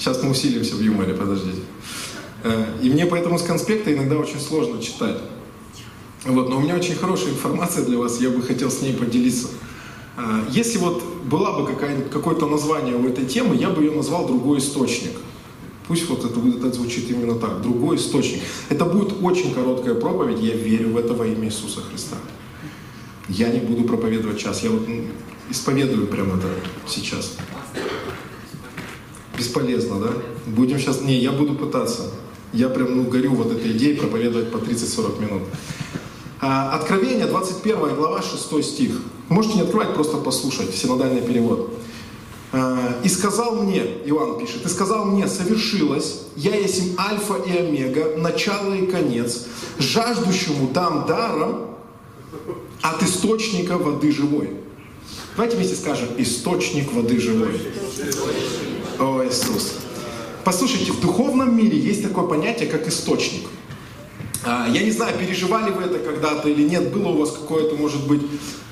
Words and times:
Сейчас 0.00 0.22
мы 0.22 0.30
усилимся 0.30 0.76
в 0.76 0.80
юморе, 0.80 1.12
подождите. 1.12 1.60
Э, 2.42 2.64
и 2.82 2.88
мне 2.88 3.04
поэтому 3.04 3.38
с 3.38 3.42
конспекта 3.42 3.92
иногда 3.92 4.16
очень 4.16 4.40
сложно 4.40 4.80
читать. 4.80 5.18
Вот, 6.24 6.48
но 6.48 6.56
у 6.56 6.60
меня 6.60 6.74
очень 6.74 6.94
хорошая 6.94 7.30
информация 7.30 7.84
для 7.84 7.98
вас, 7.98 8.18
я 8.18 8.30
бы 8.30 8.40
хотел 8.40 8.70
с 8.70 8.80
ней 8.80 8.94
поделиться. 8.94 9.48
Э, 10.16 10.42
если 10.48 10.78
вот 10.78 11.04
была 11.24 11.52
бы 11.52 11.66
какое-то 12.10 12.46
название 12.46 12.96
у 12.96 13.06
этой 13.06 13.26
темы, 13.26 13.56
я 13.56 13.68
бы 13.68 13.82
ее 13.82 13.90
назвал 13.90 14.26
«Другой 14.26 14.60
источник». 14.60 15.12
Пусть 15.86 16.08
вот 16.08 16.24
это, 16.24 16.40
это 16.48 16.72
звучит 16.72 17.10
именно 17.10 17.34
так, 17.34 17.60
другой 17.60 17.96
источник. 17.96 18.40
Это 18.70 18.86
будет 18.86 19.22
очень 19.22 19.52
короткая 19.52 19.94
проповедь, 19.94 20.40
я 20.40 20.54
верю 20.54 20.94
в 20.94 20.96
это 20.96 21.12
во 21.12 21.26
имя 21.26 21.48
Иисуса 21.48 21.82
Христа. 21.82 22.16
Я 23.28 23.48
не 23.48 23.60
буду 23.60 23.84
проповедовать 23.84 24.38
час, 24.38 24.62
я 24.62 24.70
вот 24.70 24.88
исповедую 25.50 26.06
прямо 26.06 26.38
это 26.38 26.48
сейчас. 26.88 27.36
Бесполезно, 29.40 29.98
да? 29.98 30.12
Будем 30.44 30.78
сейчас... 30.78 31.00
Не, 31.00 31.16
я 31.16 31.32
буду 31.32 31.54
пытаться. 31.54 32.10
Я 32.52 32.68
прям 32.68 32.94
ну, 32.94 33.04
горю 33.04 33.34
вот 33.34 33.50
этой 33.50 33.72
идеей 33.72 33.96
проповедовать 33.96 34.52
по 34.52 34.58
30-40 34.58 35.18
минут. 35.18 35.42
А, 36.42 36.74
Откровение, 36.74 37.24
21 37.24 37.94
глава, 37.94 38.20
6 38.20 38.62
стих. 38.62 39.00
Можете 39.30 39.54
не 39.54 39.62
открывать, 39.62 39.94
просто 39.94 40.18
послушать, 40.18 40.74
синодальный 40.74 41.22
перевод. 41.22 41.72
А, 42.52 43.00
«И 43.02 43.08
сказал 43.08 43.62
мне, 43.62 43.82
Иоанн 44.04 44.38
пишет, 44.38 44.66
«И 44.66 44.68
сказал 44.68 45.06
мне, 45.06 45.26
совершилось, 45.26 46.24
я 46.36 46.54
есть 46.54 46.98
альфа 46.98 47.36
и 47.36 47.56
омега, 47.56 48.18
начало 48.18 48.74
и 48.74 48.86
конец, 48.88 49.46
жаждущему 49.78 50.68
дам 50.68 51.06
даром 51.06 51.76
от 52.82 53.02
источника 53.02 53.78
воды 53.78 54.12
живой». 54.12 54.50
Давайте 55.34 55.56
вместе 55.56 55.76
скажем, 55.76 56.08
источник 56.18 56.92
воды 56.92 57.18
живой. 57.18 57.58
О, 59.00 59.24
Иисус. 59.24 59.76
Послушайте, 60.44 60.92
в 60.92 61.00
духовном 61.00 61.56
мире 61.56 61.78
есть 61.78 62.02
такое 62.02 62.26
понятие, 62.26 62.68
как 62.68 62.86
источник. 62.86 63.48
А, 64.44 64.68
я 64.68 64.82
не 64.82 64.90
знаю, 64.90 65.18
переживали 65.18 65.70
вы 65.70 65.84
это 65.84 65.98
когда-то 65.98 66.50
или 66.50 66.68
нет, 66.68 66.92
было 66.92 67.08
у 67.08 67.16
вас 67.16 67.32
какое-то, 67.32 67.76
может 67.76 68.06
быть, 68.06 68.20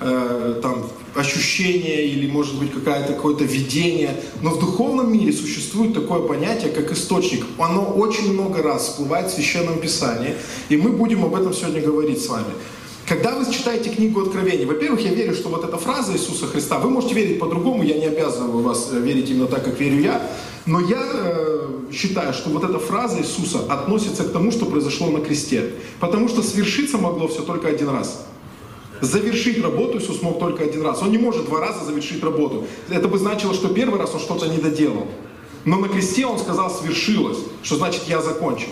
э, 0.01 0.61
там, 0.62 0.91
ощущение 1.15 2.09
или, 2.09 2.31
может 2.31 2.59
быть, 2.59 2.75
какое-то 2.75 3.15
какое-то 3.15 3.45
видение. 3.45 4.23
Но 4.43 4.51
в 4.51 4.61
духовном 4.61 5.11
мире 5.11 5.33
существует 5.33 5.95
такое 5.95 6.21
понятие, 6.21 6.73
как 6.73 6.93
источник. 6.93 7.47
Оно 7.59 7.87
очень 7.87 8.34
много 8.34 8.62
раз 8.62 8.89
всплывает 8.89 9.31
в 9.31 9.34
Священном 9.34 9.79
Писании, 9.79 10.34
и 10.69 10.77
мы 10.77 10.91
будем 10.91 11.25
об 11.25 11.34
этом 11.34 11.55
сегодня 11.55 11.81
говорить 11.81 12.23
с 12.23 12.29
вами. 12.29 12.53
Когда 13.09 13.34
вы 13.34 13.51
читаете 13.51 13.89
книгу 13.89 14.20
Откровений, 14.20 14.67
во-первых, 14.67 15.01
я 15.01 15.14
верю, 15.14 15.34
что 15.34 15.48
вот 15.48 15.64
эта 15.64 15.78
фраза 15.78 16.12
Иисуса 16.12 16.47
Христа, 16.47 16.78
вы 16.78 16.91
можете 16.91 17.15
верить 17.15 17.39
по-другому, 17.39 17.83
я 17.83 17.97
не 17.97 18.05
обязываю 18.05 18.62
вас 18.62 18.91
э, 18.92 19.00
верить 19.00 19.31
именно 19.31 19.47
так, 19.47 19.65
как 19.65 19.81
верю 19.81 19.98
я, 19.98 20.31
но 20.67 20.78
я 20.78 21.03
э, 21.03 21.69
считаю, 21.91 22.34
что 22.34 22.50
вот 22.50 22.65
эта 22.65 22.78
фраза 22.78 23.19
Иисуса 23.19 23.61
относится 23.61 24.25
к 24.25 24.33
тому, 24.33 24.53
что 24.53 24.67
произошло 24.67 25.11
на 25.11 25.20
кресте. 25.20 25.70
Потому 26.00 26.28
что 26.28 26.42
свершиться 26.42 26.98
могло 26.98 27.28
все 27.28 27.41
только 27.41 27.69
один 27.69 27.89
раз. 27.89 28.27
Завершить 29.00 29.62
работу 29.62 29.97
Иисус 29.97 30.20
мог 30.20 30.39
только 30.39 30.65
один 30.65 30.83
раз. 30.83 31.00
Он 31.00 31.11
не 31.11 31.19
может 31.19 31.47
два 31.47 31.61
раза 31.61 31.87
завершить 31.87 32.22
работу. 32.22 32.67
Это 32.91 33.09
бы 33.09 33.17
значило, 33.17 33.55
что 33.55 33.69
первый 33.69 33.98
раз 33.98 34.12
он 34.12 34.20
что-то 34.20 34.48
не 34.48 34.59
доделал. 34.59 35.06
Но 35.65 35.78
на 35.78 35.89
кресте 35.89 36.27
он 36.27 36.39
сказал 36.39 36.70
«свершилось», 36.70 37.39
что 37.62 37.77
значит 37.77 38.03
«я 38.06 38.20
закончил». 38.20 38.69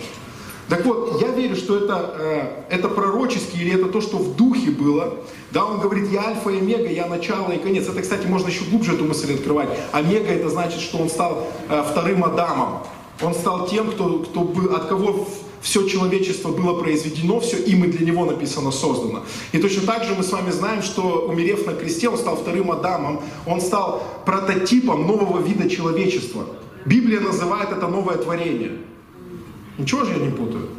Так 0.69 0.85
вот, 0.85 1.21
я 1.21 1.29
верю, 1.29 1.55
что 1.55 1.77
это, 1.77 2.15
э, 2.19 2.75
это 2.75 2.89
пророчески 2.89 3.55
или 3.55 3.73
это 3.73 3.85
то, 3.85 4.01
что 4.01 4.17
в 4.17 4.35
духе 4.35 4.71
было. 4.71 5.13
Да, 5.51 5.65
он 5.65 5.79
говорит, 5.79 6.11
я 6.11 6.27
альфа 6.27 6.49
и 6.49 6.57
омега, 6.57 6.89
я 6.89 7.07
начало 7.07 7.51
и 7.51 7.57
конец. 7.57 7.87
Это, 7.87 8.01
кстати, 8.01 8.27
можно 8.27 8.49
еще 8.49 8.65
глубже 8.65 8.93
эту 8.93 9.05
мысль 9.05 9.33
открывать. 9.33 9.69
Омега 9.93 10.27
это 10.27 10.49
значит, 10.49 10.81
что 10.81 10.97
он 10.97 11.09
стал 11.09 11.47
э, 11.69 11.83
вторым 11.89 12.25
Адамом. 12.25 12.83
Он 13.21 13.33
стал 13.33 13.67
тем, 13.67 13.91
кто, 13.91 14.19
кто 14.19 14.41
был, 14.41 14.75
от 14.75 14.87
кого 14.87 15.27
все 15.61 15.87
человечество 15.87 16.51
было 16.51 16.79
произведено, 16.79 17.39
все 17.39 17.57
им 17.57 17.85
и 17.85 17.87
для 17.87 18.05
него 18.05 18.25
написано, 18.25 18.71
создано. 18.71 19.23
И 19.53 19.57
точно 19.57 19.87
так 19.87 20.03
же 20.03 20.15
мы 20.15 20.23
с 20.23 20.31
вами 20.31 20.51
знаем, 20.51 20.81
что 20.81 21.27
умерев 21.27 21.65
на 21.65 21.73
кресте, 21.73 22.09
он 22.09 22.17
стал 22.17 22.35
вторым 22.35 22.71
Адамом, 22.71 23.21
он 23.45 23.61
стал 23.61 24.03
прототипом 24.25 25.07
нового 25.07 25.41
вида 25.41 25.69
человечества. 25.69 26.45
Библия 26.85 27.19
называет 27.19 27.71
это 27.71 27.87
новое 27.87 28.17
творение. 28.17 28.77
Ничего 29.77 30.03
же 30.03 30.13
я 30.13 30.17
не 30.17 30.31
путаю. 30.31 30.69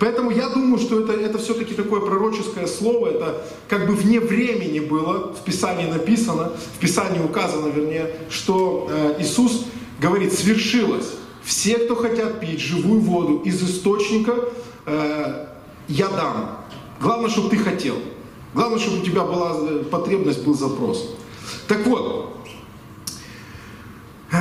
Поэтому 0.00 0.30
я 0.30 0.48
думаю, 0.48 0.78
что 0.78 1.00
это, 1.00 1.12
это 1.12 1.38
все-таки 1.38 1.72
такое 1.72 2.00
пророческое 2.00 2.66
слово, 2.66 3.08
это 3.08 3.46
как 3.68 3.86
бы 3.86 3.94
вне 3.94 4.20
времени 4.20 4.80
было, 4.80 5.32
в 5.32 5.44
Писании 5.44 5.86
написано, 5.86 6.52
в 6.76 6.78
Писании 6.80 7.20
указано, 7.20 7.68
вернее, 7.68 8.10
что 8.28 8.88
э, 8.90 9.16
Иисус 9.20 9.66
говорит, 10.00 10.32
свершилось. 10.32 11.12
Все, 11.42 11.78
кто 11.78 11.94
хотят 11.94 12.40
пить 12.40 12.60
живую 12.60 13.00
воду 13.00 13.42
из 13.44 13.62
источника, 13.62 14.34
э, 14.86 15.46
я 15.88 16.08
дам. 16.08 16.64
Главное, 17.00 17.30
чтобы 17.30 17.50
ты 17.50 17.56
хотел. 17.56 17.96
Главное, 18.52 18.78
чтобы 18.78 19.00
у 19.00 19.04
тебя 19.04 19.24
была 19.24 19.56
э, 19.60 19.84
потребность, 19.90 20.44
был 20.44 20.54
запрос. 20.54 21.16
Так 21.68 21.86
вот, 21.86 22.36
э, 24.32 24.36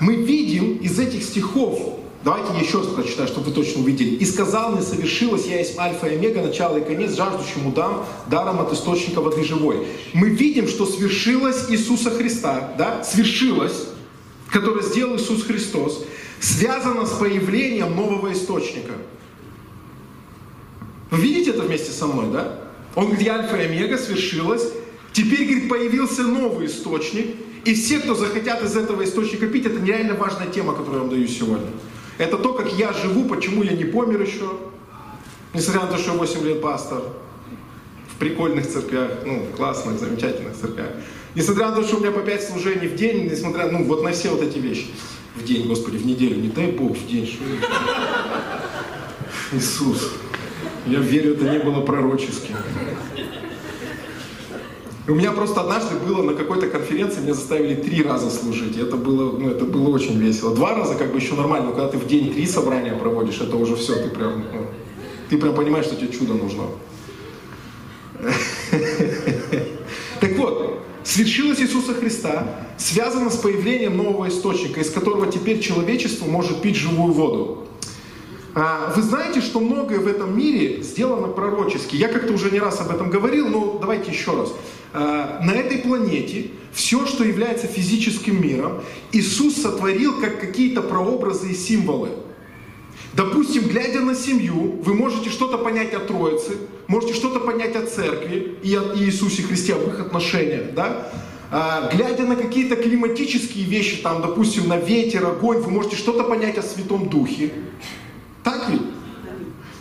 мы 0.00 0.16
видим 0.16 0.76
из 0.76 0.98
этих 0.98 1.22
стихов, 1.22 1.99
Давайте 2.22 2.52
еще 2.62 2.78
раз 2.78 2.88
прочитаю, 2.88 3.28
чтобы 3.28 3.46
вы 3.46 3.52
точно 3.54 3.80
увидели. 3.80 4.10
«И 4.16 4.26
сказал 4.26 4.72
мне, 4.72 4.82
совершилось, 4.82 5.46
я 5.46 5.58
есть 5.58 5.78
альфа 5.78 6.06
и 6.06 6.16
омега, 6.16 6.42
начало 6.42 6.76
и 6.76 6.84
конец, 6.84 7.16
жаждущему 7.16 7.72
дам, 7.72 8.04
даром 8.26 8.60
от 8.60 8.72
источника 8.74 9.22
воды 9.22 9.42
живой». 9.42 9.86
Мы 10.12 10.28
видим, 10.28 10.68
что 10.68 10.84
свершилось 10.84 11.70
Иисуса 11.70 12.10
Христа, 12.10 12.74
да, 12.76 13.02
свершилось, 13.04 13.86
которое 14.50 14.82
сделал 14.82 15.16
Иисус 15.16 15.44
Христос, 15.44 16.04
связано 16.40 17.06
с 17.06 17.12
появлением 17.12 17.96
нового 17.96 18.32
источника. 18.32 18.92
Вы 21.10 21.20
видите 21.22 21.50
это 21.50 21.62
вместе 21.62 21.90
со 21.90 22.06
мной, 22.06 22.26
да? 22.32 22.60
Он 22.96 23.06
говорит, 23.06 23.28
альфа 23.28 23.56
и 23.56 23.64
омега, 23.64 23.96
свершилось. 23.96 24.68
Теперь, 25.12 25.44
говорит, 25.44 25.68
появился 25.68 26.22
новый 26.22 26.66
источник. 26.66 27.34
И 27.64 27.74
все, 27.74 27.98
кто 27.98 28.14
захотят 28.14 28.62
из 28.62 28.76
этого 28.76 29.04
источника 29.04 29.46
пить, 29.46 29.66
это 29.66 29.80
нереально 29.80 30.14
важная 30.14 30.46
тема, 30.46 30.72
которую 30.72 30.94
я 30.94 31.00
вам 31.00 31.10
даю 31.10 31.26
сегодня. 31.26 31.66
Это 32.20 32.36
то, 32.36 32.52
как 32.52 32.70
я 32.74 32.92
живу, 32.92 33.24
почему 33.24 33.62
я 33.62 33.72
не 33.72 33.84
помер 33.84 34.20
еще. 34.20 34.50
Несмотря 35.54 35.86
на 35.86 35.92
то, 35.92 35.96
что 35.96 36.12
я 36.12 36.18
8 36.18 36.44
лет 36.44 36.60
пастор. 36.60 37.02
В 38.14 38.18
прикольных 38.18 38.68
церквях, 38.68 39.10
ну, 39.24 39.46
классных, 39.56 39.98
замечательных 39.98 40.54
церквях. 40.54 40.90
Несмотря 41.34 41.70
на 41.70 41.76
то, 41.76 41.82
что 41.82 41.96
у 41.96 42.00
меня 42.00 42.10
по 42.10 42.20
5 42.20 42.42
служений 42.42 42.88
в 42.88 42.94
день, 42.94 43.24
несмотря, 43.24 43.70
ну, 43.70 43.84
вот 43.84 44.02
на 44.02 44.12
все 44.12 44.28
вот 44.28 44.42
эти 44.42 44.58
вещи. 44.58 44.88
В 45.34 45.44
день, 45.44 45.66
Господи, 45.66 45.96
в 45.96 46.04
неделю, 46.04 46.36
не 46.36 46.48
дай 46.48 46.72
Бог, 46.72 46.94
в 46.94 47.06
день. 47.08 47.26
Что 47.26 47.42
Иисус. 49.52 50.12
Я 50.86 50.98
верю, 50.98 51.36
это 51.36 51.48
не 51.48 51.58
было 51.58 51.80
пророческим. 51.80 52.56
У 55.08 55.14
меня 55.14 55.32
просто 55.32 55.62
однажды 55.62 55.96
было 55.96 56.22
на 56.22 56.34
какой-то 56.34 56.68
конференции, 56.68 57.20
меня 57.20 57.34
заставили 57.34 57.74
три 57.74 58.02
раза 58.02 58.30
служить. 58.30 58.76
Это 58.76 58.96
было, 58.96 59.36
ну, 59.36 59.50
это 59.50 59.64
было 59.64 59.88
очень 59.88 60.18
весело. 60.18 60.54
Два 60.54 60.74
раза 60.74 60.94
как 60.94 61.12
бы 61.12 61.18
еще 61.18 61.34
нормально, 61.34 61.68
но 61.68 61.72
когда 61.72 61.88
ты 61.88 61.98
в 61.98 62.06
день 62.06 62.32
три 62.32 62.46
собрания 62.46 62.94
проводишь, 62.94 63.40
это 63.40 63.56
уже 63.56 63.76
все, 63.76 63.94
ты 63.96 64.10
прям, 64.10 64.44
ну, 64.52 64.66
ты 65.30 65.38
прям 65.38 65.54
понимаешь, 65.54 65.86
что 65.86 65.96
тебе 65.96 66.12
чудо 66.12 66.34
нужно. 66.34 66.64
Так 70.20 70.36
вот, 70.36 70.82
свершилось 71.02 71.60
Иисуса 71.60 71.94
Христа 71.94 72.68
связано 72.76 73.30
с 73.30 73.36
появлением 73.36 73.96
нового 73.96 74.28
источника, 74.28 74.80
из 74.80 74.90
которого 74.90 75.32
теперь 75.32 75.60
человечество 75.60 76.26
может 76.26 76.60
пить 76.60 76.76
живую 76.76 77.12
воду. 77.14 77.66
А, 78.54 78.92
вы 78.94 79.02
знаете, 79.02 79.40
что 79.40 79.60
многое 79.60 79.98
в 80.00 80.06
этом 80.06 80.36
мире 80.36 80.82
сделано 80.82 81.28
пророчески. 81.28 81.96
Я 81.96 82.08
как-то 82.08 82.32
уже 82.32 82.50
не 82.50 82.58
раз 82.58 82.80
об 82.80 82.90
этом 82.90 83.08
говорил, 83.08 83.48
но 83.48 83.78
давайте 83.80 84.10
еще 84.10 84.36
раз. 84.36 84.52
А, 84.92 85.40
на 85.42 85.52
этой 85.52 85.78
планете 85.78 86.50
все, 86.72 87.06
что 87.06 87.24
является 87.24 87.66
физическим 87.66 88.42
миром, 88.42 88.82
Иисус 89.12 89.56
сотворил 89.56 90.20
как 90.20 90.40
какие-то 90.40 90.82
прообразы 90.82 91.52
и 91.52 91.54
символы. 91.54 92.10
Допустим, 93.12 93.64
глядя 93.64 94.00
на 94.00 94.14
семью, 94.14 94.80
вы 94.84 94.94
можете 94.94 95.30
что-то 95.30 95.58
понять 95.58 95.94
о 95.94 96.00
Троице, 96.00 96.58
можете 96.86 97.14
что-то 97.14 97.40
понять 97.40 97.74
о 97.74 97.84
Церкви 97.84 98.56
и 98.62 98.74
о 98.74 98.96
Иисусе 98.96 99.42
Христе, 99.42 99.74
об 99.74 99.88
их 99.88 100.00
отношениях, 100.00 100.74
да? 100.74 101.10
А, 101.52 101.90
глядя 101.92 102.24
на 102.24 102.36
какие-то 102.36 102.76
климатические 102.76 103.64
вещи, 103.64 104.00
там, 104.02 104.22
допустим, 104.22 104.68
на 104.68 104.76
ветер, 104.76 105.26
огонь, 105.26 105.58
вы 105.58 105.70
можете 105.70 105.96
что-то 105.96 106.22
понять 106.22 106.58
о 106.58 106.62
Святом 106.62 107.08
Духе. 107.08 107.52
Так 108.44 108.70
ведь? 108.70 108.82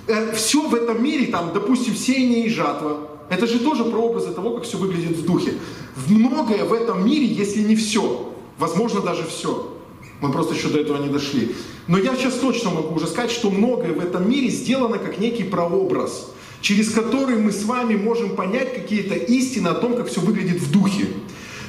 Э, 0.07 0.33
все 0.33 0.67
в 0.67 0.73
этом 0.73 1.03
мире, 1.03 1.27
там, 1.27 1.51
допустим, 1.53 1.95
сеяние 1.95 2.47
и 2.47 2.49
жатва, 2.49 3.18
это 3.29 3.47
же 3.47 3.59
тоже 3.59 3.83
прообразы 3.83 4.31
того, 4.31 4.51
как 4.51 4.63
все 4.63 4.77
выглядит 4.77 5.17
в 5.17 5.25
духе. 5.25 5.53
В 5.95 6.11
многое 6.11 6.65
в 6.65 6.73
этом 6.73 7.05
мире, 7.05 7.25
если 7.25 7.61
не 7.61 7.75
все, 7.75 8.33
возможно 8.57 9.01
даже 9.01 9.23
все. 9.23 9.73
Мы 10.21 10.31
просто 10.31 10.53
еще 10.53 10.67
до 10.67 10.79
этого 10.79 11.01
не 11.01 11.09
дошли. 11.09 11.55
Но 11.87 11.97
я 11.97 12.15
сейчас 12.15 12.35
точно 12.35 12.71
могу 12.71 12.95
уже 12.95 13.07
сказать, 13.07 13.31
что 13.31 13.49
многое 13.49 13.93
в 13.93 13.99
этом 13.99 14.29
мире 14.29 14.49
сделано 14.49 14.97
как 14.97 15.19
некий 15.19 15.43
прообраз, 15.43 16.31
через 16.61 16.91
который 16.91 17.37
мы 17.37 17.51
с 17.51 17.63
вами 17.63 17.95
можем 17.95 18.35
понять 18.35 18.73
какие-то 18.73 19.15
истины 19.15 19.69
о 19.69 19.75
том, 19.75 19.95
как 19.95 20.07
все 20.07 20.19
выглядит 20.19 20.61
в 20.61 20.71
духе. 20.71 21.07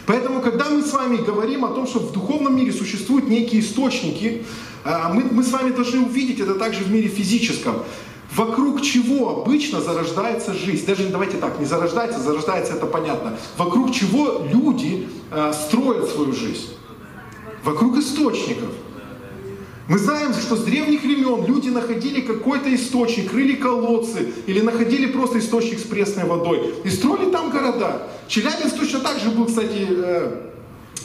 Поэтому, 0.07 0.41
когда 0.41 0.69
мы 0.69 0.83
с 0.83 0.93
вами 0.93 1.19
говорим 1.19 1.65
о 1.65 1.69
том, 1.69 1.87
что 1.87 2.01
в 2.01 2.13
духовном 2.13 2.57
мире 2.57 2.73
существуют 2.73 3.29
некие 3.29 3.61
источники, 3.61 4.43
а, 4.83 5.13
мы, 5.13 5.23
мы 5.31 5.45
с 5.45 5.53
вами 5.53 5.71
должны 5.71 6.01
увидеть 6.01 6.41
это 6.41 6.55
также 6.55 6.83
в 6.83 6.91
мире 6.91 7.09
физическом. 7.09 7.77
Вокруг 8.35 8.81
чего 8.83 9.41
обычно 9.41 9.81
зарождается 9.81 10.55
жизнь? 10.55 10.87
Даже 10.87 11.09
давайте 11.09 11.37
так, 11.37 11.59
не 11.59 11.67
зарождается, 11.67 12.21
зарождается 12.21 12.75
это 12.75 12.87
понятно. 12.87 13.37
Вокруг 13.57 13.93
чего 13.93 14.43
люди 14.51 15.09
э, 15.33 15.53
строят 15.53 16.09
свою 16.09 16.33
жизнь? 16.33 16.69
Вокруг 17.65 17.99
источников. 17.99 18.71
Мы 19.89 19.99
знаем, 19.99 20.33
что 20.35 20.55
с 20.55 20.63
древних 20.63 21.03
времен 21.03 21.45
люди 21.47 21.69
находили 21.69 22.21
какой-то 22.21 22.73
источник, 22.73 23.33
рыли 23.33 23.55
колодцы 23.55 24.33
или 24.47 24.61
находили 24.61 25.07
просто 25.07 25.41
источник 25.41 25.81
с 25.81 25.83
пресной 25.83 26.27
водой 26.27 26.75
и 26.85 26.89
строили 26.89 27.33
там 27.33 27.51
города. 27.51 28.07
Челябинск 28.29 28.79
точно 28.79 29.01
так 29.01 29.19
же 29.19 29.31
был, 29.31 29.47
кстати, 29.47 29.89
э, 29.91 30.50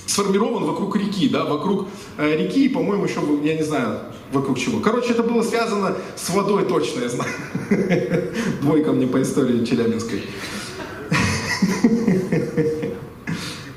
сформирован 0.06 0.64
вокруг 0.64 0.96
реки, 0.96 1.30
да, 1.30 1.46
вокруг 1.46 1.88
э, 2.18 2.38
реки, 2.38 2.70
по-моему, 2.70 3.06
еще, 3.06 3.22
я 3.44 3.56
не 3.56 3.64
знаю, 3.64 4.00
вокруг 4.32 4.58
чего. 4.60 4.80
Короче, 4.80 5.12
это 5.12 5.24
было 5.24 5.42
связано 5.42 5.96
с 6.16 6.30
водой 6.30 6.66
точно, 6.66 7.02
я 7.02 7.10
знаю. 7.10 7.32
Двойка 8.62 8.92
мне 8.92 9.08
по 9.08 9.22
истории 9.22 9.66
Челябинской. 9.66 10.24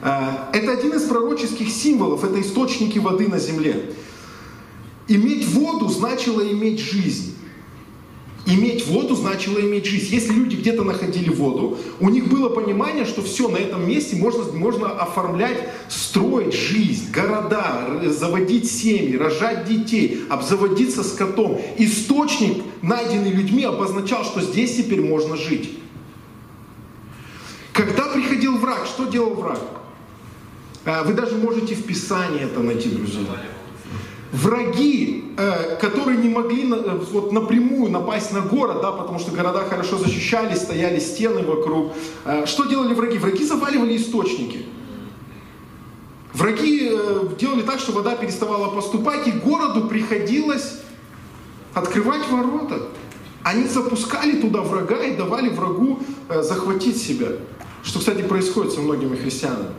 А, 0.03 0.51
это 0.55 0.73
один 0.73 0.93
из 0.95 1.03
пророческих 1.03 1.71
символов, 1.71 2.25
это 2.25 2.41
источники 2.41 2.99
воды 2.99 3.29
на 3.29 3.39
земле. 3.39 3.93
Иметь 5.09 5.49
воду 5.49 5.89
значило 5.89 6.43
иметь 6.43 6.81
жизнь. 6.81 7.38
Иметь 8.47 8.87
воду 8.87 9.15
значило 9.15 9.61
иметь 9.61 9.85
жизнь. 9.85 10.15
Если 10.15 10.33
люди 10.33 10.57
где-то 10.57 10.83
находили 10.83 11.29
воду, 11.29 11.77
у 12.01 12.09
них 12.09 12.29
было 12.29 12.49
понимание, 12.49 13.05
что 13.05 13.21
все, 13.21 13.49
на 13.49 13.57
этом 13.57 13.87
месте 13.87 14.17
можно, 14.17 14.45
можно 14.53 14.89
оформлять, 14.91 15.69
строить 15.89 16.55
жизнь, 16.55 17.11
города, 17.13 18.01
заводить 18.07 18.71
семьи, 18.71 19.17
рожать 19.17 19.67
детей, 19.67 20.23
обзаводиться 20.31 21.05
скотом. 21.05 21.61
Источник, 21.77 22.63
найденный 22.81 23.33
людьми, 23.33 23.65
обозначал, 23.65 24.25
что 24.25 24.41
здесь 24.41 24.77
теперь 24.77 25.03
можно 25.03 25.37
жить. 25.37 25.79
Когда 27.75 28.05
приходил 28.09 28.57
враг, 28.57 28.87
что 28.87 29.05
делал 29.05 29.35
враг? 29.35 29.61
А, 30.85 31.05
вы 31.05 31.13
даже 31.13 31.37
можете 31.37 31.75
в 31.75 31.85
Писании 31.85 32.45
это 32.45 32.61
найти, 32.61 32.89
друзья 32.89 33.21
враги, 34.33 35.25
э, 35.37 35.77
которые 35.81 36.19
не 36.19 36.29
могли 36.29 36.71
э, 36.71 37.01
вот 37.13 37.33
напрямую 37.33 37.91
напасть 37.91 38.33
на 38.33 38.41
город, 38.41 38.81
да, 38.83 38.93
потому 38.93 39.19
что 39.19 39.31
города 39.31 39.61
хорошо 39.61 39.99
защищались, 39.99 40.59
стояли 40.59 40.99
стены 40.99 41.43
вокруг. 41.43 41.93
Э, 42.25 42.47
что 42.47 42.67
делали 42.67 42.95
враги? 42.95 43.19
Враги 43.19 43.45
заваливали 43.45 43.97
источники. 43.97 44.67
Враги 46.35 46.93
делали 47.41 47.63
так, 47.63 47.81
что 47.81 47.93
вода 47.93 48.15
переставала 48.15 48.69
поступать, 48.71 49.27
и 49.27 49.33
городу 49.33 49.89
приходилось 49.89 50.81
открывать 51.75 52.29
ворота. 52.31 52.83
Они 53.43 53.67
запускали 53.67 54.41
туда 54.41 54.61
врага 54.61 55.03
и 55.03 55.17
давали 55.17 55.49
врагу 55.49 55.99
захватить 56.29 56.99
себя. 56.99 57.29
Что, 57.83 57.99
кстати, 57.99 58.23
происходит 58.23 58.73
со 58.73 58.81
многими 58.81 59.17
христианами. 59.17 59.71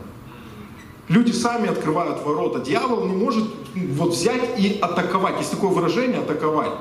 Люди 1.09 1.31
сами 1.31 1.67
открывают 1.67 2.23
ворота. 2.23 2.59
Дьявол 2.59 3.07
не 3.07 3.15
может 3.15 3.43
вот 3.73 4.13
взять 4.13 4.59
и 4.59 4.77
атаковать. 4.79 5.39
Есть 5.39 5.49
такое 5.49 5.71
выражение 5.71 6.19
атаковать. 6.19 6.73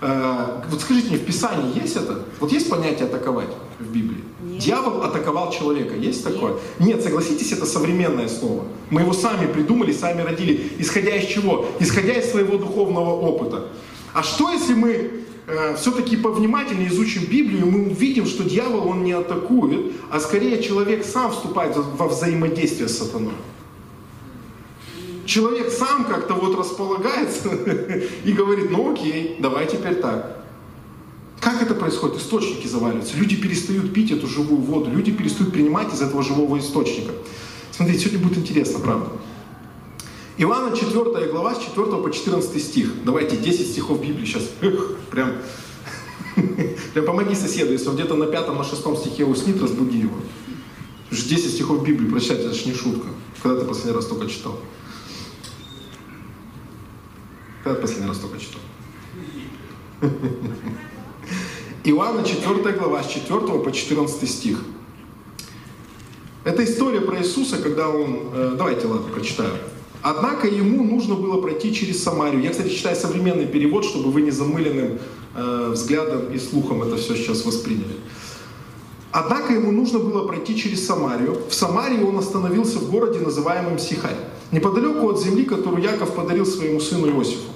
Э, 0.00 0.62
вот 0.70 0.80
скажите 0.80 1.08
мне, 1.08 1.18
в 1.18 1.24
Писании 1.24 1.80
есть 1.80 1.96
это? 1.96 2.22
Вот 2.38 2.52
есть 2.52 2.70
понятие 2.70 3.08
атаковать 3.08 3.48
в 3.80 3.92
Библии? 3.92 4.22
Нет. 4.40 4.62
Дьявол 4.62 5.02
атаковал 5.02 5.50
человека. 5.50 5.96
Есть 5.96 6.24
Нет. 6.24 6.34
такое? 6.34 6.54
Нет, 6.78 7.02
согласитесь, 7.02 7.50
это 7.50 7.66
современное 7.66 8.28
слово. 8.28 8.62
Мы 8.90 9.00
его 9.00 9.12
сами 9.12 9.52
придумали, 9.52 9.92
сами 9.92 10.22
родили. 10.22 10.74
Исходя 10.78 11.16
из 11.16 11.26
чего? 11.26 11.66
Исходя 11.80 12.12
из 12.12 12.30
своего 12.30 12.58
духовного 12.58 13.10
опыта. 13.10 13.66
А 14.12 14.22
что 14.22 14.48
если 14.50 14.74
мы 14.74 15.24
э, 15.48 15.74
все-таки 15.74 16.16
повнимательнее 16.16 16.88
изучим 16.88 17.24
Библию, 17.24 17.66
мы 17.66 17.90
увидим, 17.90 18.26
что 18.26 18.44
дьявол, 18.44 18.86
он 18.86 19.02
не 19.02 19.12
атакует, 19.12 19.92
а 20.08 20.20
скорее 20.20 20.62
человек 20.62 21.04
сам 21.04 21.32
вступает 21.32 21.76
во 21.76 22.06
взаимодействие 22.06 22.88
с 22.88 22.98
сатаной 22.98 23.32
человек 25.32 25.70
сам 25.70 26.04
как-то 26.04 26.34
вот 26.34 26.58
располагается 26.58 27.48
и 28.24 28.32
говорит, 28.32 28.70
ну 28.70 28.92
окей, 28.92 29.36
давай 29.38 29.66
теперь 29.66 29.94
так. 29.94 30.44
Как 31.40 31.60
это 31.62 31.74
происходит? 31.74 32.18
Источники 32.18 32.66
заваливаются. 32.66 33.16
Люди 33.16 33.36
перестают 33.36 33.92
пить 33.92 34.12
эту 34.12 34.28
живую 34.28 34.60
воду. 34.60 34.90
Люди 34.90 35.10
перестают 35.10 35.52
принимать 35.52 35.92
из 35.92 36.00
этого 36.00 36.22
живого 36.22 36.58
источника. 36.58 37.12
Смотрите, 37.72 38.00
сегодня 38.00 38.28
будет 38.28 38.38
интересно, 38.38 38.78
правда. 38.78 39.08
Иоанна 40.36 40.76
4 40.76 41.30
глава 41.32 41.54
с 41.54 41.58
4 41.58 41.86
по 41.86 42.10
14 42.10 42.62
стих. 42.62 42.92
Давайте 43.04 43.36
10 43.36 43.70
стихов 43.72 44.00
Библии 44.00 44.24
сейчас. 44.24 44.44
Эх, 44.60 44.96
прям, 45.10 45.32
прям 46.94 47.06
помоги 47.06 47.34
соседу, 47.34 47.72
если 47.72 47.88
он 47.88 47.96
где-то 47.96 48.14
на 48.14 48.26
пятом, 48.26 48.58
на 48.58 48.64
шестом 48.64 48.96
стихе 48.96 49.24
уснит, 49.24 49.60
разбуди 49.60 49.98
его. 49.98 50.16
10 51.10 51.50
стихов 51.50 51.84
Библии 51.84 52.08
прочитать, 52.08 52.40
это 52.40 52.54
же 52.54 52.66
не 52.66 52.74
шутка. 52.74 53.08
Когда 53.42 53.60
ты 53.60 53.66
последний 53.66 53.92
раз 53.92 54.06
только 54.06 54.28
читал? 54.28 54.58
Когда 57.62 57.80
последний 57.80 58.08
раз 58.08 58.18
только 58.18 58.38
читал? 58.38 58.60
Иоанна 61.84 62.24
4 62.24 62.72
глава, 62.78 63.02
с 63.02 63.08
4 63.08 63.40
по 63.40 63.72
14 63.72 64.30
стих. 64.30 64.64
Это 66.44 66.64
история 66.64 67.00
про 67.00 67.18
Иисуса, 67.18 67.58
когда 67.58 67.88
он... 67.88 68.30
Э, 68.34 68.54
давайте, 68.58 68.88
ладно, 68.88 69.08
прочитаю. 69.12 69.52
Однако 70.02 70.48
ему 70.48 70.82
нужно 70.82 71.14
было 71.14 71.40
пройти 71.40 71.72
через 71.72 72.02
Самарию. 72.02 72.42
Я, 72.42 72.50
кстати, 72.50 72.70
читаю 72.70 72.96
современный 72.96 73.46
перевод, 73.46 73.84
чтобы 73.84 74.10
вы 74.10 74.22
не 74.22 74.32
замыленным 74.32 74.98
э, 75.36 75.70
взглядом 75.72 76.32
и 76.32 76.38
слухом 76.38 76.82
это 76.82 76.96
все 76.96 77.14
сейчас 77.14 77.44
восприняли. 77.44 77.94
Однако 79.12 79.52
ему 79.52 79.70
нужно 79.70 80.00
было 80.00 80.26
пройти 80.26 80.56
через 80.56 80.84
Самарию. 80.84 81.38
В 81.48 81.54
Самарии 81.54 82.02
он 82.02 82.18
остановился 82.18 82.80
в 82.80 82.90
городе, 82.90 83.20
называемом 83.20 83.78
Сихарь, 83.78 84.16
неподалеку 84.50 85.10
от 85.10 85.20
земли, 85.20 85.44
которую 85.44 85.82
Яков 85.82 86.14
подарил 86.14 86.46
своему 86.46 86.80
сыну 86.80 87.06
Иосифу. 87.08 87.51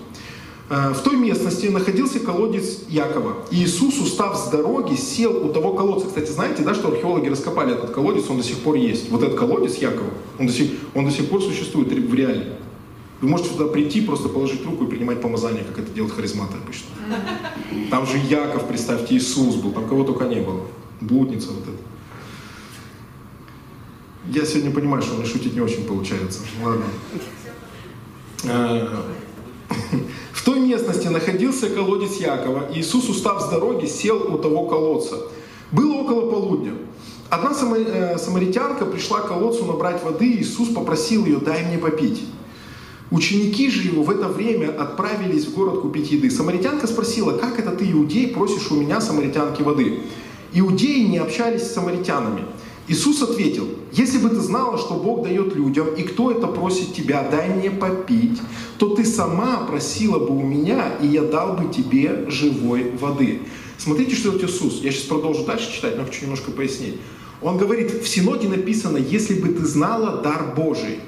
Э, 0.68 0.92
в 0.92 1.00
той 1.02 1.16
местности 1.16 1.66
находился 1.66 2.18
колодец 2.18 2.80
Якова. 2.88 3.36
Иисус, 3.50 3.98
устав 4.00 4.36
с 4.36 4.50
дороги, 4.50 4.96
сел 4.96 5.44
у 5.44 5.52
того 5.52 5.74
колодца. 5.74 6.08
Кстати, 6.08 6.30
знаете, 6.30 6.62
да, 6.62 6.74
что 6.74 6.88
археологи 6.88 7.28
раскопали 7.28 7.74
этот 7.74 7.90
колодец, 7.90 8.28
он 8.28 8.38
до 8.38 8.42
сих 8.42 8.58
пор 8.58 8.74
есть. 8.76 9.10
Вот 9.10 9.22
этот 9.22 9.38
колодец 9.38 9.76
Якова, 9.76 10.10
он 10.38 10.46
до 10.48 10.52
сих, 10.52 10.70
он 10.94 11.04
до 11.04 11.12
сих 11.12 11.28
пор 11.28 11.42
существует 11.42 11.88
в 11.88 12.14
реале. 12.14 12.58
Вы 13.20 13.28
можете 13.28 13.50
туда 13.50 13.66
прийти, 13.66 14.00
просто 14.02 14.28
положить 14.28 14.64
руку 14.66 14.84
и 14.84 14.88
принимать 14.88 15.22
помазание, 15.22 15.64
как 15.64 15.78
это 15.78 15.92
делают 15.92 16.14
харизматы 16.14 16.56
обычно. 16.62 16.88
Там 17.90 18.06
же 18.06 18.18
Яков, 18.18 18.66
представьте, 18.66 19.16
Иисус 19.16 19.54
был, 19.54 19.72
там 19.72 19.88
кого 19.88 20.04
только 20.04 20.24
не 20.24 20.40
было. 20.40 20.62
Блудница 21.00 21.48
вот 21.52 21.62
эта. 21.62 21.78
Я 24.38 24.44
сегодня 24.44 24.72
понимаю, 24.72 25.02
что 25.02 25.14
мне 25.14 25.24
шутить 25.24 25.54
не 25.54 25.60
очень 25.60 25.84
получается. 25.84 26.40
Ладно. 26.62 26.84
Той 30.46 30.60
местности 30.60 31.08
находился 31.08 31.68
колодец 31.68 32.20
Якова, 32.20 32.70
и 32.72 32.78
Иисус, 32.78 33.08
устав 33.08 33.42
с 33.42 33.48
дороги, 33.48 33.86
сел 33.86 34.32
у 34.32 34.38
того 34.38 34.66
колодца. 34.66 35.16
Было 35.72 35.94
около 35.94 36.30
полудня. 36.30 36.74
Одна 37.30 37.50
э, 37.50 38.16
самаритянка 38.16 38.86
пришла 38.86 39.22
к 39.22 39.26
колодцу 39.26 39.64
набрать 39.64 40.04
воды, 40.04 40.30
и 40.30 40.42
Иисус 40.42 40.68
попросил 40.68 41.26
ее, 41.26 41.38
дай 41.38 41.64
мне 41.64 41.78
попить. 41.78 42.22
Ученики 43.10 43.68
же 43.68 43.88
его 43.88 44.04
в 44.04 44.10
это 44.10 44.28
время 44.28 44.68
отправились 44.68 45.46
в 45.46 45.54
город 45.56 45.80
купить 45.80 46.12
еды. 46.12 46.30
Самаритянка 46.30 46.86
спросила, 46.86 47.36
как 47.36 47.58
это 47.58 47.72
ты, 47.72 47.90
иудей, 47.90 48.28
просишь 48.28 48.70
у 48.70 48.76
меня, 48.76 49.00
самаритянки, 49.00 49.62
воды? 49.62 49.98
Иудеи 50.52 51.00
не 51.08 51.18
общались 51.18 51.62
с 51.62 51.74
самаритянами. 51.74 52.44
Иисус 52.88 53.20
ответил, 53.20 53.68
если 53.92 54.18
бы 54.18 54.28
ты 54.28 54.36
знала, 54.36 54.78
что 54.78 54.94
Бог 54.94 55.24
дает 55.24 55.56
людям, 55.56 55.88
и 55.96 56.02
кто 56.02 56.30
это 56.30 56.46
просит 56.46 56.94
тебя, 56.94 57.28
дай 57.28 57.48
мне 57.48 57.70
попить, 57.70 58.40
то 58.78 58.94
ты 58.94 59.04
сама 59.04 59.66
просила 59.68 60.18
бы 60.20 60.36
у 60.36 60.42
меня, 60.42 60.92
и 61.02 61.06
я 61.08 61.22
дал 61.22 61.56
бы 61.56 61.72
тебе 61.72 62.30
живой 62.30 62.92
воды. 62.92 63.40
Смотрите, 63.76 64.14
что 64.14 64.32
это 64.32 64.46
Иисус. 64.46 64.80
Я 64.82 64.92
сейчас 64.92 65.04
продолжу 65.04 65.44
дальше 65.44 65.72
читать, 65.72 65.98
но 65.98 66.04
хочу 66.04 66.22
немножко 66.22 66.52
пояснить. 66.52 66.96
Он 67.42 67.58
говорит, 67.58 68.02
в 68.02 68.08
Синоде 68.08 68.48
написано, 68.48 68.98
если 68.98 69.34
бы 69.34 69.48
ты 69.48 69.64
знала 69.66 70.22
дар 70.22 70.54
Божий, 70.56 71.00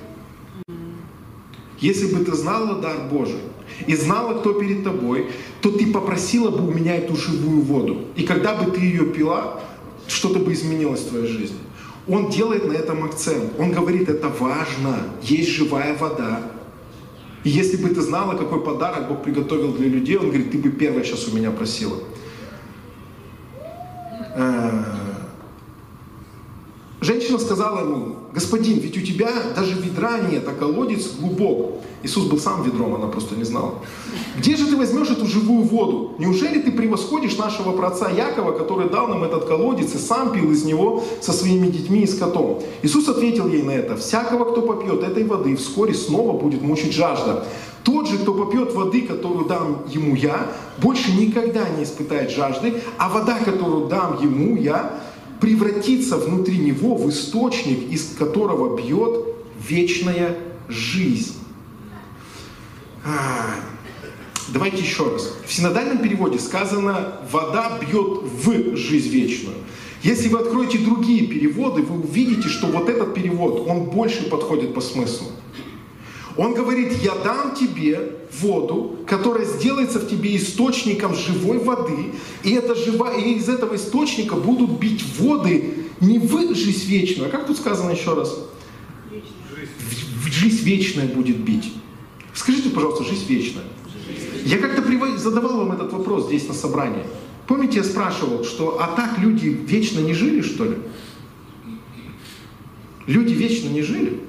если 1.80 2.12
бы 2.12 2.24
ты 2.24 2.34
знала 2.34 2.80
дар 2.80 3.08
Божий, 3.10 3.40
и 3.86 3.94
знала, 3.94 4.40
кто 4.40 4.54
перед 4.54 4.82
тобой, 4.82 5.30
то 5.60 5.70
ты 5.70 5.86
попросила 5.92 6.50
бы 6.50 6.66
у 6.66 6.72
меня 6.72 6.96
эту 6.96 7.16
живую 7.16 7.60
воду. 7.62 8.06
И 8.16 8.24
когда 8.24 8.54
бы 8.54 8.70
ты 8.72 8.80
ее 8.80 9.06
пила, 9.06 9.60
что-то 10.08 10.40
бы 10.40 10.52
изменилось 10.52 11.00
в 11.00 11.08
твоей 11.10 11.26
жизни. 11.26 11.58
Он 12.08 12.30
делает 12.30 12.66
на 12.66 12.72
этом 12.72 13.04
акцент. 13.04 13.52
Он 13.58 13.70
говорит, 13.70 14.08
это 14.08 14.28
важно, 14.28 14.96
есть 15.22 15.50
живая 15.50 15.96
вода. 15.96 16.40
И 17.44 17.50
если 17.50 17.76
бы 17.76 17.90
ты 17.90 18.00
знала, 18.00 18.36
какой 18.36 18.62
подарок 18.64 19.08
Бог 19.08 19.22
приготовил 19.22 19.74
для 19.74 19.88
людей, 19.88 20.16
он 20.16 20.28
говорит, 20.28 20.50
ты 20.50 20.58
бы 20.58 20.70
первая 20.70 21.04
сейчас 21.04 21.28
у 21.28 21.36
меня 21.36 21.50
просила. 21.50 21.98
Э, 24.34 24.84
Женщина 27.00 27.38
сказала 27.38 27.80
ему, 27.80 28.16
господин, 28.32 28.78
ведь 28.78 28.96
у 28.96 29.00
тебя 29.00 29.30
даже 29.56 29.74
ведра 29.74 30.18
нет, 30.18 30.46
а 30.46 30.52
колодец 30.52 31.12
глубок. 31.18 31.76
Иисус 32.02 32.26
был 32.26 32.38
сам 32.38 32.62
ведром, 32.62 32.94
она 32.94 33.08
просто 33.08 33.34
не 33.34 33.44
знала. 33.44 33.74
Где 34.36 34.56
же 34.56 34.66
ты 34.66 34.76
возьмешь 34.76 35.10
эту 35.10 35.26
живую 35.26 35.64
воду? 35.64 36.12
Неужели 36.18 36.60
ты 36.60 36.70
превосходишь 36.70 37.36
нашего 37.36 37.72
праотца 37.72 38.08
Якова, 38.08 38.52
который 38.52 38.88
дал 38.88 39.08
нам 39.08 39.24
этот 39.24 39.46
колодец 39.46 39.94
и 39.94 39.98
сам 39.98 40.32
пил 40.32 40.52
из 40.52 40.64
него 40.64 41.02
со 41.20 41.32
своими 41.32 41.66
детьми 41.68 42.02
и 42.02 42.06
скотом? 42.06 42.60
Иисус 42.82 43.08
ответил 43.08 43.48
ей 43.48 43.62
на 43.62 43.72
это, 43.72 43.96
всякого, 43.96 44.44
кто 44.52 44.62
попьет 44.62 45.02
этой 45.02 45.24
воды, 45.24 45.56
вскоре 45.56 45.94
снова 45.94 46.38
будет 46.38 46.62
мучить 46.62 46.92
жажда. 46.92 47.44
Тот 47.82 48.06
же, 48.06 48.18
кто 48.18 48.34
попьет 48.34 48.74
воды, 48.74 49.02
которую 49.02 49.46
дам 49.46 49.82
ему 49.88 50.14
я, 50.14 50.48
больше 50.76 51.10
никогда 51.12 51.68
не 51.70 51.84
испытает 51.84 52.30
жажды, 52.30 52.82
а 52.98 53.08
вода, 53.08 53.38
которую 53.38 53.88
дам 53.88 54.18
ему 54.20 54.56
я, 54.56 55.00
превратиться 55.40 56.16
внутри 56.16 56.58
него 56.58 56.96
в 56.96 57.08
источник, 57.10 57.90
из 57.90 58.14
которого 58.16 58.76
бьет 58.76 59.26
вечная 59.68 60.36
жизнь. 60.68 61.34
А, 63.04 63.54
давайте 64.48 64.82
еще 64.82 65.10
раз. 65.10 65.34
В 65.46 65.52
синодальном 65.52 65.98
переводе 65.98 66.38
сказано 66.38 67.14
«вода 67.30 67.78
бьет 67.80 68.22
в 68.22 68.76
жизнь 68.76 69.08
вечную». 69.08 69.56
Если 70.02 70.28
вы 70.28 70.38
откроете 70.38 70.78
другие 70.78 71.26
переводы, 71.26 71.82
вы 71.82 72.00
увидите, 72.00 72.48
что 72.48 72.68
вот 72.68 72.88
этот 72.88 73.14
перевод, 73.14 73.66
он 73.68 73.84
больше 73.84 74.28
подходит 74.30 74.72
по 74.72 74.80
смыслу. 74.80 75.28
Он 76.38 76.54
говорит, 76.54 76.92
я 77.02 77.16
дам 77.16 77.52
тебе 77.56 78.12
воду, 78.40 79.00
которая 79.08 79.44
сделается 79.44 79.98
в 79.98 80.08
тебе 80.08 80.36
источником 80.36 81.16
живой 81.16 81.58
воды, 81.58 82.12
и, 82.44 82.52
это 82.52 82.76
жива, 82.76 83.12
и 83.12 83.34
из 83.34 83.48
этого 83.48 83.74
источника 83.74 84.36
будут 84.36 84.78
бить 84.78 85.04
воды 85.18 85.74
не 86.00 86.20
в 86.20 86.54
жизнь 86.54 86.86
вечную, 86.86 87.28
а 87.28 87.30
как 87.32 87.48
тут 87.48 87.56
сказано 87.56 87.90
еще 87.90 88.14
раз? 88.14 88.38
В, 89.10 90.28
жизнь 90.30 90.62
вечная 90.62 91.08
будет 91.08 91.38
бить. 91.38 91.72
Скажите, 92.32 92.70
пожалуйста, 92.70 93.02
жизнь 93.02 93.26
вечная. 93.26 93.64
Я 94.44 94.58
как-то 94.58 94.82
задавал 95.18 95.58
вам 95.58 95.72
этот 95.72 95.92
вопрос 95.92 96.26
здесь 96.26 96.46
на 96.46 96.54
собрании. 96.54 97.02
Помните, 97.48 97.78
я 97.78 97.84
спрашивал, 97.84 98.44
что 98.44 98.80
а 98.80 98.94
так 98.94 99.18
люди 99.18 99.48
вечно 99.48 99.98
не 99.98 100.14
жили, 100.14 100.42
что 100.42 100.66
ли? 100.66 100.76
Люди 103.08 103.32
вечно 103.32 103.70
не 103.70 103.82
жили? 103.82 104.27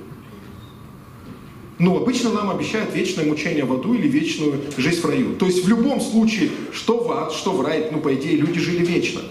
Ну, 1.79 1.95
обычно 1.95 2.31
нам 2.31 2.49
обещают 2.49 2.93
вечное 2.93 3.25
мучение 3.25 3.63
в 3.63 3.71
аду 3.71 3.93
или 3.93 4.07
вечную 4.07 4.59
жизнь 4.77 4.99
в 4.99 5.05
раю. 5.05 5.35
То 5.35 5.45
есть 5.45 5.63
в 5.63 5.69
любом 5.69 6.01
случае, 6.01 6.49
что 6.73 7.01
в 7.01 7.11
ад, 7.11 7.31
что 7.31 7.53
в 7.53 7.61
рай, 7.61 7.87
ну, 7.91 8.01
по 8.01 8.13
идее, 8.13 8.35
люди 8.35 8.59
жили 8.59 8.85
вечно. 8.85 9.21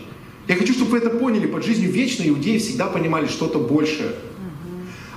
Я 0.48 0.56
хочу, 0.56 0.72
чтобы 0.72 0.92
вы 0.92 0.98
это 0.98 1.10
поняли. 1.10 1.46
Под 1.46 1.62
жизнью 1.62 1.92
вечной 1.92 2.30
иудеи 2.30 2.56
всегда 2.56 2.86
понимали 2.86 3.26
что-то 3.26 3.58
большее. 3.58 4.12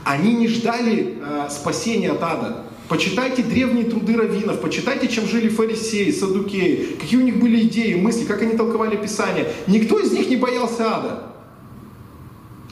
Они 0.04 0.34
не 0.34 0.50
ждали 0.50 1.20
э, 1.22 1.48
спасения 1.50 2.12
от 2.12 2.22
ада. 2.22 2.66
Почитайте 2.90 3.44
древние 3.44 3.86
труды 3.86 4.18
раввинов, 4.18 4.60
почитайте, 4.60 5.08
чем 5.08 5.26
жили 5.26 5.48
фарисеи, 5.48 6.12
садукеи, 6.12 6.98
какие 7.00 7.22
у 7.22 7.24
них 7.24 7.40
были 7.40 7.62
идеи, 7.62 7.94
мысли, 7.94 8.26
как 8.26 8.42
они 8.42 8.58
толковали 8.58 8.98
Писание. 8.98 9.54
Никто 9.68 9.98
из 10.00 10.12
них 10.12 10.28
не 10.28 10.36
боялся 10.36 10.98
ада. 10.98 11.24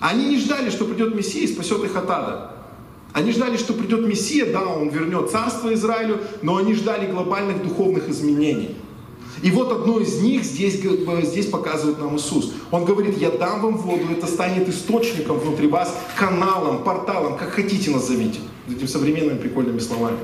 Они 0.01 0.27
не 0.27 0.37
ждали, 0.37 0.69
что 0.69 0.83
придет 0.83 1.15
Мессия 1.15 1.43
и 1.43 1.47
спасет 1.47 1.81
их 1.85 1.95
от 1.95 2.09
ада. 2.09 2.58
Они 3.13 3.31
ждали, 3.31 3.57
что 3.57 3.73
придет 3.73 4.07
Мессия, 4.07 4.51
да, 4.51 4.65
он 4.65 4.89
вернет 4.89 5.31
царство 5.31 5.73
Израилю, 5.73 6.19
но 6.41 6.57
они 6.57 6.75
ждали 6.75 7.09
глобальных 7.11 7.63
духовных 7.63 8.07
изменений. 8.09 8.75
И 9.41 9.51
вот 9.51 9.71
одно 9.71 9.99
из 9.99 10.21
них 10.21 10.43
здесь, 10.43 10.75
здесь 10.75 11.45
показывает 11.47 11.99
нам 11.99 12.17
Иисус. 12.17 12.53
Он 12.71 12.85
говорит, 12.85 13.17
я 13.17 13.31
дам 13.31 13.61
вам 13.61 13.77
воду, 13.77 14.03
это 14.11 14.27
станет 14.27 14.67
источником 14.67 15.39
внутри 15.39 15.67
вас, 15.67 15.95
каналом, 16.17 16.83
порталом, 16.83 17.37
как 17.37 17.51
хотите 17.51 17.89
назовите. 17.89 18.39
Этими 18.69 18.85
современными 18.85 19.37
прикольными 19.37 19.79
словами. 19.79 20.17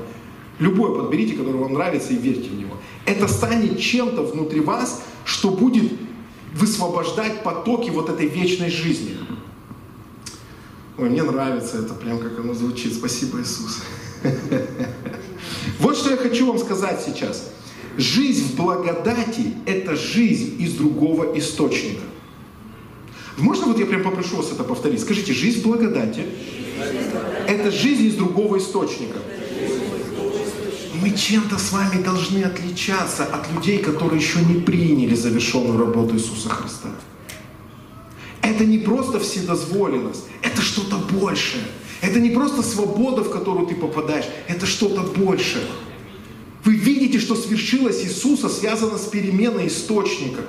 Любое 0.58 0.94
подберите, 1.00 1.34
которое 1.34 1.58
вам 1.58 1.72
нравится, 1.72 2.12
и 2.12 2.16
верьте 2.16 2.48
в 2.48 2.54
него. 2.54 2.76
Это 3.04 3.26
станет 3.26 3.80
чем-то 3.80 4.22
внутри 4.22 4.60
вас, 4.60 5.02
что 5.24 5.50
будет 5.50 5.92
высвобождать 6.54 7.42
потоки 7.42 7.90
вот 7.90 8.08
этой 8.08 8.26
вечной 8.26 8.70
жизни. 8.70 9.16
Ой, 10.98 11.10
мне 11.10 11.22
нравится 11.22 11.78
это, 11.78 11.92
прям 11.92 12.18
как 12.18 12.38
оно 12.38 12.54
звучит. 12.54 12.94
Спасибо, 12.94 13.40
Иисус. 13.40 13.82
Вот 15.78 15.96
что 15.96 16.10
я 16.10 16.16
хочу 16.16 16.46
вам 16.46 16.58
сказать 16.58 17.02
сейчас. 17.04 17.50
Жизнь 17.98 18.52
в 18.52 18.56
благодати– 18.56 19.54
это 19.66 19.94
жизнь 19.94 20.60
из 20.60 20.74
другого 20.74 21.38
источника. 21.38 22.02
Можно 23.36 23.66
вот 23.66 23.78
я 23.78 23.86
прям 23.86 24.02
попрошу 24.02 24.36
вас 24.36 24.50
это 24.50 24.64
повторить? 24.64 25.00
Скажите, 25.00 25.34
жизнь 25.34 25.60
в 25.60 25.64
благодати– 25.64 26.24
это 27.46 27.70
жизнь 27.70 28.06
из 28.06 28.14
другого 28.14 28.58
источника. 28.58 29.18
Мы 30.94 31.10
чем-то 31.10 31.58
с 31.58 31.72
вами 31.72 32.02
должны 32.02 32.42
отличаться 32.42 33.24
от 33.24 33.52
людей, 33.52 33.78
которые 33.78 34.20
еще 34.20 34.40
не 34.40 34.60
приняли 34.60 35.14
завершенную 35.14 35.78
работу 35.78 36.16
Иисуса 36.16 36.48
Христа 36.48 36.88
это 38.56 38.64
не 38.64 38.78
просто 38.78 39.18
вседозволенность, 39.18 40.24
это 40.42 40.62
что-то 40.62 40.85
большее. 41.18 41.64
Это 42.00 42.20
не 42.20 42.30
просто 42.30 42.62
свобода, 42.62 43.22
в 43.22 43.30
которую 43.30 43.66
ты 43.66 43.74
попадаешь, 43.74 44.26
это 44.48 44.66
что-то 44.66 45.02
большее. 45.02 45.64
Вы 46.64 46.74
видите, 46.74 47.18
что 47.18 47.34
свершилось 47.36 48.04
Иисуса, 48.04 48.48
связано 48.48 48.98
с 48.98 49.04
переменой 49.04 49.68
источника. 49.68 50.42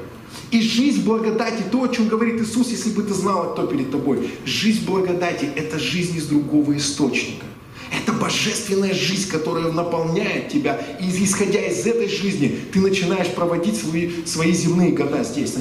И 0.51 0.62
жизнь 0.62 1.03
благодати, 1.03 1.63
то, 1.71 1.83
о 1.83 1.88
чем 1.88 2.07
говорит 2.07 2.41
Иисус, 2.41 2.69
если 2.69 2.91
бы 2.91 3.03
ты 3.03 3.13
знала, 3.13 3.53
кто 3.53 3.67
перед 3.67 3.91
тобой. 3.91 4.29
Жизнь 4.45 4.86
благодати– 4.86 5.50
это 5.55 5.77
жизнь 5.77 6.17
из 6.17 6.25
другого 6.25 6.75
источника. 6.77 7.45
Это 7.91 8.13
божественная 8.13 8.93
жизнь, 8.93 9.29
которая 9.29 9.71
наполняет 9.71 10.50
тебя. 10.50 10.79
И 11.00 11.24
исходя 11.24 11.59
из 11.59 11.86
этой 11.86 12.09
жизни, 12.09 12.59
ты 12.71 12.79
начинаешь 12.79 13.29
проводить 13.29 13.77
свои, 13.77 14.09
свои 14.25 14.53
земные 14.53 14.91
года 14.91 15.24
здесь, 15.24 15.55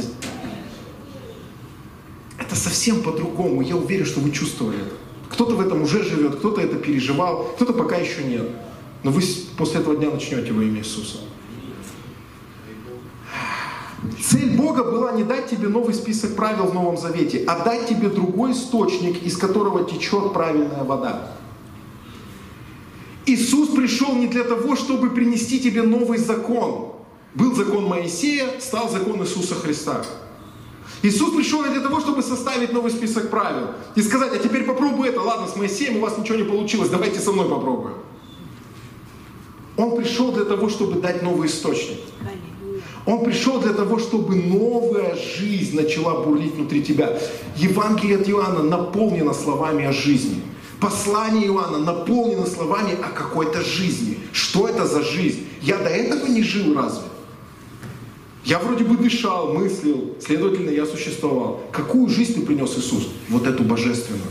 это 2.57 2.65
совсем 2.65 3.03
по-другому. 3.03 3.61
Я 3.61 3.77
уверен, 3.77 4.07
что 4.07 4.21
вы 4.21 4.31
чувствовали 4.31 4.79
это. 4.79 4.95
Кто-то 5.31 5.55
в 5.57 5.61
этом 5.61 5.83
уже 5.83 6.03
живет, 6.03 6.37
кто-то 6.37 6.61
это 6.61 6.77
переживал, 6.77 7.45
кто-то 7.57 7.73
пока 7.73 7.97
еще 7.97 8.25
нет. 8.25 8.49
Но 9.03 9.11
вы 9.11 9.23
после 9.59 9.81
этого 9.81 9.97
дня 9.97 10.11
начнете 10.11 10.53
во 10.53 10.63
имя 10.63 10.81
Иисуса. 10.81 11.19
Цель 14.21 14.57
Бога 14.57 14.85
была 14.85 15.13
не 15.13 15.25
дать 15.25 15.51
тебе 15.51 15.69
новый 15.69 15.95
список 15.95 16.37
правил 16.37 16.67
в 16.67 16.75
Новом 16.75 16.97
Завете, 16.97 17.45
а 17.47 17.65
дать 17.65 17.89
тебе 17.89 18.09
другой 18.09 18.53
источник, 18.53 19.23
из 19.23 19.37
которого 19.37 19.85
течет 19.85 20.33
правильная 20.33 20.85
вода. 20.85 21.33
Иисус 23.27 23.71
пришел 23.71 24.15
не 24.15 24.29
для 24.29 24.45
того, 24.45 24.77
чтобы 24.77 25.11
принести 25.11 25.59
тебе 25.59 25.83
новый 25.83 26.19
закон. 26.19 26.93
Был 27.35 27.55
закон 27.55 27.85
Моисея, 27.87 28.61
стал 28.61 28.89
закон 28.89 29.23
Иисуса 29.23 29.55
Христа. 29.57 30.05
Иисус 31.07 31.33
пришел 31.35 31.63
не 31.65 31.71
для 31.71 31.81
того, 31.81 32.01
чтобы 32.01 32.21
составить 32.21 32.73
новый 32.73 32.91
список 32.91 33.31
правил 33.31 33.69
и 33.95 34.03
сказать, 34.03 34.33
а 34.35 34.39
теперь 34.39 34.65
попробуй 34.65 35.09
это, 35.09 35.21
ладно, 35.21 35.47
с 35.47 35.55
Моисеем 35.55 35.99
у 35.99 36.01
вас 36.01 36.19
ничего 36.19 36.37
не 36.37 36.43
получилось, 36.43 36.89
давайте 36.89 37.21
со 37.21 37.31
мной 37.31 37.49
попробуем. 37.49 37.99
Он 39.77 39.97
пришел 39.97 40.33
для 40.33 40.45
того, 40.45 40.69
чтобы 40.69 41.01
дать 41.01 41.23
новый 41.23 41.47
источник. 41.47 41.99
Он 43.05 43.25
пришел 43.25 43.61
для 43.61 43.73
того, 43.73 44.01
чтобы 44.01 44.35
новая 44.35 45.15
жизнь 45.15 45.77
начала 45.77 46.25
бурлить 46.25 46.55
внутри 46.55 46.83
тебя. 46.83 47.17
Евангелие 47.55 48.19
от 48.19 48.29
Иоанна 48.29 48.63
наполнено 48.65 49.33
словами 49.33 49.85
о 49.85 49.93
жизни. 49.93 50.43
Послание 50.81 51.47
Иоанна 51.47 51.79
наполнено 51.79 52.47
словами 52.47 52.95
о 53.01 53.11
какой-то 53.11 53.63
жизни. 53.63 54.19
Что 54.33 54.67
это 54.67 54.87
за 54.87 55.03
жизнь? 55.05 55.47
Я 55.63 55.79
до 55.79 55.89
этого 55.89 56.27
не 56.27 56.43
жил 56.43 56.75
разве? 56.75 57.05
Я 58.47 58.61
вроде 58.61 58.85
бы 58.85 58.97
дышал, 58.97 59.53
мыслил, 59.53 60.15
следовательно, 60.25 60.71
я 60.71 60.87
существовал. 60.87 61.65
Какую 61.73 62.09
жизнь 62.09 62.35
ты 62.35 62.43
принес 62.43 62.79
Иисус? 62.79 63.09
Вот 63.29 63.45
эту 63.45 63.65
божественную. 63.65 64.23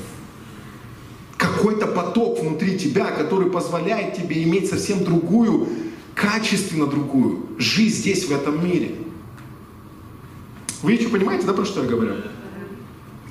Какой-то 1.36 1.88
поток 1.88 2.40
внутри 2.40 2.80
тебя, 2.80 3.12
который 3.12 3.52
позволяет 3.52 4.16
тебе 4.16 4.42
иметь 4.44 4.70
совсем 4.70 5.04
другую, 5.04 5.68
качественно 6.14 6.88
другую 6.88 7.46
жизнь 7.58 7.98
здесь, 7.98 8.24
в 8.24 8.32
этом 8.32 8.66
мире. 8.66 8.96
Вы 10.82 10.94
еще 10.94 11.10
понимаете, 11.10 11.46
да, 11.46 11.52
про 11.52 11.66
что 11.66 11.84
я 11.84 11.90
говорю? 11.90 12.14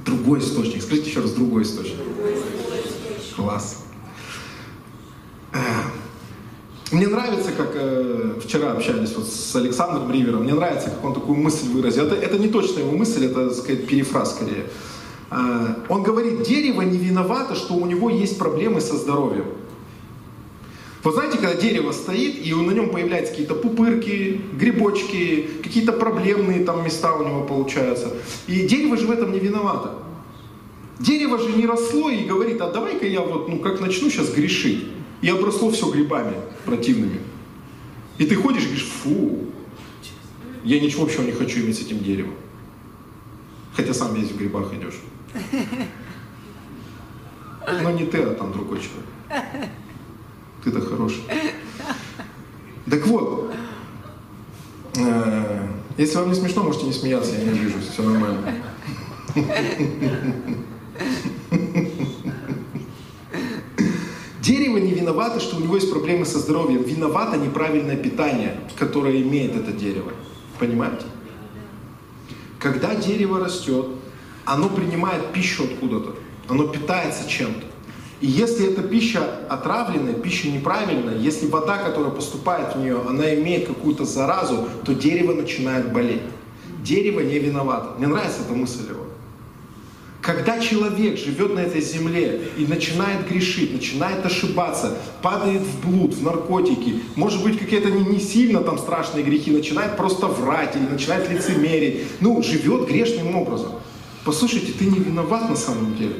Другой 0.05 0.41
источник. 0.41 0.83
Скажите 0.83 1.09
еще 1.09 1.21
раз, 1.21 1.33
другой 1.33 1.63
источник. 1.63 1.97
Класс. 3.35 3.84
Мне 6.95 7.09
нравится, 7.09 7.51
как 7.51 7.73
э, 7.75 8.35
вчера 8.45 8.71
общались 8.71 9.15
вот 9.17 9.27
с 9.27 9.57
Александром 9.57 10.13
Ривером, 10.13 10.45
мне 10.45 10.55
нравится, 10.55 10.91
как 10.91 11.05
он 11.05 11.13
такую 11.13 11.37
мысль 11.37 11.67
выразил. 11.67 12.05
Это, 12.05 12.15
это 12.15 12.39
не 12.39 12.47
точно 12.47 12.79
его 12.79 12.93
мысль, 12.93 13.27
это, 13.27 13.49
так 13.49 13.59
сказать, 13.59 13.89
перефраз 13.89 14.37
скорее. 14.37 14.67
Э, 15.33 15.75
он 15.89 16.05
говорит, 16.05 16.45
дерево 16.45 16.83
не 16.83 16.97
виновато, 16.97 17.57
что 17.57 17.75
у 17.75 17.85
него 17.87 18.11
есть 18.11 18.39
проблемы 18.39 18.81
со 18.81 18.97
здоровьем. 18.97 19.47
Вот 21.03 21.15
знаете, 21.15 21.37
когда 21.39 21.55
дерево 21.55 21.91
стоит, 21.91 22.47
и 22.47 22.55
на 22.55 22.71
нем 22.71 22.91
появляются 22.91 23.33
какие-то 23.33 23.57
пупырки, 23.57 24.41
грибочки, 24.53 25.49
какие-то 25.65 25.95
проблемные 25.95 26.65
там 26.65 26.85
места 26.85 27.13
у 27.17 27.27
него 27.27 27.43
получаются. 27.43 28.13
И 28.47 28.69
дерево 28.69 28.97
же 28.97 29.09
в 29.09 29.11
этом 29.11 29.33
не 29.33 29.41
виновато. 29.41 29.99
Дерево 31.01 31.39
же 31.39 31.51
не 31.57 31.67
росло 31.67 32.09
и 32.09 32.23
говорит, 32.23 32.61
а 32.61 32.71
давай-ка 32.71 33.05
я 33.05 33.21
вот, 33.21 33.49
ну 33.49 33.59
как 33.59 33.81
начну 33.81 34.11
сейчас 34.11 34.31
грешить. 34.33 34.87
И 35.23 35.29
обросло 35.29 35.71
все 35.71 35.91
грибами 35.91 36.35
противными. 36.65 37.21
И 38.19 38.27
ты 38.27 38.37
ходишь 38.37 38.63
и 38.63 38.67
говоришь, 38.67 38.87
фу, 38.87 39.47
я 40.65 40.81
ничего 40.81 41.05
общего 41.05 41.23
не 41.23 41.33
хочу 41.33 41.61
иметь 41.61 41.79
с 41.79 41.83
этим 41.83 41.99
деревом. 41.99 42.35
Хотя 43.75 43.93
сам 43.93 44.15
весь 44.15 44.31
в 44.31 44.37
грибах 44.39 44.73
идешь. 44.73 45.01
Но 47.83 47.91
не 47.91 48.07
ты, 48.07 48.19
а 48.23 48.35
там 48.35 48.53
другой 48.53 48.79
человек. 48.79 49.69
Ты-то 50.63 50.81
хороший. 50.81 51.23
Так 52.89 53.07
вот, 53.07 53.53
э, 54.97 55.69
если 55.97 56.17
вам 56.19 56.29
не 56.29 56.35
смешно, 56.35 56.63
можете 56.63 56.87
не 56.87 56.93
смеяться, 56.93 57.35
я 57.35 57.45
не 57.45 57.59
вижу, 57.59 57.79
все 57.81 58.03
нормально. 58.03 58.55
Дерево 64.45 64.77
не 64.77 64.93
виновато, 64.93 65.41
что 65.41 65.57
у 65.57 65.61
него 65.61 65.77
есть 65.77 65.91
проблемы 65.91 66.27
со 66.27 66.39
здоровьем. 66.39 66.83
Виновато 66.83 67.39
неправильное 67.39 67.97
питание, 67.97 68.61
которое 68.79 69.23
имеет 69.23 69.57
это 69.57 69.73
дерево. 69.73 70.13
Понимаете? 70.59 71.07
Когда 72.59 72.95
дерево 72.95 73.41
растет, 73.41 73.87
оно 74.45 74.69
принимает 74.69 75.33
пищу 75.33 75.65
откуда-то. 75.65 76.17
Оно 76.47 76.67
питается 76.67 77.27
чем-то. 77.27 77.65
И 78.21 78.27
если 78.27 78.71
эта 78.71 78.83
пища 78.83 79.25
отравленная, 79.49 80.13
пища 80.13 80.51
неправильная, 80.51 81.17
если 81.17 81.47
вода, 81.47 81.79
которая 81.79 82.11
поступает 82.11 82.77
в 82.77 82.81
нее, 82.81 83.01
она 83.09 83.35
имеет 83.37 83.67
какую-то 83.67 84.05
заразу, 84.05 84.69
то 84.85 84.95
дерево 84.95 85.33
начинает 85.33 85.91
болеть. 85.91 86.21
Дерево 86.83 87.21
не 87.21 87.39
виновато. 87.39 87.95
Мне 87.97 88.09
нравится 88.09 88.43
эта 88.47 88.53
мысль 88.53 88.91
его. 88.91 89.07
Когда 90.25 90.59
человек 90.59 91.19
живет 91.19 91.55
на 91.55 91.59
этой 91.59 91.83
земле 91.83 92.41
и 92.57 92.65
начинает 92.65 93.29
грешить, 93.29 93.75
начинает 93.75 94.25
ошибаться, 94.25 94.97
падает 95.21 95.61
в 95.61 95.87
блуд, 95.87 96.15
в 96.15 96.23
наркотики, 96.23 97.03
может 97.15 97.45
быть 97.45 97.59
какие-то 97.59 97.91
не, 97.91 98.07
не 98.07 98.19
сильно 98.19 98.61
там 98.61 98.79
страшные 98.79 99.23
грехи, 99.23 99.51
начинает 99.51 99.99
просто 99.99 100.29
врать 100.29 100.77
или 100.77 100.85
начинает 100.85 101.29
лицемерить, 101.29 102.05
ну, 102.21 102.43
живет 102.43 102.89
грешным 102.89 103.37
образом. 103.37 103.73
Послушайте, 104.25 104.73
ты 104.73 104.87
не 104.87 104.99
виноват 104.99 105.51
на 105.51 105.57
самом 105.57 105.95
деле. 105.95 106.15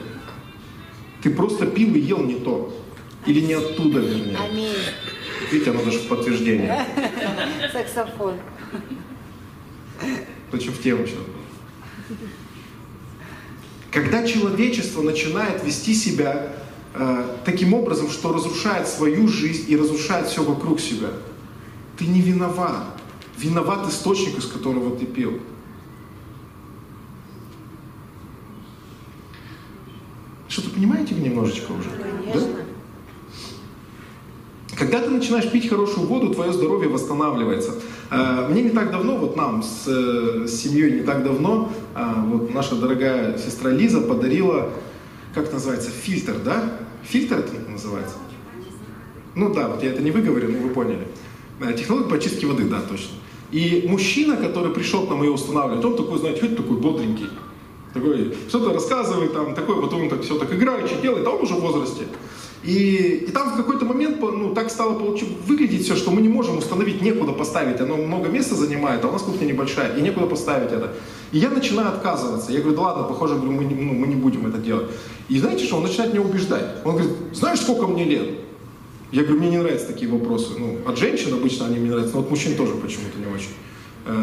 Ты 1.23 1.31
просто 1.31 1.65
пил 1.65 1.95
и 1.95 2.01
ел 2.01 2.19
не 2.19 2.35
то. 2.35 2.77
Или 3.25 3.41
не 3.41 3.55
оттуда, 3.55 4.01
вернее. 4.01 4.37
Аминь. 4.37 4.69
Видите, 5.51 5.71
оно 5.71 5.83
даже 5.83 6.01
в 6.01 6.09
подтверждение. 6.09 6.85
Саксофон. 7.73 8.35
Очень 10.53 10.73
в 10.73 10.83
тему 10.83 11.07
сейчас. 11.07 11.21
Когда 13.95 14.27
человечество 14.27 15.03
начинает 15.03 15.63
вести 15.63 15.95
себя 15.95 16.53
э, 16.95 17.37
таким 17.45 17.75
образом, 17.75 18.11
что 18.11 18.33
разрушает 18.33 18.89
свою 18.89 19.29
жизнь 19.29 19.67
и 19.69 19.77
разрушает 19.77 20.27
все 20.27 20.43
вокруг 20.43 20.81
себя, 20.81 21.11
ты 21.97 22.07
не 22.07 22.21
виноват. 22.21 22.87
Виноват 23.39 23.89
источник, 23.89 24.37
из 24.37 24.47
которого 24.47 24.97
ты 24.97 25.07
пил. 25.07 25.39
Что-то 30.49 30.71
понимаете 30.71 31.15
вы 31.15 31.21
немножечко 31.21 31.71
уже? 31.71 31.91
Конечно. 31.91 32.49
Да? 32.49 32.65
Когда 34.77 35.03
ты 35.03 35.11
начинаешь 35.11 35.49
пить 35.53 35.69
хорошую 35.69 36.09
воду, 36.09 36.35
твое 36.35 36.53
здоровье 36.53 36.89
восстанавливается. 36.89 37.81
Э, 38.11 38.49
мне 38.49 38.63
не 38.63 38.71
так 38.71 38.91
давно, 38.91 39.17
вот 39.17 39.37
нам 39.37 39.63
с, 39.63 39.85
э, 39.87 40.47
семьей 40.49 41.01
не 41.01 41.03
так 41.03 41.25
давно, 41.25 41.73
э, 41.95 42.05
вот 42.27 42.53
наша 42.53 42.77
дорогая 42.77 43.39
сестра 43.39 43.71
Лиза 43.71 44.01
подарила, 44.01 44.71
как 45.35 45.53
называется, 45.53 45.91
фильтр, 45.91 46.35
да? 46.45 46.79
Фильтр 47.03 47.39
это 47.39 47.71
называется? 47.71 48.17
Ну 49.35 49.53
да, 49.53 49.69
вот 49.69 49.83
я 49.83 49.91
это 49.91 50.03
не 50.03 50.11
выговорю, 50.11 50.53
но 50.53 50.59
вы 50.59 50.69
поняли. 50.69 51.07
Технология 51.77 52.09
по 52.09 52.17
очистке 52.17 52.47
воды, 52.47 52.65
да, 52.65 52.81
точно. 52.81 53.15
И 53.51 53.87
мужчина, 53.89 54.37
который 54.37 54.73
пришел 54.73 55.07
к 55.07 55.11
нам 55.11 55.23
ее 55.23 55.31
устанавливать, 55.31 55.85
он 55.85 55.97
такой, 55.97 56.19
знаете, 56.19 56.41
хоть 56.41 56.57
такой 56.57 56.77
бодренький. 56.77 57.29
Такой, 57.93 58.35
что-то 58.49 58.73
рассказывает, 58.73 59.33
там, 59.33 59.55
такой, 59.55 59.77
вот 59.77 59.93
он 59.93 60.09
так 60.09 60.23
все 60.23 60.37
так 60.39 60.53
играючи 60.53 60.95
делает, 61.01 61.27
а 61.27 61.31
он 61.31 61.43
уже 61.43 61.55
в 61.55 61.61
возрасте. 61.61 62.07
И, 62.65 63.27
и 63.29 63.31
там 63.31 63.53
в 63.53 63.57
какой-то 63.57 63.85
момент 63.85 64.21
ну, 64.21 64.55
так 64.55 64.71
стало 64.71 64.99
получ... 64.99 65.23
выглядеть 65.47 65.85
все, 65.85 65.97
что 65.97 66.11
мы 66.11 66.23
не 66.23 66.31
можем 66.31 66.57
установить, 66.57 67.03
некуда 67.03 67.33
поставить. 67.33 67.81
Оно 67.81 67.97
много 67.97 68.29
места 68.31 68.55
занимает, 68.55 69.05
а 69.05 69.09
у 69.09 69.13
нас 69.13 69.23
кухня 69.23 69.45
небольшая, 69.45 69.97
и 69.97 70.01
некуда 70.01 70.27
поставить 70.27 70.73
это. 70.73 70.95
И 71.33 71.39
я 71.39 71.51
начинаю 71.51 71.89
отказываться. 71.89 72.53
Я 72.53 72.61
говорю, 72.61 72.77
да 72.77 72.83
ладно, 72.83 73.03
похоже, 73.05 73.35
мы, 73.35 73.65
не, 73.65 73.75
ну, 73.75 73.93
мы 73.93 74.07
не 74.07 74.17
будем 74.17 74.47
это 74.47 74.57
делать. 74.59 74.87
И 75.29 75.39
знаете 75.39 75.67
что, 75.67 75.77
он 75.77 75.83
начинает 75.83 76.15
меня 76.15 76.23
убеждать. 76.25 76.77
Он 76.85 76.97
говорит, 76.97 77.13
знаешь, 77.35 77.61
сколько 77.61 77.87
мне 77.87 78.05
лет? 78.05 78.29
Я 79.13 79.23
говорю, 79.23 79.41
мне 79.41 79.51
не 79.51 79.59
нравятся 79.59 79.89
такие 79.89 80.11
вопросы. 80.11 80.53
Ну, 80.59 80.79
от 80.87 80.99
женщин 80.99 81.35
обычно 81.35 81.67
они 81.67 81.79
мне 81.79 81.91
нравятся, 81.91 82.17
но 82.17 82.23
от 82.23 82.31
мужчин 82.31 82.57
тоже 82.57 82.75
почему-то 82.75 83.19
не 83.19 83.27
очень. 83.27 83.51
Э, 84.07 84.15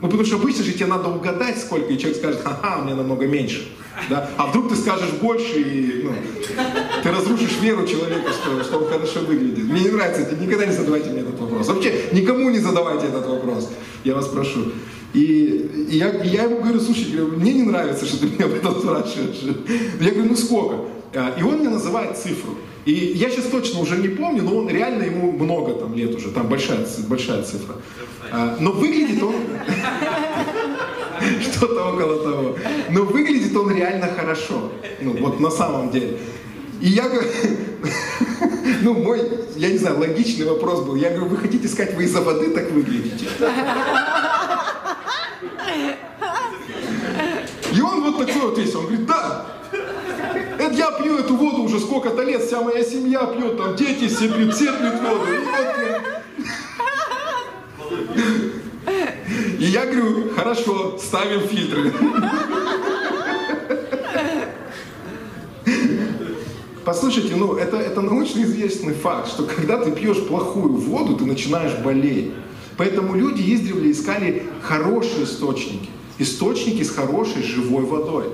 ну, 0.00 0.08
потому 0.08 0.24
что 0.24 0.36
обычно 0.36 0.64
же 0.64 0.72
тебе 0.72 0.86
надо 0.86 1.08
угадать, 1.08 1.58
сколько, 1.58 1.92
и 1.92 1.98
человек 1.98 2.18
скажет, 2.18 2.42
ха-ха, 2.42 2.78
мне 2.82 2.94
намного 2.94 3.26
меньше. 3.26 3.68
Да? 4.08 4.28
А 4.36 4.46
вдруг 4.46 4.68
ты 4.68 4.76
скажешь 4.76 5.10
больше, 5.20 5.60
и 5.60 6.02
ну, 6.04 6.12
ты 7.02 7.10
разрушишь 7.10 7.58
веру 7.60 7.86
человека, 7.86 8.30
что, 8.32 8.62
что 8.62 8.78
он 8.78 8.88
хорошо 8.88 9.20
выглядит. 9.20 9.64
Мне 9.64 9.82
не 9.82 9.90
нравится 9.90 10.34
никогда 10.36 10.66
не 10.66 10.72
задавайте 10.72 11.10
мне 11.10 11.20
этот 11.20 11.38
вопрос. 11.38 11.68
Вообще, 11.68 12.10
никому 12.12 12.50
не 12.50 12.58
задавайте 12.58 13.06
этот 13.06 13.26
вопрос, 13.26 13.70
я 14.04 14.14
вас 14.14 14.28
прошу. 14.28 14.72
И, 15.12 15.86
и 15.90 15.96
я, 15.96 16.10
и 16.10 16.28
я 16.28 16.44
ему 16.44 16.60
говорю, 16.60 16.80
слушай, 16.80 17.06
мне 17.36 17.52
не 17.52 17.62
нравится, 17.62 18.04
что 18.04 18.18
ты 18.18 18.26
меня 18.26 18.46
об 18.46 18.54
этом 18.54 18.80
спрашиваешь. 18.80 19.42
Я 20.00 20.10
говорю, 20.10 20.30
ну 20.30 20.36
сколько? 20.36 20.76
А, 21.14 21.34
и 21.38 21.42
он 21.42 21.58
мне 21.58 21.68
называет 21.68 22.18
цифру. 22.18 22.56
И 22.84 22.92
я 22.92 23.30
сейчас 23.30 23.46
точно 23.46 23.80
уже 23.80 23.96
не 23.96 24.08
помню, 24.08 24.42
но 24.42 24.56
он 24.56 24.68
реально 24.68 25.04
ему 25.04 25.32
много 25.32 25.74
там 25.74 25.94
лет 25.94 26.14
уже, 26.14 26.30
там 26.30 26.48
большая, 26.48 26.86
большая 27.08 27.42
цифра. 27.42 27.76
А, 28.30 28.56
но 28.60 28.72
выглядит 28.72 29.22
он... 29.22 29.34
Что-то 31.52 31.92
около 31.92 32.22
того. 32.22 32.56
Но 32.90 33.04
выглядит 33.04 33.56
он 33.56 33.74
реально 33.74 34.08
хорошо. 34.08 34.72
Ну, 35.00 35.16
вот 35.20 35.40
на 35.40 35.50
самом 35.50 35.90
деле. 35.90 36.18
И 36.80 36.88
я 36.88 37.08
говорю, 37.08 37.28
ну, 38.82 38.94
мой, 38.94 39.20
я 39.56 39.70
не 39.70 39.78
знаю, 39.78 39.98
логичный 39.98 40.46
вопрос 40.46 40.82
был. 40.82 40.96
Я 40.96 41.10
говорю, 41.10 41.26
вы 41.26 41.36
хотите 41.36 41.68
сказать, 41.68 41.94
вы 41.94 42.04
из-за 42.04 42.20
воды 42.20 42.50
так 42.50 42.70
выглядите? 42.70 43.26
И 47.74 47.80
он 47.80 48.02
вот 48.02 48.18
такой 48.18 48.42
вот 48.42 48.58
весь, 48.58 48.74
он 48.74 48.86
говорит, 48.86 49.06
да, 49.06 49.46
это 50.58 50.72
я 50.74 50.90
пью 50.92 51.18
эту 51.18 51.34
воду 51.36 51.62
уже 51.62 51.80
сколько-то 51.80 52.22
лет, 52.22 52.44
вся 52.44 52.60
моя 52.60 52.84
семья 52.84 53.26
пьет, 53.26 53.56
там 53.56 53.74
дети 53.74 54.06
все 54.06 54.28
пьют, 54.28 54.54
все 54.54 54.72
пьют 54.72 55.00
воду. 55.00 55.26
И 58.14 58.20
вот 58.20 58.53
и 59.58 59.64
я 59.64 59.86
говорю, 59.86 60.30
хорошо, 60.34 60.98
ставим 60.98 61.40
фильтры. 61.48 61.92
Послушайте, 66.84 67.34
ну 67.36 67.54
это, 67.54 67.78
это 67.78 68.02
научно 68.02 68.42
известный 68.42 68.92
факт, 68.92 69.28
что 69.28 69.44
когда 69.44 69.78
ты 69.82 69.90
пьешь 69.90 70.26
плохую 70.26 70.74
воду, 70.74 71.16
ты 71.16 71.24
начинаешь 71.24 71.78
болеть. 71.82 72.32
Поэтому 72.76 73.14
люди 73.14 73.54
издревле 73.54 73.90
искали 73.90 74.42
хорошие 74.60 75.24
источники. 75.24 75.88
Источники 76.18 76.82
с 76.82 76.90
хорошей 76.90 77.42
живой 77.42 77.84
водой. 77.84 78.26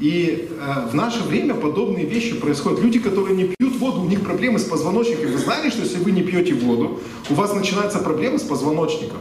И 0.00 0.48
э, 0.50 0.88
в 0.90 0.94
наше 0.94 1.22
время 1.22 1.54
подобные 1.54 2.04
вещи 2.04 2.34
происходят. 2.34 2.80
Люди, 2.80 2.98
которые 2.98 3.36
не 3.36 3.44
пьют 3.44 3.76
воду, 3.76 4.02
у 4.02 4.06
них 4.06 4.22
проблемы 4.22 4.58
с 4.58 4.64
позвоночником. 4.64 5.30
Вы 5.30 5.38
знали, 5.38 5.70
что 5.70 5.82
если 5.82 5.98
вы 5.98 6.10
не 6.10 6.22
пьете 6.22 6.54
воду, 6.54 7.00
у 7.30 7.34
вас 7.34 7.54
начинаются 7.54 8.00
проблемы 8.00 8.38
с 8.38 8.42
позвоночником? 8.42 9.18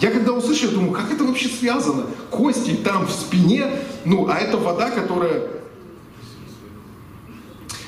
Я 0.00 0.10
когда 0.10 0.32
услышал, 0.32 0.70
думаю, 0.70 0.92
как 0.92 1.12
это 1.12 1.24
вообще 1.24 1.48
связано? 1.48 2.06
Кости 2.30 2.70
там 2.82 3.06
в 3.06 3.10
спине, 3.10 3.70
ну, 4.04 4.28
а 4.28 4.38
это 4.38 4.56
вода, 4.56 4.90
которая... 4.90 5.42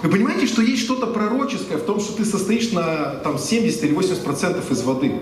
Вы 0.03 0.11
понимаете, 0.11 0.47
что 0.47 0.63
есть 0.63 0.83
что-то 0.83 1.07
пророческое 1.07 1.79
в 1.79 1.85
том, 1.85 2.01
что 2.01 2.15
ты 2.15 2.25
состоишь 2.25 2.73
на 2.73 3.15
там, 3.23 3.39
70 3.39 3.85
или 3.85 3.95
80 3.95 4.25
процентов 4.25 4.71
из 4.71 4.83
воды. 4.83 5.21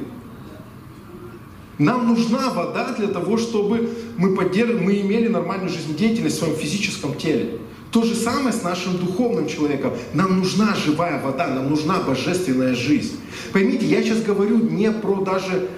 Нам 1.78 2.08
нужна 2.08 2.50
вода 2.50 2.94
для 2.98 3.08
того, 3.08 3.36
чтобы 3.36 3.90
мы, 4.16 4.34
поддерж... 4.34 4.80
мы 4.80 5.00
имели 5.00 5.28
нормальную 5.28 5.70
жизнедеятельность 5.70 6.36
в 6.36 6.38
своем 6.40 6.56
физическом 6.56 7.14
теле. 7.14 7.60
То 7.92 8.02
же 8.02 8.14
самое 8.14 8.52
с 8.52 8.62
нашим 8.62 8.98
духовным 8.98 9.48
человеком. 9.48 9.92
Нам 10.12 10.38
нужна 10.38 10.74
живая 10.74 11.22
вода, 11.22 11.46
нам 11.48 11.68
нужна 11.68 12.00
божественная 12.00 12.74
жизнь. 12.74 13.18
Поймите, 13.52 13.86
я 13.86 14.02
сейчас 14.02 14.22
говорю 14.22 14.58
не 14.58 14.90
про 14.92 15.20
даже 15.20 15.68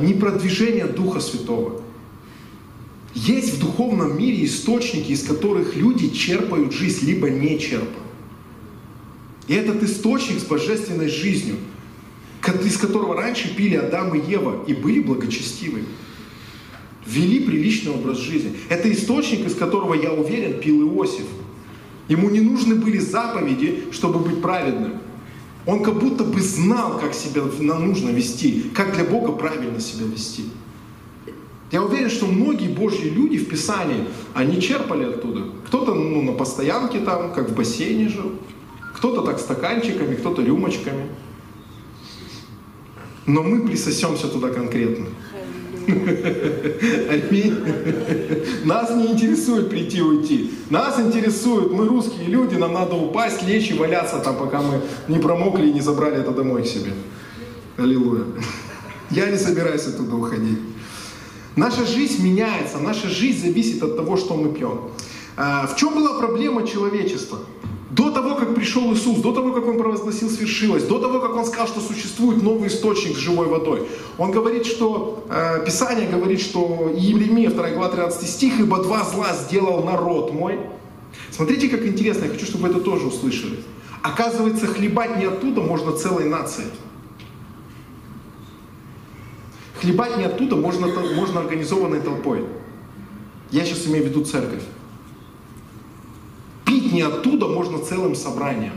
не 0.00 0.14
продвижение 0.14 0.86
Духа 0.86 1.20
Святого. 1.20 1.82
Есть 3.14 3.54
в 3.54 3.60
духовном 3.60 4.16
мире 4.16 4.44
источники, 4.44 5.10
из 5.10 5.24
которых 5.24 5.74
люди 5.76 6.10
черпают 6.10 6.72
жизнь, 6.72 7.06
либо 7.06 7.28
не 7.28 7.58
черпают. 7.58 7.90
И 9.48 9.54
этот 9.54 9.82
источник 9.82 10.38
с 10.38 10.44
божественной 10.44 11.08
жизнью, 11.08 11.56
из 12.64 12.76
которого 12.76 13.16
раньше 13.16 13.54
пили 13.54 13.74
Адам 13.74 14.14
и 14.14 14.30
Ева 14.30 14.64
и 14.66 14.74
были 14.74 15.00
благочестивы, 15.00 15.82
вели 17.04 17.40
приличный 17.40 17.92
образ 17.92 18.18
жизни. 18.18 18.52
Это 18.68 18.90
источник, 18.92 19.46
из 19.46 19.56
которого, 19.56 19.94
я 19.94 20.12
уверен, 20.12 20.60
пил 20.60 20.82
Иосиф. 20.82 21.26
Ему 22.08 22.30
не 22.30 22.40
нужны 22.40 22.76
были 22.76 22.98
заповеди, 22.98 23.84
чтобы 23.90 24.20
быть 24.20 24.40
праведным. 24.40 25.00
Он 25.66 25.82
как 25.82 25.98
будто 25.98 26.24
бы 26.24 26.40
знал, 26.40 26.98
как 26.98 27.14
себя 27.14 27.42
нужно 27.42 28.10
вести, 28.10 28.70
как 28.74 28.94
для 28.94 29.04
Бога 29.04 29.32
правильно 29.32 29.78
себя 29.80 30.06
вести. 30.06 30.44
Я 31.70 31.82
уверен, 31.82 32.10
что 32.10 32.26
многие 32.26 32.68
Божьи 32.68 33.08
люди 33.08 33.38
в 33.38 33.48
Писании, 33.48 34.06
они 34.34 34.60
черпали 34.60 35.04
оттуда. 35.04 35.44
Кто-то 35.66 35.94
ну, 35.94 36.22
на 36.22 36.32
постоянке 36.32 36.98
там, 37.00 37.32
как 37.32 37.50
в 37.50 37.54
бассейне 37.54 38.08
жил, 38.08 38.32
кто-то 38.96 39.22
так 39.22 39.38
стаканчиками, 39.38 40.16
кто-то 40.16 40.42
рюмочками. 40.42 41.06
Но 43.26 43.42
мы 43.42 43.66
присосемся 43.66 44.26
туда 44.26 44.48
конкретно. 44.48 45.06
Аминь. 45.90 47.56
Нас 48.64 48.90
не 48.90 49.06
интересует 49.06 49.70
прийти 49.70 50.02
уйти. 50.02 50.50
Нас 50.70 50.98
интересует, 51.00 51.72
мы 51.72 51.86
русские 51.86 52.28
люди, 52.28 52.54
нам 52.54 52.72
надо 52.72 52.94
упасть, 52.94 53.42
лечь 53.42 53.70
и 53.70 53.74
валяться 53.74 54.18
там, 54.18 54.36
пока 54.36 54.60
мы 54.60 54.80
не 55.08 55.18
промокли 55.18 55.68
и 55.68 55.72
не 55.72 55.80
забрали 55.80 56.20
это 56.20 56.30
домой 56.30 56.62
к 56.62 56.66
себе. 56.66 56.92
Аллилуйя. 57.76 58.24
Я 59.10 59.30
не 59.30 59.38
собираюсь 59.38 59.86
оттуда 59.86 60.16
уходить. 60.16 60.58
Наша 61.56 61.84
жизнь 61.84 62.22
меняется, 62.22 62.78
наша 62.78 63.08
жизнь 63.08 63.46
зависит 63.46 63.82
от 63.82 63.96
того, 63.96 64.16
что 64.16 64.36
мы 64.36 64.52
пьем. 64.54 64.90
А, 65.36 65.66
в 65.66 65.76
чем 65.76 65.94
была 65.94 66.18
проблема 66.18 66.66
человечества? 66.66 67.38
До 67.90 68.10
того, 68.12 68.36
как 68.36 68.54
пришел 68.54 68.92
Иисус, 68.94 69.18
до 69.18 69.32
того, 69.32 69.52
как 69.52 69.66
Он 69.66 69.76
провозгласил 69.76 70.30
свершилось, 70.30 70.84
до 70.84 71.00
того, 71.00 71.18
как 71.18 71.34
Он 71.34 71.44
сказал, 71.44 71.66
что 71.66 71.80
существует 71.80 72.40
новый 72.40 72.68
источник 72.68 73.16
с 73.16 73.20
живой 73.20 73.48
водой, 73.48 73.88
Он 74.16 74.30
говорит, 74.30 74.64
что, 74.64 75.24
э, 75.28 75.64
Писание 75.66 76.08
говорит, 76.08 76.40
что 76.40 76.92
Еремия 76.94 77.50
2 77.50 77.70
глава 77.70 77.88
13 77.88 78.28
стих, 78.28 78.60
«Ибо 78.60 78.82
два 78.84 79.02
зла 79.02 79.32
сделал 79.32 79.82
народ 79.82 80.32
мой». 80.32 80.60
Смотрите, 81.32 81.68
как 81.68 81.84
интересно, 81.84 82.26
я 82.26 82.30
хочу, 82.30 82.46
чтобы 82.46 82.68
это 82.68 82.80
тоже 82.80 83.08
услышали. 83.08 83.58
Оказывается, 84.02 84.66
хлебать 84.66 85.18
не 85.18 85.24
оттуда 85.24 85.60
можно 85.60 85.92
целой 85.92 86.26
нацией. 86.26 86.68
Хлебать 89.80 90.16
не 90.16 90.24
оттуда 90.24 90.54
можно, 90.54 90.86
можно 90.86 91.40
организованной 91.40 92.00
толпой. 92.00 92.44
Я 93.50 93.64
сейчас 93.64 93.86
имею 93.88 94.04
в 94.04 94.08
виду 94.08 94.24
церковь. 94.24 94.62
Пить 96.80 96.92
не 96.92 97.02
оттуда 97.02 97.46
можно 97.46 97.78
целым 97.78 98.14
собранием. 98.14 98.72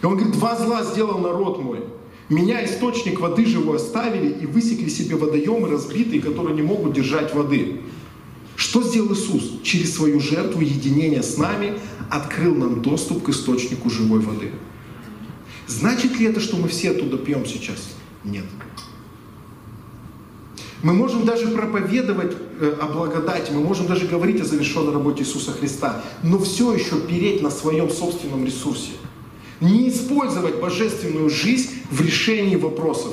И 0.00 0.06
он 0.06 0.16
говорит, 0.16 0.32
два 0.32 0.56
зла 0.56 0.82
сделал 0.82 1.18
народ 1.18 1.62
мой. 1.62 1.80
Меня 2.30 2.64
источник 2.64 3.20
воды 3.20 3.44
живой 3.44 3.76
оставили 3.76 4.32
и 4.32 4.46
высекли 4.46 4.88
себе 4.88 5.16
водоемы 5.16 5.68
разбитые, 5.68 6.22
которые 6.22 6.54
не 6.54 6.62
могут 6.62 6.94
держать 6.94 7.34
воды. 7.34 7.82
Что 8.56 8.82
сделал 8.82 9.12
Иисус? 9.12 9.60
Через 9.62 9.94
свою 9.94 10.18
жертву 10.18 10.62
единения 10.62 11.22
с 11.22 11.36
нами 11.36 11.78
открыл 12.10 12.54
нам 12.54 12.80
доступ 12.80 13.24
к 13.24 13.28
источнику 13.28 13.90
живой 13.90 14.20
воды. 14.20 14.50
Значит 15.66 16.18
ли 16.18 16.26
это, 16.26 16.40
что 16.40 16.56
мы 16.56 16.68
все 16.68 16.92
оттуда 16.92 17.18
пьем 17.18 17.44
сейчас? 17.44 17.94
Нет. 18.24 18.44
Мы 20.82 20.94
можем 20.94 21.26
даже 21.26 21.48
проповедовать 21.48 22.34
о 22.62 22.86
благодати, 22.86 23.50
мы 23.50 23.60
можем 23.60 23.86
даже 23.86 24.06
говорить 24.06 24.40
о 24.40 24.44
завершенной 24.44 24.92
работе 24.92 25.22
Иисуса 25.22 25.52
Христа, 25.52 26.02
но 26.22 26.38
все 26.38 26.72
еще 26.72 27.00
переть 27.00 27.42
на 27.42 27.50
своем 27.50 27.90
собственном 27.90 28.44
ресурсе. 28.44 28.90
Не 29.60 29.88
использовать 29.88 30.60
божественную 30.60 31.30
жизнь 31.30 31.70
в 31.90 32.00
решении 32.00 32.56
вопросов. 32.56 33.12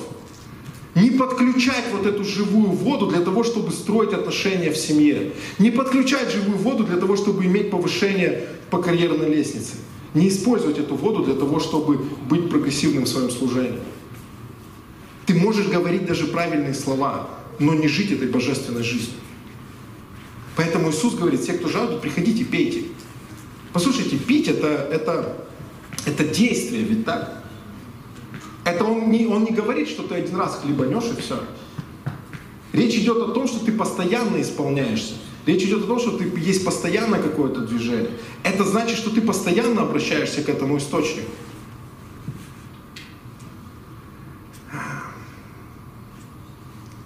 Не 0.95 1.11
подключать 1.11 1.85
вот 1.91 2.05
эту 2.05 2.23
живую 2.23 2.71
воду 2.71 3.07
для 3.07 3.21
того, 3.21 3.43
чтобы 3.43 3.71
строить 3.71 4.13
отношения 4.13 4.71
в 4.71 4.77
семье. 4.77 5.33
Не 5.59 5.69
подключать 5.71 6.31
живую 6.31 6.57
воду 6.57 6.83
для 6.83 6.97
того, 6.97 7.15
чтобы 7.15 7.45
иметь 7.45 7.69
повышение 7.69 8.47
по 8.69 8.79
карьерной 8.79 9.29
лестнице. 9.29 9.73
Не 10.13 10.27
использовать 10.29 10.79
эту 10.79 10.95
воду 10.95 11.23
для 11.23 11.35
того, 11.35 11.59
чтобы 11.59 11.97
быть 12.27 12.49
прогрессивным 12.49 13.05
в 13.05 13.07
своем 13.07 13.29
служении. 13.29 13.79
Ты 15.27 15.35
можешь 15.35 15.67
говорить 15.67 16.07
даже 16.07 16.25
правильные 16.25 16.73
слова, 16.73 17.29
но 17.59 17.75
не 17.75 17.87
жить 17.87 18.11
этой 18.11 18.27
божественной 18.27 18.81
жизнью. 18.81 19.13
Поэтому 20.59 20.91
Иисус 20.91 21.13
говорит, 21.13 21.39
все, 21.39 21.53
кто 21.53 21.69
жаждут, 21.69 22.01
приходите, 22.01 22.43
пейте. 22.43 22.83
Послушайте, 23.71 24.17
пить 24.17 24.49
это, 24.49 24.67
это, 24.67 25.37
это 26.05 26.25
действие, 26.25 26.83
ведь 26.83 27.05
так? 27.05 27.45
Это 28.65 28.83
он 28.83 29.09
не, 29.09 29.25
он 29.25 29.45
не 29.45 29.51
говорит, 29.51 29.87
что 29.87 30.03
ты 30.03 30.15
один 30.15 30.35
раз 30.35 30.59
хлебанешь 30.61 31.05
и 31.17 31.21
все. 31.21 31.41
Речь 32.73 32.95
идет 32.95 33.21
о 33.21 33.31
том, 33.31 33.47
что 33.47 33.63
ты 33.63 33.71
постоянно 33.71 34.41
исполняешься. 34.41 35.13
Речь 35.45 35.63
идет 35.63 35.85
о 35.85 35.87
том, 35.87 35.97
что 35.97 36.17
ты, 36.17 36.29
есть 36.37 36.65
постоянное 36.65 37.21
какое-то 37.21 37.61
движение. 37.61 38.11
Это 38.43 38.65
значит, 38.65 38.97
что 38.97 39.11
ты 39.11 39.21
постоянно 39.21 39.83
обращаешься 39.83 40.43
к 40.43 40.49
этому 40.49 40.77
источнику. 40.77 41.31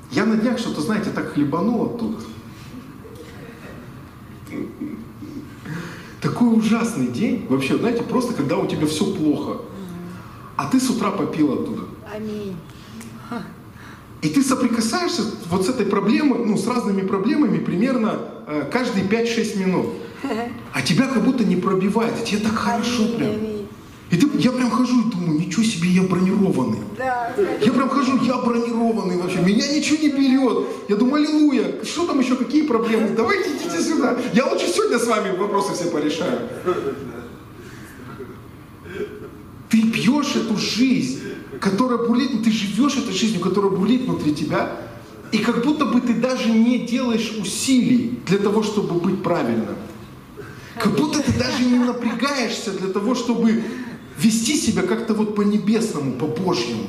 Я 0.10 0.26
на 0.26 0.38
днях 0.38 0.58
что-то, 0.58 0.82
знаете, 0.82 1.12
так 1.12 1.34
хлебанул 1.34 1.86
оттуда. 1.86 2.18
Такой 6.22 6.58
ужасный 6.58 7.08
день. 7.08 7.46
Вообще, 7.50 7.78
знаете, 7.78 8.04
просто 8.04 8.34
когда 8.34 8.58
у 8.58 8.68
тебя 8.68 8.88
все 8.88 9.06
плохо. 9.06 9.62
А 10.56 10.70
ты 10.70 10.80
с 10.80 10.90
утра 10.90 11.12
попил 11.12 11.54
оттуда. 11.54 11.82
Аминь. 12.14 12.56
И 14.22 14.30
ты 14.30 14.42
соприкасаешься 14.42 15.24
вот 15.50 15.66
с 15.66 15.70
этой 15.70 15.86
проблемой, 15.86 16.46
ну, 16.46 16.58
с 16.58 16.66
разными 16.66 17.02
проблемами 17.02 17.58
примерно 17.58 18.20
э, 18.48 18.70
каждые 18.72 19.06
5-6 19.06 19.60
минут. 19.60 19.88
А 20.74 20.82
тебя 20.82 21.08
как 21.08 21.26
будто 21.26 21.44
не 21.44 21.58
пробивает. 21.58 22.24
тебе 22.24 22.40
так 22.40 22.56
хорошо 22.56 23.06
прям. 23.18 23.32
И 24.14 24.16
ты, 24.16 24.28
я 24.38 24.52
прям 24.52 24.70
хожу 24.70 25.08
и 25.08 25.12
думаю, 25.12 25.40
ничего 25.40 25.64
себе, 25.64 25.90
я 25.90 26.04
бронированный. 26.04 26.78
Да, 26.96 27.34
я 27.36 27.74
прям 27.74 27.90
хожу, 27.90 28.24
я 28.24 28.38
бронированный 28.38 29.18
вообще, 29.18 29.40
меня 29.40 29.68
ничего 29.68 29.98
не 30.04 30.10
берет. 30.10 30.68
Я 30.88 30.98
думаю, 30.98 31.24
аллилуйя, 31.24 31.84
что 31.84 32.06
там 32.06 32.20
еще, 32.20 32.36
какие 32.36 32.62
проблемы? 32.68 33.10
Давайте 33.18 33.50
идите 33.50 33.82
сюда. 33.82 34.16
Я 34.36 34.46
лучше 34.46 34.68
сегодня 34.68 35.00
с 35.00 35.08
вами 35.08 35.36
вопросы 35.36 35.74
все 35.74 35.86
порешаю. 35.86 36.42
Ты 39.72 39.82
пьешь 39.82 40.36
эту 40.36 40.58
жизнь, 40.58 41.20
которая 41.60 41.98
бурлит, 41.98 42.44
ты 42.44 42.52
живешь 42.52 42.96
этой 42.96 43.14
жизнью, 43.14 43.42
которая 43.42 43.72
бурлит 43.72 44.04
внутри 44.04 44.36
тебя, 44.36 44.78
и 45.32 45.40
как 45.40 45.66
будто 45.66 45.86
бы 45.86 46.00
ты 46.00 46.14
даже 46.14 46.52
не 46.52 46.78
делаешь 46.78 47.34
усилий 47.42 48.20
для 48.28 48.38
того, 48.38 48.62
чтобы 48.62 49.00
быть 49.00 49.24
правильным. 49.24 49.76
Как 50.80 50.96
будто 50.96 51.24
ты 51.24 51.32
даже 51.34 51.64
не 51.64 51.80
напрягаешься 51.80 52.72
для 52.72 52.90
того, 52.90 53.16
чтобы 53.16 53.64
вести 54.18 54.56
себя 54.56 54.84
как-то 54.84 55.14
вот 55.14 55.36
по-небесному, 55.36 56.14
по-божьему. 56.14 56.88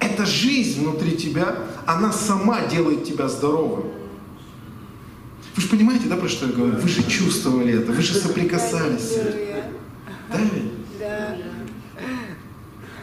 Эта 0.00 0.26
жизнь 0.26 0.82
внутри 0.82 1.16
тебя, 1.16 1.56
она 1.86 2.12
сама 2.12 2.66
делает 2.66 3.04
тебя 3.04 3.28
здоровым. 3.28 3.86
Вы 5.54 5.62
же 5.62 5.68
понимаете, 5.68 6.08
да, 6.08 6.16
про 6.16 6.28
что 6.28 6.46
я 6.46 6.52
говорю? 6.52 6.76
Вы 6.76 6.88
же 6.88 7.02
чувствовали 7.04 7.80
это, 7.80 7.92
вы 7.92 8.02
же 8.02 8.14
соприкасались. 8.14 9.14
Да 10.30 10.38
ведь? 10.38 10.72
Да. 10.98 11.36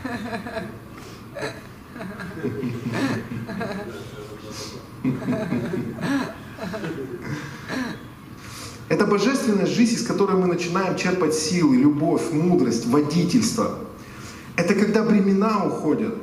Это 8.90 9.06
божественная 9.06 9.68
жизнь, 9.68 9.96
из 9.96 10.06
которой 10.06 10.36
мы 10.36 10.48
начинаем 10.48 10.98
черпать 10.98 11.36
силы, 11.36 11.78
любовь, 11.78 12.32
мудрость, 12.32 12.88
водительство. 12.88 13.78
Это 14.56 14.74
когда 14.74 15.04
времена 15.04 15.64
уходят. 15.64 16.16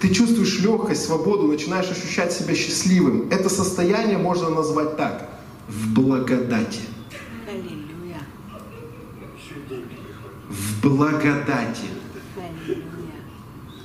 Ты 0.00 0.10
чувствуешь 0.10 0.60
легкость, 0.60 1.04
свободу, 1.04 1.46
начинаешь 1.46 1.90
ощущать 1.90 2.32
себя 2.32 2.54
счастливым. 2.54 3.28
Это 3.30 3.48
состояние 3.48 4.18
можно 4.18 4.50
назвать 4.50 4.98
так. 4.98 5.30
В 5.68 5.94
благодати. 5.94 6.80
В 10.48 10.82
благодати. 10.82 11.88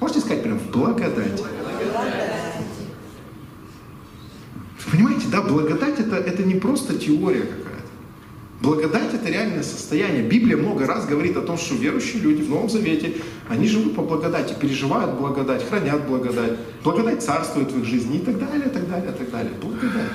Можете 0.01 0.19
сказать 0.19 0.43
прям 0.43 0.59
в 0.59 0.71
благодати? 0.71 1.43
Понимаете, 4.91 5.27
да, 5.31 5.41
благодать 5.41 5.99
это, 5.99 6.17
это 6.17 6.43
не 6.43 6.55
просто 6.55 6.97
теория. 6.97 7.47
Благодать 8.61 9.13
это 9.13 9.29
реальное 9.29 9.63
состояние. 9.63 10.23
Библия 10.23 10.57
много 10.57 10.85
раз 10.85 11.05
говорит 11.05 11.35
о 11.37 11.41
том, 11.41 11.57
что 11.57 11.75
верующие 11.75 12.21
люди 12.21 12.41
в 12.41 12.49
Новом 12.49 12.69
Завете, 12.69 13.15
они 13.49 13.67
живут 13.67 13.95
по 13.95 14.01
благодати, 14.01 14.55
переживают 14.59 15.19
благодать, 15.19 15.67
хранят 15.67 16.07
благодать. 16.07 16.53
Благодать 16.83 17.21
царствует 17.21 17.71
в 17.71 17.79
их 17.79 17.85
жизни 17.85 18.17
и 18.17 18.21
так 18.21 18.39
далее, 18.39 18.67
и 18.67 18.69
так 18.69 18.89
далее, 18.89 19.11
и 19.11 19.17
так 19.17 19.29
далее. 19.29 19.51
Благодать. 19.61 20.11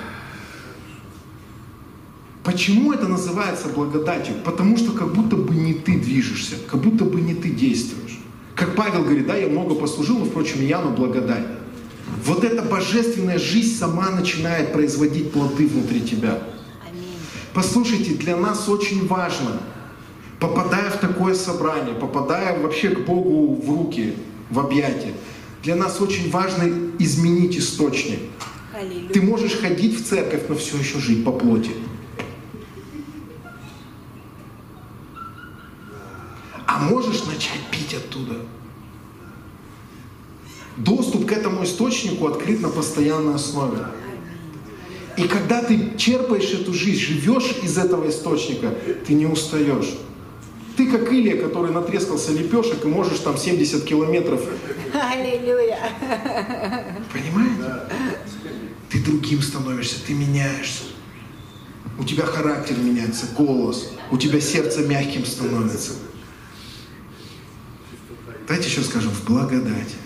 Почему 2.43 2.93
это 2.93 3.07
называется 3.07 3.69
благодатью? 3.69 4.35
Потому 4.45 4.79
что 4.79 4.93
как 4.93 5.13
будто 5.13 5.37
бы 5.37 5.55
не 5.55 5.75
ты 5.75 6.01
движешься, 6.01 6.57
как 6.69 6.81
будто 6.81 7.05
бы 7.05 7.21
не 7.21 7.35
ты 7.35 7.51
действуешь. 7.51 8.19
Как 8.55 8.75
Павел 8.75 9.03
говорит, 9.05 9.27
да, 9.27 9.37
я 9.37 9.49
много 9.49 9.75
послужил, 9.75 10.19
но, 10.19 10.25
впрочем, 10.25 10.63
я 10.67 10.81
на 10.81 10.91
благодать. 10.91 11.47
Вот 12.25 12.43
эта 12.43 12.63
божественная 12.63 13.39
жизнь 13.39 13.79
сама 13.79 14.11
начинает 14.11 14.73
производить 14.73 15.31
плоды 15.31 15.67
внутри 15.67 16.01
тебя. 16.01 16.43
Послушайте, 17.53 18.15
для 18.15 18.37
нас 18.37 18.69
очень 18.69 19.07
важно, 19.07 19.61
попадая 20.39 20.91
в 20.91 20.99
такое 20.99 21.35
собрание, 21.35 21.95
попадая 21.95 22.59
вообще 22.59 22.91
к 22.91 23.05
Богу 23.05 23.61
в 23.61 23.69
руки, 23.69 24.15
в 24.51 24.59
объятия, 24.61 25.15
для 25.63 25.77
нас 25.77 26.01
очень 26.01 26.31
важно 26.31 26.93
изменить 26.99 27.59
источник. 27.59 28.21
Аллилуйя. 28.73 29.09
Ты 29.09 29.21
можешь 29.21 29.59
ходить 29.59 30.01
в 30.01 30.07
церковь, 30.07 30.45
но 30.49 30.55
все 30.55 30.79
еще 30.79 30.99
жить 30.99 31.25
по 31.25 31.33
плоти. 31.33 31.73
А 36.67 36.79
можешь 36.79 37.25
начать 37.25 37.61
пить 37.71 37.95
оттуда. 37.95 38.37
Доступ 40.77 41.27
к 41.27 41.33
этому 41.33 41.65
источнику 41.65 42.29
открыт 42.29 42.61
на 42.61 42.69
постоянной 42.69 43.35
основе. 43.35 43.85
И 45.21 45.29
когда 45.29 45.63
ты 45.63 45.93
черпаешь 45.99 46.51
эту 46.51 46.73
жизнь, 46.73 46.99
живешь 46.99 47.55
из 47.63 47.77
этого 47.77 48.09
источника, 48.09 48.75
ты 49.07 49.13
не 49.13 49.27
устаешь. 49.27 49.99
Ты 50.79 50.91
как 50.91 51.13
Илья, 51.13 51.37
который 51.37 51.73
натрескался 51.73 52.33
лепешек 52.33 52.83
и 52.87 52.89
можешь 52.89 53.19
там 53.19 53.37
70 53.37 53.85
километров. 53.85 54.41
Аллилуйя. 54.95 55.79
Понимаете? 57.13 57.83
Ты 58.89 59.01
другим 59.01 59.43
становишься, 59.43 59.97
ты 60.07 60.15
меняешься. 60.15 60.85
У 61.99 62.05
тебя 62.05 62.25
характер 62.25 62.79
меняется, 62.79 63.27
голос. 63.37 63.93
У 64.11 64.17
тебя 64.17 64.41
сердце 64.41 64.87
мягким 64.87 65.27
становится. 65.27 65.93
Давайте 68.49 68.71
еще 68.71 68.81
скажем, 68.81 69.11
в 69.11 69.25
благодать. 69.27 69.97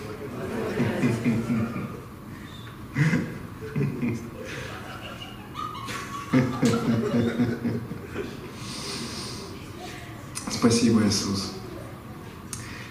Спасибо, 10.49 11.03
Иисус. 11.07 11.51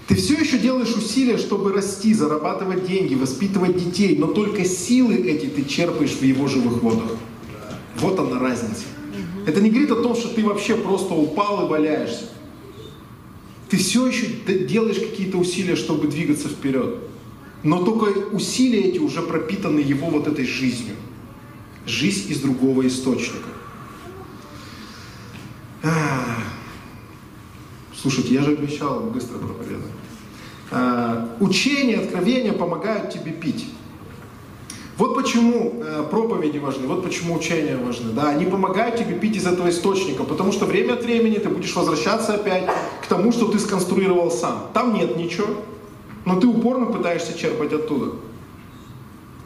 Ты 0.07 0.17
все 0.17 0.35
еще 0.35 0.59
делаешь 0.59 0.95
усилия, 0.95 1.39
чтобы 1.39 1.73
расти, 1.73 2.13
зарабатывать 2.13 2.87
деньги, 2.87 3.15
воспитывать 3.15 3.77
детей, 3.83 4.17
но 4.19 4.27
только 4.27 4.65
силы 4.65 5.15
эти 5.15 5.47
ты 5.47 5.65
черпаешь 5.65 6.13
в 6.13 6.23
его 6.23 6.47
живых 6.47 6.83
водах. 6.83 7.17
Вот 7.97 8.19
она 8.19 8.39
разница. 8.39 8.85
Это 9.47 9.61
не 9.61 9.71
говорит 9.71 9.91
о 9.91 10.03
том, 10.03 10.15
что 10.15 10.29
ты 10.29 10.45
вообще 10.45 10.77
просто 10.77 11.15
упал 11.15 11.67
и 11.67 11.71
валяешься. 11.71 12.27
Ты 13.69 13.79
все 13.79 14.07
еще 14.07 14.27
делаешь 14.67 14.99
какие-то 14.99 15.39
усилия, 15.39 15.75
чтобы 15.75 16.07
двигаться 16.09 16.49
вперед. 16.49 16.97
Но 17.63 17.83
только 17.83 18.05
усилия 18.33 18.83
эти 18.83 18.99
уже 18.99 19.23
пропитаны 19.23 19.81
его 19.81 20.09
вот 20.11 20.27
этой 20.27 20.45
жизнью. 20.45 20.97
Жизнь 21.87 22.31
из 22.31 22.41
другого 22.41 22.87
источника. 22.87 23.49
Ах. 25.83 26.45
Слушайте, 27.95 28.35
я 28.35 28.43
же 28.43 28.53
обещал 28.53 29.01
быстро 29.01 29.39
проповедовать. 29.39 29.93
А, 30.71 31.37
Учение, 31.41 31.99
откровения 31.99 32.53
помогают 32.53 33.11
тебе 33.11 33.33
пить. 33.33 33.67
Вот 34.97 35.17
почему 35.17 35.83
э, 35.83 36.05
проповеди 36.09 36.59
важны, 36.59 36.87
вот 36.87 37.03
почему 37.03 37.35
учения 37.35 37.77
важны. 37.77 38.13
Да, 38.13 38.29
они 38.29 38.45
помогают 38.45 38.97
тебе 38.97 39.19
пить 39.19 39.37
из 39.37 39.45
этого 39.45 39.69
источника, 39.71 40.23
потому 40.23 40.53
что 40.53 40.67
время 40.67 40.93
от 40.93 41.03
времени 41.03 41.35
ты 41.35 41.49
будешь 41.49 41.75
возвращаться 41.75 42.35
опять 42.35 42.69
к 43.03 43.07
тому, 43.09 43.33
что 43.33 43.49
ты 43.49 43.59
сконструировал 43.59 44.31
сам. 44.31 44.69
Там 44.73 44.95
нет 44.95 45.17
ничего, 45.17 45.49
но 46.25 46.39
ты 46.39 46.47
упорно 46.47 46.87
пытаешься 46.87 47.37
черпать 47.37 47.73
оттуда. 47.73 48.13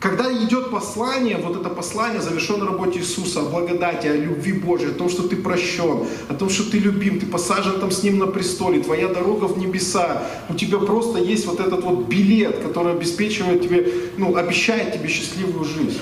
Когда 0.01 0.33
идет 0.33 0.71
послание, 0.71 1.39
вот 1.39 1.57
это 1.57 1.69
послание, 1.71 2.23
завершенное 2.23 2.61
на 2.61 2.67
работе 2.67 3.01
Иисуса, 3.01 3.41
о 3.41 3.45
благодати, 3.47 4.07
о 4.07 4.17
любви 4.17 4.53
Божьей, 4.53 4.91
о 4.91 4.95
том, 4.95 5.09
что 5.09 5.27
ты 5.27 5.35
прощен, 5.35 6.07
о 6.29 6.35
том, 6.35 6.51
что 6.51 6.71
ты 6.71 6.79
любим, 6.79 7.19
ты 7.19 7.27
посажен 7.27 7.81
там 7.81 7.91
с 7.91 8.05
Ним 8.05 8.19
на 8.19 8.29
престоле, 8.29 8.81
твоя 8.81 9.09
дорога 9.09 9.47
в 9.47 9.59
небеса, 9.59 10.23
у 10.49 10.55
тебя 10.55 10.79
просто 10.79 11.19
есть 11.19 11.47
вот 11.47 11.59
этот 11.59 11.83
вот 11.83 12.07
билет, 12.07 12.59
который 12.59 12.93
обеспечивает 12.93 13.61
тебе, 13.63 13.93
ну, 14.17 14.37
обещает 14.37 14.93
тебе 14.93 15.09
счастливую 15.09 15.65
жизнь. 15.65 15.99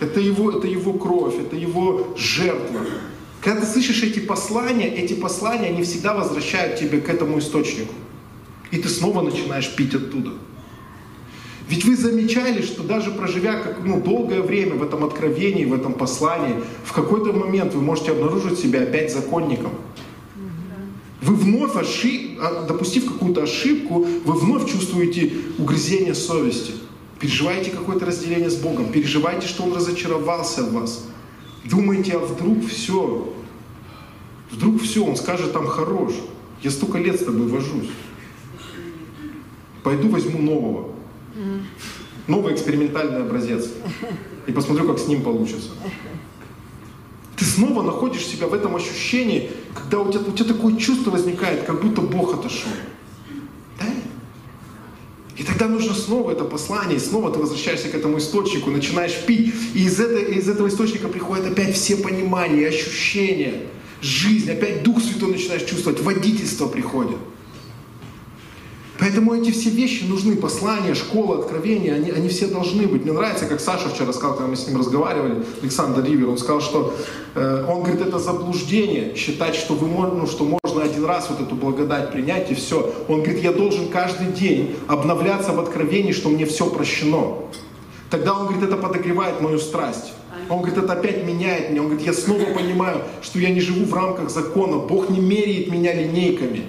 Это 0.00 0.18
его, 0.18 0.50
это 0.50 0.66
его 0.66 0.92
кровь, 0.94 1.34
это 1.38 1.54
его 1.54 2.08
жертва. 2.16 2.80
Когда 3.40 3.60
ты 3.60 3.66
слышишь 3.68 4.02
эти 4.02 4.18
послания, 4.18 4.88
эти 4.88 5.14
послания, 5.14 5.68
они 5.68 5.84
всегда 5.84 6.12
возвращают 6.12 6.80
тебя 6.80 7.00
к 7.00 7.08
этому 7.08 7.38
источнику. 7.38 7.94
И 8.72 8.78
ты 8.78 8.88
снова 8.88 9.22
начинаешь 9.22 9.72
пить 9.76 9.94
оттуда. 9.94 10.32
Ведь 11.68 11.84
вы 11.84 11.96
замечали, 11.96 12.62
что 12.62 12.82
даже 12.82 13.10
проживя 13.10 13.54
как, 13.54 13.84
ну, 13.84 14.00
долгое 14.00 14.42
время 14.42 14.74
в 14.74 14.82
этом 14.82 15.04
откровении, 15.04 15.64
в 15.64 15.72
этом 15.72 15.94
послании, 15.94 16.56
в 16.84 16.92
какой-то 16.92 17.32
момент 17.32 17.74
вы 17.74 17.80
можете 17.80 18.12
обнаружить 18.12 18.58
себя 18.58 18.82
опять 18.82 19.12
законником. 19.12 19.72
Вы 21.22 21.36
вновь, 21.36 21.76
ошиб... 21.76 22.38
а, 22.40 22.66
допустив 22.66 23.06
какую-то 23.06 23.44
ошибку, 23.44 24.06
вы 24.24 24.32
вновь 24.32 24.70
чувствуете 24.70 25.32
угрызение 25.56 26.14
совести. 26.14 26.72
Переживаете 27.20 27.70
какое-то 27.70 28.06
разделение 28.06 28.50
с 28.50 28.56
Богом, 28.56 28.90
переживаете, 28.90 29.46
что 29.46 29.62
Он 29.62 29.72
разочаровался 29.72 30.64
в 30.64 30.72
вас. 30.72 31.06
Думаете, 31.64 32.14
а 32.14 32.18
вдруг 32.18 32.66
все, 32.66 33.32
вдруг 34.50 34.82
все, 34.82 35.04
Он 35.04 35.14
скажет 35.14 35.52
там 35.52 35.66
хорош. 35.68 36.12
Я 36.60 36.72
столько 36.72 36.98
лет 36.98 37.20
с 37.20 37.24
тобой 37.24 37.46
вожусь. 37.46 37.88
Пойду 39.84 40.08
возьму 40.08 40.38
нового. 40.38 40.91
Новый 42.26 42.54
экспериментальный 42.54 43.22
образец. 43.22 43.68
И 44.46 44.52
посмотрю, 44.52 44.86
как 44.86 44.98
с 44.98 45.06
ним 45.06 45.22
получится. 45.22 45.70
Ты 47.36 47.44
снова 47.44 47.82
находишь 47.82 48.24
себя 48.24 48.46
в 48.46 48.54
этом 48.54 48.76
ощущении, 48.76 49.50
когда 49.74 50.00
у 50.00 50.12
тебя, 50.12 50.22
у 50.26 50.32
тебя 50.32 50.54
такое 50.54 50.76
чувство 50.76 51.10
возникает, 51.10 51.64
как 51.64 51.82
будто 51.82 52.00
Бог 52.00 52.34
отошел. 52.34 52.70
Да? 53.80 53.86
И 55.36 55.42
тогда 55.42 55.66
нужно 55.66 55.94
снова 55.94 56.30
это 56.30 56.44
послание, 56.44 57.00
снова 57.00 57.32
ты 57.32 57.40
возвращаешься 57.40 57.88
к 57.88 57.94
этому 57.94 58.18
источнику, 58.18 58.70
начинаешь 58.70 59.18
пить, 59.26 59.54
и 59.74 59.84
из, 59.84 59.98
этой, 59.98 60.34
из 60.34 60.48
этого 60.48 60.68
источника 60.68 61.08
приходят 61.08 61.46
опять 61.46 61.74
все 61.74 61.96
понимания, 61.96 62.68
ощущения, 62.68 63.62
жизнь, 64.00 64.50
опять 64.50 64.82
Дух 64.82 65.00
Святой 65.02 65.32
начинаешь 65.32 65.64
чувствовать, 65.64 66.00
водительство 66.00 66.68
приходит. 66.68 67.16
Поэтому 68.98 69.34
эти 69.34 69.50
все 69.50 69.70
вещи 69.70 70.04
нужны, 70.04 70.36
послания, 70.36 70.94
школа, 70.94 71.38
откровения, 71.38 71.94
они, 71.94 72.10
они 72.10 72.28
все 72.28 72.46
должны 72.46 72.86
быть. 72.86 73.04
Мне 73.04 73.12
нравится, 73.12 73.46
как 73.46 73.60
Саша 73.60 73.88
вчера 73.88 74.12
сказал, 74.12 74.36
когда 74.36 74.50
мы 74.50 74.56
с 74.56 74.66
ним 74.68 74.78
разговаривали, 74.78 75.44
Александр 75.62 76.04
Ривер, 76.04 76.28
он 76.28 76.38
сказал, 76.38 76.60
что, 76.60 76.94
э, 77.34 77.64
он 77.68 77.82
говорит, 77.82 78.00
это 78.00 78.18
заблуждение, 78.18 79.14
считать, 79.16 79.54
что, 79.54 79.74
вы, 79.74 79.88
ну, 79.88 80.26
что 80.26 80.44
можно 80.44 80.82
один 80.82 81.04
раз 81.04 81.30
вот 81.30 81.40
эту 81.40 81.54
благодать 81.54 82.12
принять 82.12 82.50
и 82.50 82.54
все. 82.54 82.92
Он 83.08 83.22
говорит, 83.22 83.42
я 83.42 83.52
должен 83.52 83.88
каждый 83.88 84.26
день 84.28 84.76
обновляться 84.88 85.52
в 85.52 85.60
откровении, 85.60 86.12
что 86.12 86.28
мне 86.28 86.44
все 86.44 86.68
прощено. 86.68 87.38
Тогда 88.10 88.34
он 88.34 88.46
говорит, 88.46 88.62
это 88.62 88.76
подогревает 88.76 89.40
мою 89.40 89.58
страсть. 89.58 90.12
Он 90.48 90.58
говорит, 90.58 90.76
это 90.76 90.92
опять 90.92 91.24
меняет 91.24 91.70
меня. 91.70 91.80
Он 91.80 91.88
говорит, 91.88 92.06
я 92.06 92.12
снова 92.12 92.44
понимаю, 92.44 93.02
что 93.22 93.38
я 93.38 93.48
не 93.50 93.60
живу 93.60 93.86
в 93.86 93.94
рамках 93.94 94.28
закона. 94.28 94.76
Бог 94.76 95.08
не 95.08 95.18
меряет 95.18 95.70
меня 95.70 95.94
линейками 95.94 96.66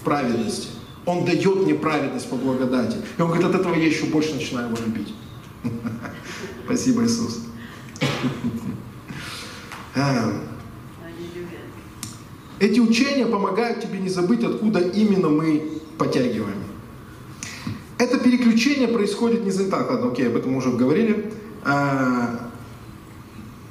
в 0.00 0.04
праведности. 0.04 0.68
Он 1.08 1.24
дает 1.24 1.64
мне 1.64 1.74
праведность 1.74 2.28
по 2.28 2.36
благодати. 2.36 2.98
И 3.16 3.22
он 3.22 3.28
говорит, 3.28 3.46
от 3.46 3.54
этого 3.54 3.74
я 3.74 3.86
еще 3.86 4.04
больше 4.04 4.34
начинаю 4.34 4.68
его 4.68 4.76
любить. 4.84 5.14
Спасибо, 6.66 7.02
Иисус. 7.02 7.46
А, 9.96 10.30
Эти 12.58 12.78
учения 12.78 13.24
помогают 13.24 13.80
тебе 13.80 14.00
не 14.00 14.10
забыть, 14.10 14.44
откуда 14.44 14.80
именно 14.80 15.30
мы 15.30 15.80
подтягиваем. 15.96 16.62
Это 17.96 18.18
переключение 18.18 18.88
происходит 18.88 19.46
не 19.46 19.70
так, 19.70 19.90
ладно, 19.90 20.12
окей, 20.12 20.26
об 20.26 20.36
этом 20.36 20.56
уже 20.56 20.70
говорили. 20.72 21.32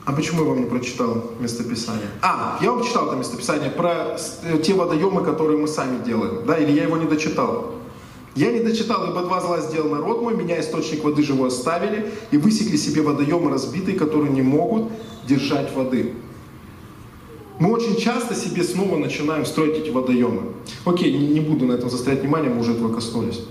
А, 0.07 0.13
почему 0.13 0.43
я 0.43 0.47
вам 0.47 0.61
не 0.61 0.65
прочитал 0.65 1.31
местописание? 1.41 2.07
А, 2.21 2.57
я 2.61 2.71
вам 2.71 2.81
читал 2.81 3.07
это 3.07 3.17
местописание 3.17 3.69
про 3.69 4.17
э, 4.43 4.57
те 4.63 4.73
водоемы, 4.73 5.21
которые 5.21 5.57
мы 5.57 5.67
сами 5.67 6.01
делаем, 6.01 6.45
да, 6.47 6.57
или 6.57 6.71
я 6.71 6.83
его 6.83 6.95
не 6.95 7.05
дочитал? 7.05 7.73
Я 8.33 8.53
не 8.53 8.61
дочитал, 8.61 9.11
ибо 9.11 9.23
два 9.23 9.41
зла 9.41 9.59
сделал 9.59 9.89
народ 9.89 10.21
мой, 10.21 10.33
меня 10.33 10.61
источник 10.61 11.03
воды 11.03 11.23
живой 11.23 11.49
оставили, 11.49 12.09
и 12.31 12.37
высекли 12.37 12.77
себе 12.77 13.01
водоемы 13.01 13.51
разбитые, 13.51 13.97
которые 13.97 14.31
не 14.31 14.41
могут 14.41 14.93
держать 15.27 15.75
воды. 15.75 16.13
Мы 17.59 17.69
очень 17.69 17.97
часто 17.97 18.33
себе 18.33 18.63
снова 18.63 18.95
начинаем 18.95 19.45
строить 19.45 19.75
эти 19.75 19.89
водоемы. 19.89 20.53
Окей, 20.85 21.17
не 21.17 21.41
буду 21.41 21.65
на 21.65 21.73
этом 21.73 21.89
заострять 21.89 22.21
внимание, 22.21 22.49
мы 22.49 22.61
уже 22.61 22.71
этого 22.71 22.93
коснулись. 22.93 23.41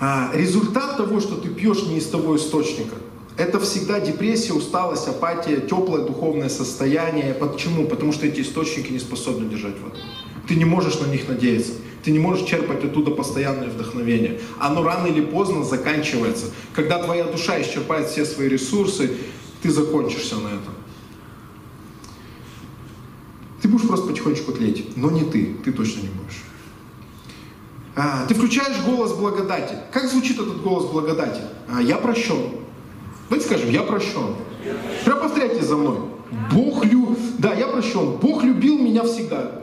А, 0.00 0.32
результат 0.34 0.96
того, 0.96 1.20
что 1.20 1.36
ты 1.36 1.50
пьешь 1.50 1.84
не 1.84 1.98
из 1.98 2.06
того 2.06 2.34
источника, 2.34 2.96
это 3.36 3.60
всегда 3.60 4.00
депрессия, 4.00 4.54
усталость, 4.54 5.06
апатия, 5.08 5.60
теплое 5.60 6.04
духовное 6.04 6.48
состояние. 6.48 7.34
Почему? 7.34 7.86
Потому 7.86 8.12
что 8.12 8.26
эти 8.26 8.40
источники 8.40 8.90
не 8.90 8.98
способны 8.98 9.48
держать 9.48 9.78
воду. 9.80 9.96
Ты 10.48 10.56
не 10.56 10.64
можешь 10.64 10.98
на 11.00 11.06
них 11.06 11.28
надеяться. 11.28 11.72
Ты 12.02 12.12
не 12.12 12.18
можешь 12.18 12.46
черпать 12.46 12.84
оттуда 12.84 13.10
постоянное 13.10 13.68
вдохновение. 13.68 14.40
Оно 14.58 14.82
рано 14.82 15.08
или 15.08 15.20
поздно 15.20 15.64
заканчивается. 15.64 16.46
Когда 16.72 17.02
твоя 17.02 17.24
душа 17.24 17.60
исчерпает 17.60 18.08
все 18.08 18.24
свои 18.24 18.48
ресурсы, 18.48 19.10
ты 19.60 19.70
закончишься 19.70 20.36
на 20.36 20.48
этом. 20.48 20.74
Ты 23.60 23.68
будешь 23.68 23.86
просто 23.86 24.06
потихонечку 24.06 24.52
тлеть, 24.52 24.96
но 24.96 25.10
не 25.10 25.24
ты, 25.24 25.56
ты 25.64 25.72
точно 25.72 26.02
не 26.02 26.08
будешь. 26.08 26.44
А, 27.96 28.24
ты 28.26 28.34
включаешь 28.34 28.80
голос 28.84 29.12
благодати. 29.12 29.74
Как 29.90 30.08
звучит 30.08 30.38
этот 30.38 30.62
голос 30.62 30.90
благодати? 30.90 31.40
А, 31.68 31.82
я 31.82 31.96
прощен. 31.96 32.65
Давайте 33.28 33.46
скажем, 33.46 33.70
я 33.70 33.82
прощен. 33.82 34.36
Прям 35.04 35.20
повторяйте 35.20 35.62
за 35.62 35.76
мной. 35.76 35.98
Бог 36.52 36.84
лю... 36.84 37.16
Да, 37.38 37.54
я 37.54 37.66
прощен. 37.68 38.12
Бог 38.16 38.44
любил 38.44 38.78
меня 38.78 39.02
всегда. 39.04 39.62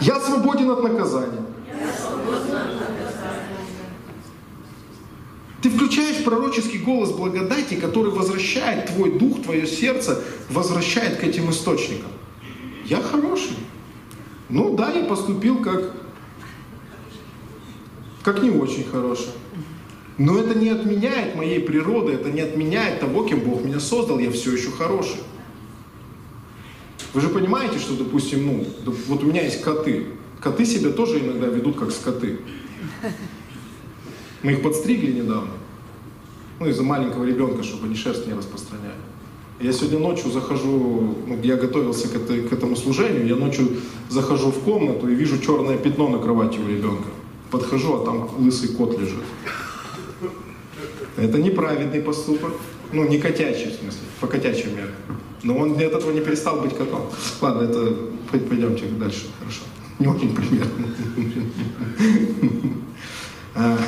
Я 0.00 0.20
свободен 0.20 0.70
от 0.70 0.82
наказания. 0.82 1.44
Ты 5.62 5.70
включаешь 5.70 6.22
пророческий 6.24 6.78
голос 6.78 7.12
благодати, 7.12 7.74
который 7.76 8.10
возвращает 8.10 8.86
твой 8.86 9.18
дух, 9.18 9.42
твое 9.42 9.66
сердце, 9.66 10.22
возвращает 10.50 11.16
к 11.16 11.24
этим 11.24 11.50
источникам. 11.50 12.10
Я 12.84 13.00
хороший. 13.00 13.56
Ну 14.50 14.76
да, 14.76 14.90
я 14.90 15.04
поступил 15.04 15.62
как, 15.62 15.90
как 18.22 18.42
не 18.42 18.50
очень 18.50 18.84
хороший. 18.84 19.30
Но 20.16 20.38
это 20.38 20.56
не 20.56 20.68
отменяет 20.68 21.34
моей 21.34 21.60
природы, 21.60 22.12
это 22.12 22.30
не 22.30 22.40
отменяет 22.40 23.00
того, 23.00 23.24
кем 23.24 23.40
Бог 23.40 23.64
меня 23.64 23.80
создал, 23.80 24.18
я 24.18 24.30
все 24.30 24.52
еще 24.52 24.70
хороший. 24.70 25.20
Вы 27.12 27.20
же 27.20 27.28
понимаете, 27.28 27.78
что, 27.78 27.94
допустим, 27.94 28.46
ну, 28.46 28.66
вот 29.08 29.22
у 29.22 29.26
меня 29.26 29.42
есть 29.42 29.60
коты. 29.60 30.06
Коты 30.40 30.64
себя 30.64 30.90
тоже 30.90 31.20
иногда 31.20 31.46
ведут 31.46 31.76
как 31.76 31.90
скоты. 31.90 32.38
Мы 34.42 34.52
их 34.52 34.62
подстригли 34.62 35.12
недавно. 35.12 35.52
Ну, 36.60 36.66
из-за 36.66 36.82
маленького 36.82 37.24
ребенка, 37.24 37.62
чтобы 37.62 37.86
они 37.86 37.96
шерсть 37.96 38.26
не 38.26 38.34
распространяли. 38.34 38.94
Я 39.60 39.72
сегодня 39.72 39.98
ночью 39.98 40.30
захожу, 40.30 41.16
ну, 41.26 41.40
я 41.42 41.56
готовился 41.56 42.08
к, 42.08 42.16
этой, 42.16 42.42
к 42.42 42.52
этому 42.52 42.76
служению, 42.76 43.26
я 43.26 43.36
ночью 43.36 43.68
захожу 44.08 44.50
в 44.50 44.58
комнату 44.60 45.08
и 45.08 45.14
вижу 45.14 45.40
черное 45.40 45.78
пятно 45.78 46.08
на 46.08 46.18
кровати 46.18 46.58
у 46.58 46.68
ребенка. 46.68 47.08
Подхожу, 47.50 47.94
а 47.94 48.04
там 48.04 48.28
лысый 48.38 48.70
кот 48.70 48.98
лежит. 48.98 49.22
Это 51.16 51.38
неправедный 51.38 52.00
поступок. 52.00 52.52
Ну, 52.92 53.08
не 53.08 53.18
котячий, 53.18 53.70
в 53.70 53.74
смысле, 53.74 54.02
по 54.20 54.26
котячьим 54.26 54.76
меркам. 54.76 55.20
Но 55.42 55.56
он 55.56 55.74
для 55.74 55.86
этого 55.86 56.12
не 56.12 56.20
перестал 56.20 56.60
быть 56.60 56.76
котом. 56.76 57.10
Ладно, 57.40 57.62
это 57.62 57.96
пойдемте 58.30 58.86
дальше, 58.86 59.26
хорошо. 59.38 59.62
Не 59.98 60.06
очень 60.06 60.34
пример. 60.34 60.66
А, 63.56 63.78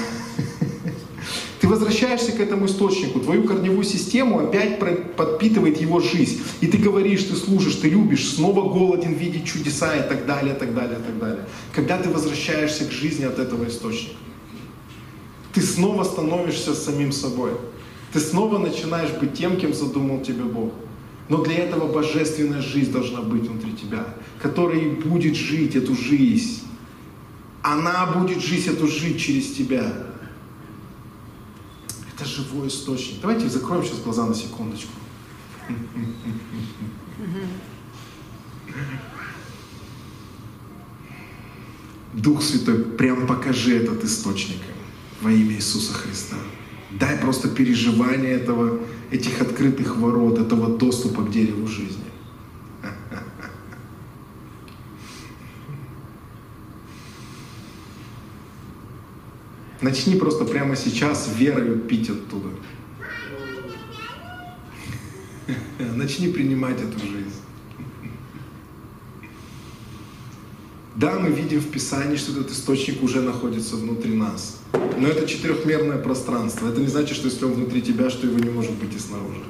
ты 1.60 1.66
возвращаешься 1.66 2.30
к 2.30 2.38
этому 2.38 2.66
источнику, 2.66 3.18
твою 3.18 3.42
корневую 3.42 3.82
систему 3.82 4.38
опять 4.38 4.78
подпитывает 5.16 5.80
его 5.80 5.98
жизнь. 5.98 6.40
И 6.60 6.68
ты 6.68 6.78
говоришь, 6.78 7.24
ты 7.24 7.34
служишь, 7.34 7.74
ты 7.74 7.88
любишь, 7.88 8.28
снова 8.28 8.72
голоден 8.72 9.14
видеть 9.14 9.44
чудеса 9.44 9.96
и 9.96 10.08
так 10.08 10.24
далее, 10.24 10.54
так 10.54 10.72
далее, 10.72 11.00
так 11.04 11.18
далее. 11.18 11.46
Когда 11.74 11.98
ты 11.98 12.10
возвращаешься 12.10 12.84
к 12.84 12.92
жизни 12.92 13.24
от 13.24 13.40
этого 13.40 13.66
источника, 13.66 14.14
ты 15.56 15.62
снова 15.62 16.04
становишься 16.04 16.74
самим 16.74 17.12
собой. 17.12 17.52
Ты 18.12 18.20
снова 18.20 18.58
начинаешь 18.58 19.10
быть 19.12 19.32
тем, 19.32 19.56
кем 19.56 19.72
задумал 19.72 20.20
тебя 20.20 20.44
Бог. 20.44 20.74
Но 21.30 21.42
для 21.42 21.54
этого 21.54 21.90
божественная 21.90 22.60
жизнь 22.60 22.92
должна 22.92 23.22
быть 23.22 23.48
внутри 23.48 23.72
тебя, 23.72 24.06
которая 24.38 24.90
будет 24.90 25.34
жить 25.34 25.74
эту 25.74 25.96
жизнь. 25.96 26.60
Она 27.62 28.04
будет 28.04 28.42
жить 28.42 28.66
эту 28.66 28.86
жизнь 28.86 29.16
через 29.16 29.54
тебя. 29.54 29.94
Это 32.14 32.26
живой 32.26 32.68
источник. 32.68 33.22
Давайте 33.22 33.48
закроем 33.48 33.82
сейчас 33.82 34.00
глаза 34.00 34.26
на 34.26 34.34
секундочку. 34.34 34.92
Дух 42.12 42.42
Святой, 42.42 42.84
прям 42.84 43.26
покажи 43.26 43.78
этот 43.78 44.04
источник 44.04 44.58
во 45.20 45.30
имя 45.30 45.54
Иисуса 45.54 45.92
Христа. 45.92 46.36
Дай 46.90 47.18
просто 47.18 47.48
переживание 47.48 48.32
этого, 48.32 48.80
этих 49.10 49.40
открытых 49.40 49.96
ворот, 49.96 50.38
этого 50.38 50.76
доступа 50.76 51.22
к 51.22 51.30
дереву 51.30 51.66
жизни. 51.66 52.04
Начни 59.80 60.16
просто 60.16 60.44
прямо 60.44 60.76
сейчас 60.76 61.28
верою 61.36 61.80
пить 61.80 62.10
оттуда. 62.10 62.50
Начни 65.96 66.28
принимать 66.28 66.80
эту 66.80 66.98
жизнь. 67.00 67.25
Да, 70.96 71.18
мы 71.18 71.28
видим 71.28 71.60
в 71.60 71.70
Писании, 71.70 72.16
что 72.16 72.32
этот 72.32 72.50
источник 72.50 73.02
уже 73.02 73.20
находится 73.20 73.76
внутри 73.76 74.14
нас. 74.14 74.60
Но 74.98 75.06
это 75.06 75.28
четырехмерное 75.28 75.98
пространство. 75.98 76.68
Это 76.68 76.80
не 76.80 76.86
значит, 76.86 77.16
что 77.16 77.26
если 77.26 77.44
он 77.44 77.52
внутри 77.52 77.82
тебя, 77.82 78.08
что 78.08 78.26
его 78.26 78.38
не 78.38 78.48
может 78.48 78.72
быть 78.72 78.96
и 78.96 78.98
снаружи. 78.98 79.44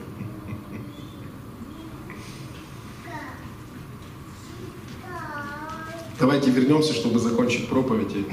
Давайте 6.19 6.51
вернемся, 6.51 6.93
чтобы 6.95 7.21
закончить 7.21 7.69
проповедь. 7.69 8.27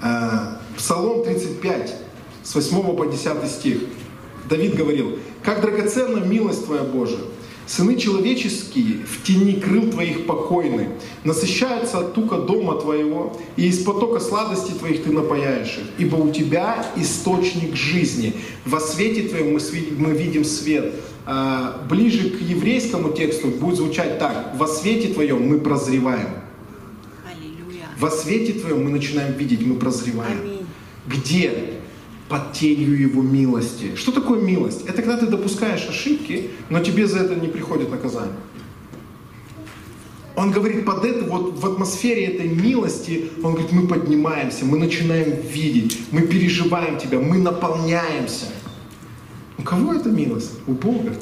А, 0.00 0.60
Псалом 0.76 1.24
35, 1.24 1.96
с 2.44 2.54
8 2.54 2.96
по 2.96 3.06
10 3.06 3.50
стих. 3.50 3.78
Давид 4.48 4.74
говорил, 4.74 5.18
«Как 5.42 5.60
драгоценна 5.60 6.24
милость 6.24 6.66
Твоя 6.66 6.82
Божия, 6.82 7.20
Сыны 7.66 7.96
человеческие 7.96 9.04
в 9.04 9.22
тени 9.22 9.60
крыл 9.60 9.90
Твоих 9.90 10.26
покойны, 10.26 10.88
насыщаются 11.24 12.00
от 12.00 12.14
тука 12.14 12.38
дома 12.38 12.80
Твоего, 12.80 13.38
и 13.56 13.68
из 13.68 13.82
потока 13.84 14.20
сладостей 14.20 14.74
Твоих 14.74 15.04
Ты 15.04 15.12
напаяешь 15.12 15.78
их. 15.78 15.84
Ибо 15.98 16.16
у 16.16 16.32
Тебя 16.32 16.84
источник 16.96 17.76
жизни. 17.76 18.34
Во 18.64 18.80
свете 18.80 19.28
Твоем 19.28 19.54
мы, 19.54 19.60
мы 19.98 20.12
видим 20.12 20.44
свет. 20.44 20.94
А, 21.24 21.86
ближе 21.88 22.30
к 22.30 22.40
еврейскому 22.40 23.12
тексту 23.12 23.48
будет 23.48 23.76
звучать 23.76 24.18
так. 24.18 24.54
Во 24.56 24.66
свете 24.66 25.12
Твоем 25.12 25.48
мы 25.48 25.60
прозреваем. 25.60 26.28
Во 27.98 28.10
свете 28.10 28.54
Твоем 28.54 28.84
мы 28.84 28.90
начинаем 28.90 29.34
видеть, 29.34 29.64
мы 29.64 29.76
прозреваем. 29.76 30.40
Аминь. 30.40 30.66
Где? 31.06 31.81
Под 32.32 32.54
тенью 32.54 32.98
Его 32.98 33.20
милости. 33.20 33.94
Что 33.94 34.10
такое 34.10 34.40
милость? 34.40 34.86
Это 34.86 35.02
когда 35.02 35.18
ты 35.18 35.26
допускаешь 35.26 35.86
ошибки, 35.86 36.48
но 36.70 36.80
тебе 36.80 37.06
за 37.06 37.18
это 37.18 37.34
не 37.34 37.46
приходит 37.46 37.90
наказание. 37.90 38.38
Он 40.34 40.50
говорит, 40.50 40.86
под 40.86 41.04
это, 41.04 41.26
вот 41.26 41.58
в 41.58 41.66
атмосфере 41.66 42.24
этой 42.24 42.48
милости, 42.48 43.28
он 43.42 43.52
говорит, 43.52 43.72
мы 43.72 43.86
поднимаемся, 43.86 44.64
мы 44.64 44.78
начинаем 44.78 45.42
видеть, 45.42 45.98
мы 46.10 46.22
переживаем 46.22 46.98
тебя, 46.98 47.18
мы 47.18 47.36
наполняемся. 47.36 48.46
У 49.58 49.62
кого 49.62 49.92
это 49.92 50.08
милость? 50.08 50.52
У 50.66 50.72
Бога. 50.72 51.14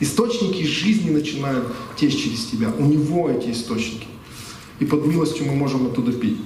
Источники 0.00 0.62
жизни 0.62 1.10
начинают 1.10 1.66
течь 1.98 2.16
через 2.16 2.46
тебя. 2.46 2.72
У 2.78 2.86
Него 2.86 3.28
эти 3.28 3.50
источники 3.50 4.06
и 4.82 4.84
под 4.84 5.06
милостью 5.06 5.46
мы 5.46 5.54
можем 5.54 5.86
оттуда 5.86 6.12
пить. 6.12 6.38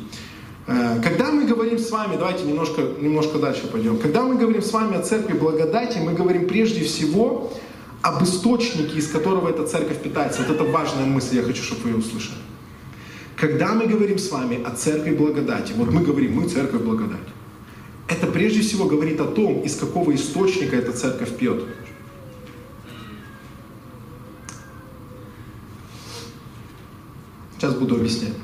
Э, 0.66 1.00
когда 1.02 1.30
мы 1.30 1.46
говорим 1.46 1.78
с 1.78 1.90
вами, 1.90 2.16
давайте 2.16 2.44
немножко, 2.44 2.82
немножко 3.00 3.38
дальше 3.38 3.68
пойдем. 3.68 3.98
Когда 3.98 4.22
мы 4.22 4.36
говорим 4.36 4.62
с 4.62 4.72
вами 4.72 4.96
о 4.96 5.02
церкви 5.02 5.34
благодати, 5.34 5.98
мы 5.98 6.12
говорим 6.12 6.48
прежде 6.48 6.82
всего 6.84 7.52
об 8.02 8.22
источнике, 8.22 8.98
из 8.98 9.08
которого 9.08 9.48
эта 9.48 9.66
церковь 9.66 10.02
питается. 10.02 10.42
Вот 10.42 10.54
это 10.54 10.64
важная 10.64 11.06
мысль, 11.06 11.36
я 11.36 11.42
хочу, 11.42 11.62
чтобы 11.62 11.82
вы 11.82 11.90
ее 11.90 11.96
услышали. 11.96 12.38
Когда 13.36 13.74
мы 13.74 13.86
говорим 13.86 14.18
с 14.18 14.30
вами 14.30 14.62
о 14.62 14.70
церкви 14.70 15.14
благодати, 15.14 15.72
вот 15.76 15.92
мы 15.92 16.02
говорим, 16.02 16.36
мы 16.36 16.48
церковь 16.48 16.82
благодати, 16.82 17.20
это 18.08 18.26
прежде 18.26 18.60
всего 18.60 18.86
говорит 18.86 19.20
о 19.20 19.26
том, 19.26 19.60
из 19.62 19.76
какого 19.76 20.14
источника 20.14 20.76
эта 20.76 20.92
церковь 20.92 21.36
пьет. 21.36 21.64
Сейчас 27.58 27.74
буду 27.74 27.96
объяснять. 27.96 28.34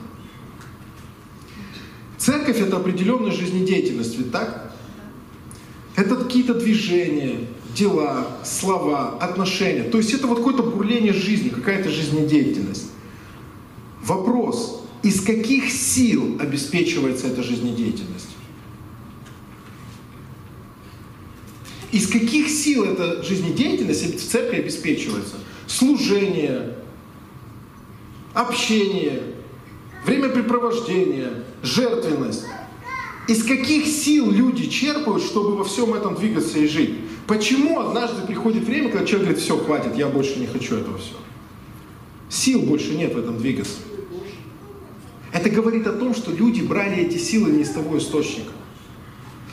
Церковь 2.22 2.60
это 2.60 2.76
определенная 2.76 3.32
жизнедеятельность, 3.32 4.16
ведь 4.16 4.30
так? 4.30 4.72
Это 5.96 6.14
какие-то 6.14 6.54
движения, 6.54 7.48
дела, 7.74 8.38
слова, 8.44 9.18
отношения. 9.18 9.82
То 9.82 9.98
есть 9.98 10.14
это 10.14 10.28
вот 10.28 10.38
какое-то 10.38 10.62
бурление 10.62 11.12
жизни, 11.12 11.48
какая-то 11.48 11.90
жизнедеятельность. 11.90 12.92
Вопрос, 14.04 14.84
из 15.02 15.20
каких 15.20 15.68
сил 15.68 16.38
обеспечивается 16.40 17.26
эта 17.26 17.42
жизнедеятельность? 17.42 18.28
Из 21.90 22.06
каких 22.06 22.48
сил 22.48 22.84
эта 22.84 23.24
жизнедеятельность 23.24 24.24
в 24.24 24.30
церкви 24.30 24.58
обеспечивается? 24.58 25.34
Служение, 25.66 26.76
общение, 28.32 29.24
времяпрепровождение, 30.06 31.46
жертвенность. 31.62 32.44
Из 33.28 33.44
каких 33.44 33.86
сил 33.86 34.30
люди 34.30 34.66
черпают, 34.68 35.22
чтобы 35.22 35.56
во 35.56 35.64
всем 35.64 35.94
этом 35.94 36.16
двигаться 36.16 36.58
и 36.58 36.66
жить? 36.66 36.96
Почему 37.26 37.78
однажды 37.80 38.26
приходит 38.26 38.64
время, 38.64 38.90
когда 38.90 39.06
человек 39.06 39.28
говорит, 39.28 39.44
все, 39.44 39.56
хватит, 39.56 39.96
я 39.96 40.08
больше 40.08 40.40
не 40.40 40.46
хочу 40.46 40.76
этого 40.76 40.98
все. 40.98 41.14
Сил 42.28 42.62
больше 42.62 42.94
нет 42.94 43.14
в 43.14 43.18
этом 43.18 43.38
двигаться. 43.38 43.76
Это 45.32 45.48
говорит 45.48 45.86
о 45.86 45.92
том, 45.92 46.14
что 46.14 46.32
люди 46.32 46.60
брали 46.62 46.96
эти 46.96 47.16
силы 47.16 47.50
не 47.52 47.62
из 47.62 47.70
того 47.70 47.96
источника. 47.96 48.52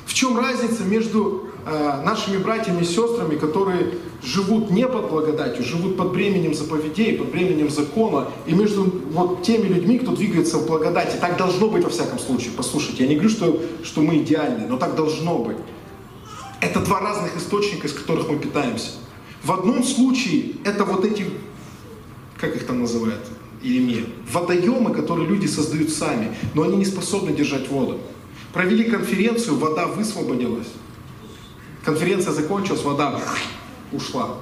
В 0.10 0.14
чем 0.16 0.40
разница 0.40 0.84
между 0.86 1.50
э, 1.68 2.02
нашими 2.04 2.38
братьями 2.38 2.82
и 2.82 2.84
сестрами, 2.84 3.36
которые 3.36 3.94
живут 4.24 4.72
не 4.72 4.88
под 4.88 5.12
благодатью, 5.12 5.64
живут 5.64 5.98
под 5.98 6.14
бременем 6.14 6.56
заповедей, 6.56 7.16
под 7.16 7.30
бременем 7.30 7.70
закона, 7.70 8.28
и 8.48 8.54
между 8.54 8.86
вот 9.12 9.44
теми 9.44 9.68
людьми, 9.68 10.00
кто 10.00 10.16
двигается 10.16 10.58
в 10.58 10.66
благодати. 10.66 11.16
Так 11.22 11.38
должно 11.38 11.70
быть 11.70 11.84
во 11.84 11.92
всяком 11.92 12.18
случае. 12.18 12.54
Послушайте, 12.58 13.04
я 13.04 13.10
не 13.10 13.18
говорю, 13.18 13.30
что, 13.30 13.62
что 13.84 14.02
мы 14.02 14.18
идеальны, 14.18 14.66
но 14.68 14.78
так 14.78 14.96
должно 14.96 15.38
быть. 15.38 15.58
Это 16.60 16.80
два 16.80 17.02
разных 17.02 17.38
источника, 17.38 17.86
из 17.86 17.94
которых 17.94 18.30
мы 18.30 18.40
питаемся. 18.40 18.94
В 19.44 19.52
одном 19.52 19.84
случае 19.84 20.54
это 20.66 20.86
вот 20.86 21.06
эти, 21.06 21.28
как 22.36 22.56
их 22.56 22.66
там 22.66 22.80
называют, 22.80 23.22
Иеремия, 23.62 24.06
водоемы, 24.32 24.92
которые 24.92 25.28
люди 25.28 25.46
создают 25.46 25.92
сами, 25.92 26.36
но 26.56 26.64
они 26.64 26.78
не 26.78 26.86
способны 26.86 27.32
держать 27.32 27.70
воду. 27.70 28.00
Провели 28.54 28.86
конференцию, 28.86 29.58
вода 29.58 29.88
высвободилась. 29.88 30.70
Конференция 31.84 32.34
закончилась, 32.34 32.84
вода 32.84 33.20
ушла. 33.92 34.38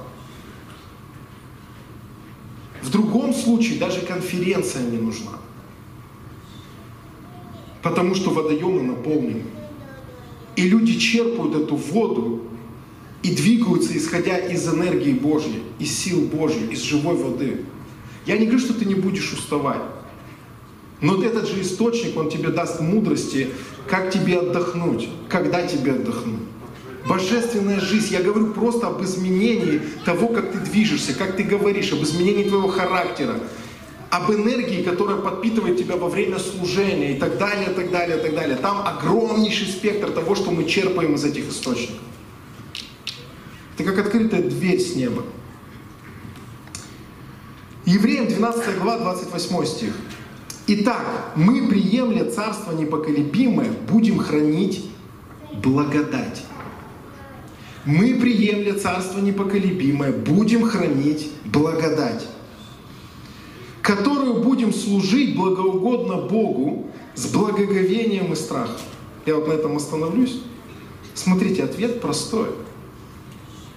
В 2.82 2.90
другом 2.90 3.34
случае 3.34 3.78
даже 3.78 4.00
конференция 4.00 4.82
не 4.82 4.98
нужна. 4.98 5.32
Потому 7.82 8.14
что 8.14 8.30
водоемы 8.30 8.82
наполнены. 8.82 9.44
И 10.56 10.68
люди 10.68 10.98
черпают 10.98 11.54
эту 11.54 11.76
воду 11.76 12.42
и 13.22 13.34
двигаются, 13.34 13.96
исходя 13.96 14.38
из 14.38 14.66
энергии 14.66 15.12
Божьей, 15.12 15.62
из 15.78 15.96
сил 15.96 16.22
Божьей, 16.22 16.68
из 16.68 16.82
живой 16.82 17.16
воды. 17.16 17.64
Я 18.26 18.38
не 18.38 18.46
говорю, 18.46 18.60
что 18.60 18.74
ты 18.74 18.84
не 18.84 18.94
будешь 18.94 19.32
уставать. 19.32 19.82
Но 21.00 21.22
этот 21.22 21.48
же 21.48 21.60
источник, 21.62 22.16
он 22.16 22.28
тебе 22.28 22.48
даст 22.48 22.80
мудрости, 22.80 23.50
как 23.88 24.10
тебе 24.10 24.38
отдохнуть, 24.38 25.08
когда 25.28 25.66
тебе 25.66 25.92
отдохнуть. 25.92 26.40
Божественная 27.06 27.80
жизнь. 27.80 28.12
Я 28.12 28.22
говорю 28.22 28.52
просто 28.52 28.88
об 28.88 29.02
изменении 29.02 29.80
того, 30.04 30.28
как 30.28 30.52
ты 30.52 30.58
движешься, 30.58 31.14
как 31.14 31.36
ты 31.36 31.42
говоришь, 31.42 31.92
об 31.92 32.02
изменении 32.02 32.48
твоего 32.48 32.68
характера, 32.68 33.40
об 34.10 34.30
энергии, 34.30 34.82
которая 34.82 35.16
подпитывает 35.16 35.78
тебя 35.78 35.96
во 35.96 36.08
время 36.08 36.38
служения 36.38 37.16
и 37.16 37.18
так 37.18 37.38
далее, 37.38 37.70
так 37.70 37.90
далее, 37.90 38.18
так 38.18 38.34
далее. 38.34 38.56
Там 38.56 38.86
огромнейший 38.86 39.68
спектр 39.68 40.10
того, 40.10 40.34
что 40.34 40.50
мы 40.50 40.64
черпаем 40.64 41.14
из 41.14 41.24
этих 41.24 41.48
источников. 41.48 41.96
Это 43.78 43.84
как 43.84 44.06
открытая 44.06 44.42
дверь 44.42 44.80
с 44.80 44.94
неба. 44.94 45.22
Евреям 47.86 48.26
12 48.26 48.78
глава, 48.78 48.98
28 48.98 49.64
стих. 49.64 49.94
Итак, 50.68 51.32
мы, 51.34 51.66
приемля 51.66 52.30
царство 52.30 52.72
непоколебимое, 52.72 53.70
будем 53.88 54.18
хранить 54.18 54.84
благодать. 55.52 56.44
Мы, 57.84 58.14
приемля 58.14 58.78
царство 58.78 59.18
непоколебимое, 59.18 60.12
будем 60.12 60.62
хранить 60.62 61.30
благодать 61.44 62.26
которую 63.88 64.42
будем 64.42 64.74
служить 64.74 65.34
благоугодно 65.34 66.16
Богу 66.16 66.90
с 67.14 67.24
благоговением 67.24 68.34
и 68.34 68.36
страхом. 68.36 68.76
Я 69.24 69.36
вот 69.36 69.48
на 69.48 69.52
этом 69.52 69.78
остановлюсь. 69.78 70.42
Смотрите, 71.14 71.64
ответ 71.64 72.02
простой. 72.02 72.48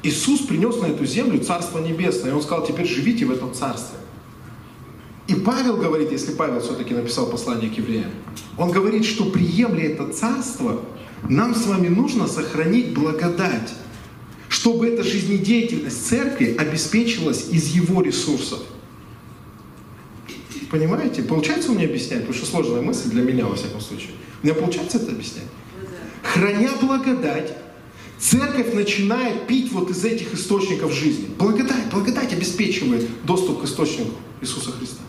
Иисус 0.04 0.42
принес 0.42 0.82
на 0.82 0.88
эту 0.88 1.06
землю 1.06 1.40
Царство 1.42 1.80
Небесное, 1.80 2.32
и 2.32 2.34
Он 2.34 2.42
сказал, 2.42 2.68
теперь 2.68 2.88
живите 2.88 3.24
в 3.24 3.32
этом 3.32 3.54
Царстве. 3.54 4.00
И 5.28 5.36
Павел 5.36 5.78
говорит, 5.78 6.12
если 6.12 6.34
Павел 6.34 6.60
все-таки 6.60 6.94
написал 6.94 7.28
послание 7.28 7.70
к 7.70 7.78
евреям, 7.78 8.12
он 8.58 8.72
говорит, 8.72 9.06
что 9.06 9.26
приемля 9.26 9.92
это 9.92 10.12
Царство, 10.12 10.82
нам 11.30 11.56
с 11.56 11.68
вами 11.68 11.88
нужно 11.88 12.28
сохранить 12.28 12.94
благодать, 12.94 13.74
чтобы 14.50 14.88
эта 14.88 15.04
жизнедеятельность 15.04 16.08
церкви 16.08 16.56
обеспечилась 16.58 17.50
из 17.50 17.68
его 17.68 18.02
ресурсов. 18.02 18.60
Понимаете? 20.70 21.22
Получается 21.24 21.72
у 21.72 21.76
меня 21.76 21.86
объяснять? 21.86 22.22
Потому 22.22 22.38
что 22.38 22.46
сложная 22.46 22.82
мысль 22.82 23.10
для 23.10 23.22
меня, 23.22 23.46
во 23.46 23.56
всяком 23.56 23.82
случае. 23.82 24.12
У 24.42 24.46
меня 24.46 24.56
получается 24.56 24.98
это 24.98 25.12
объяснять? 25.12 25.48
Храня 26.24 26.70
благодать, 26.82 27.54
церковь 28.20 28.74
начинает 28.74 29.48
пить 29.48 29.72
вот 29.72 29.90
из 29.90 30.04
этих 30.06 30.34
источников 30.34 30.94
жизни. 30.94 31.28
Благодать, 31.38 31.81
благодать 31.92 32.34
обеспечивает 32.34 33.08
доступ 33.26 33.62
к 33.62 33.66
источнику 33.66 34.12
Иисуса 34.42 34.72
Христа. 34.72 35.02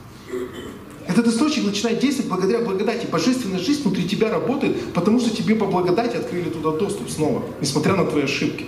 Этот 1.07 1.27
источник 1.27 1.65
начинает 1.65 1.99
действовать 1.99 2.29
благодаря 2.29 2.61
благодати. 2.61 3.07
Божественная 3.11 3.59
жизнь 3.59 3.83
внутри 3.83 4.09
тебя 4.09 4.31
работает, 4.31 4.93
потому 4.95 5.21
что 5.21 5.31
тебе 5.31 5.55
по 5.55 5.67
благодати 5.67 6.17
открыли 6.17 6.49
туда 6.49 6.71
доступ 6.73 7.11
снова, 7.11 7.43
несмотря 7.61 7.97
на 7.97 8.05
твои 8.05 8.23
ошибки. 8.23 8.67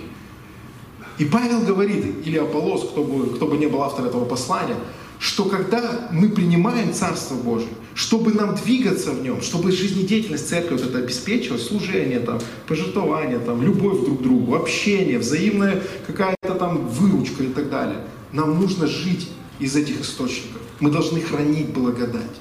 И 1.17 1.25
Павел 1.25 1.61
говорит, 1.61 2.25
или 2.25 2.37
Аполлос, 2.37 2.89
кто 2.89 3.03
бы, 3.03 3.33
кто 3.35 3.47
бы 3.47 3.57
не 3.57 3.67
был 3.67 3.81
автор 3.83 4.05
этого 4.05 4.25
послания, 4.25 4.75
что 5.19 5.45
когда 5.45 6.09
мы 6.11 6.29
принимаем 6.29 6.93
Царство 6.93 7.35
Божие, 7.35 7.69
чтобы 7.93 8.33
нам 8.33 8.55
двигаться 8.55 9.11
в 9.11 9.23
нем, 9.23 9.41
чтобы 9.41 9.71
жизнедеятельность 9.71 10.49
церкви 10.49 10.75
вот 10.75 10.83
это 10.83 10.97
обеспечила, 10.99 11.57
служение, 11.57 12.19
там, 12.19 12.39
пожертвование, 12.67 13.39
там, 13.39 13.61
любовь 13.61 14.05
друг 14.05 14.19
к 14.19 14.21
другу, 14.21 14.55
общение, 14.55 15.17
взаимная 15.17 15.81
какая-то 16.05 16.55
там 16.55 16.87
выручка 16.87 17.43
и 17.43 17.47
так 17.47 17.69
далее, 17.69 18.01
нам 18.33 18.59
нужно 18.59 18.87
жить 18.87 19.29
из 19.59 19.75
этих 19.75 20.01
источников. 20.01 20.61
Мы 20.79 20.91
должны 20.91 21.21
хранить 21.21 21.69
благодать. 21.69 22.35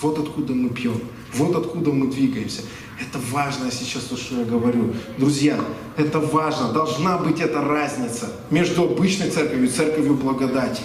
Вот 0.00 0.18
откуда 0.18 0.54
мы 0.54 0.70
пьем, 0.70 1.00
вот 1.34 1.54
откуда 1.54 1.92
мы 1.92 2.08
двигаемся. 2.08 2.62
Это 3.00 3.20
важно 3.30 3.70
сейчас 3.70 4.04
то, 4.04 4.16
что 4.16 4.40
я 4.40 4.44
говорю. 4.44 4.92
Друзья, 5.18 5.58
это 5.96 6.18
важно. 6.18 6.72
Должна 6.72 7.16
быть 7.18 7.40
эта 7.40 7.60
разница 7.60 8.32
между 8.50 8.84
обычной 8.84 9.30
церковью 9.30 9.66
и 9.66 9.70
церковью 9.70 10.14
благодати. 10.14 10.82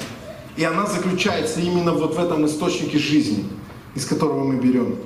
И 0.55 0.63
она 0.63 0.85
заключается 0.85 1.59
именно 1.61 1.93
вот 1.93 2.15
в 2.15 2.19
этом 2.19 2.45
источнике 2.45 2.99
жизни, 2.99 3.45
из 3.95 4.05
которого 4.05 4.43
мы 4.43 4.59
берем. 4.59 4.97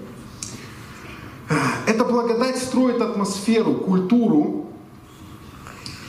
Эта 1.86 2.04
благодать 2.04 2.58
строит 2.58 3.02
атмосферу, 3.02 3.76
культуру. 3.76 4.70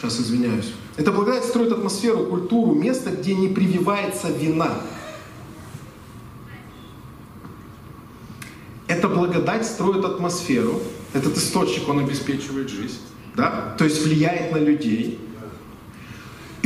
Сейчас 0.01 0.20
извиняюсь. 0.20 0.72
Эта 0.97 1.12
благодать 1.12 1.45
строит 1.45 1.70
атмосферу, 1.70 2.26
культуру, 2.26 2.74
место, 2.74 3.11
где 3.11 3.36
не 3.36 3.47
прививается 3.47 4.28
вина. 4.28 4.80
Эта 8.89 9.09
благодать 9.09 9.64
строит 9.64 10.05
атмосферу. 10.05 10.80
Этот 11.12 11.36
источник, 11.36 11.89
он 11.89 12.01
обеспечивает 12.01 12.68
жизнь. 12.68 12.99
Да? 13.36 13.76
То 13.78 13.84
есть 13.84 14.05
влияет 14.05 14.51
на 14.51 14.57
людей. 14.57 15.20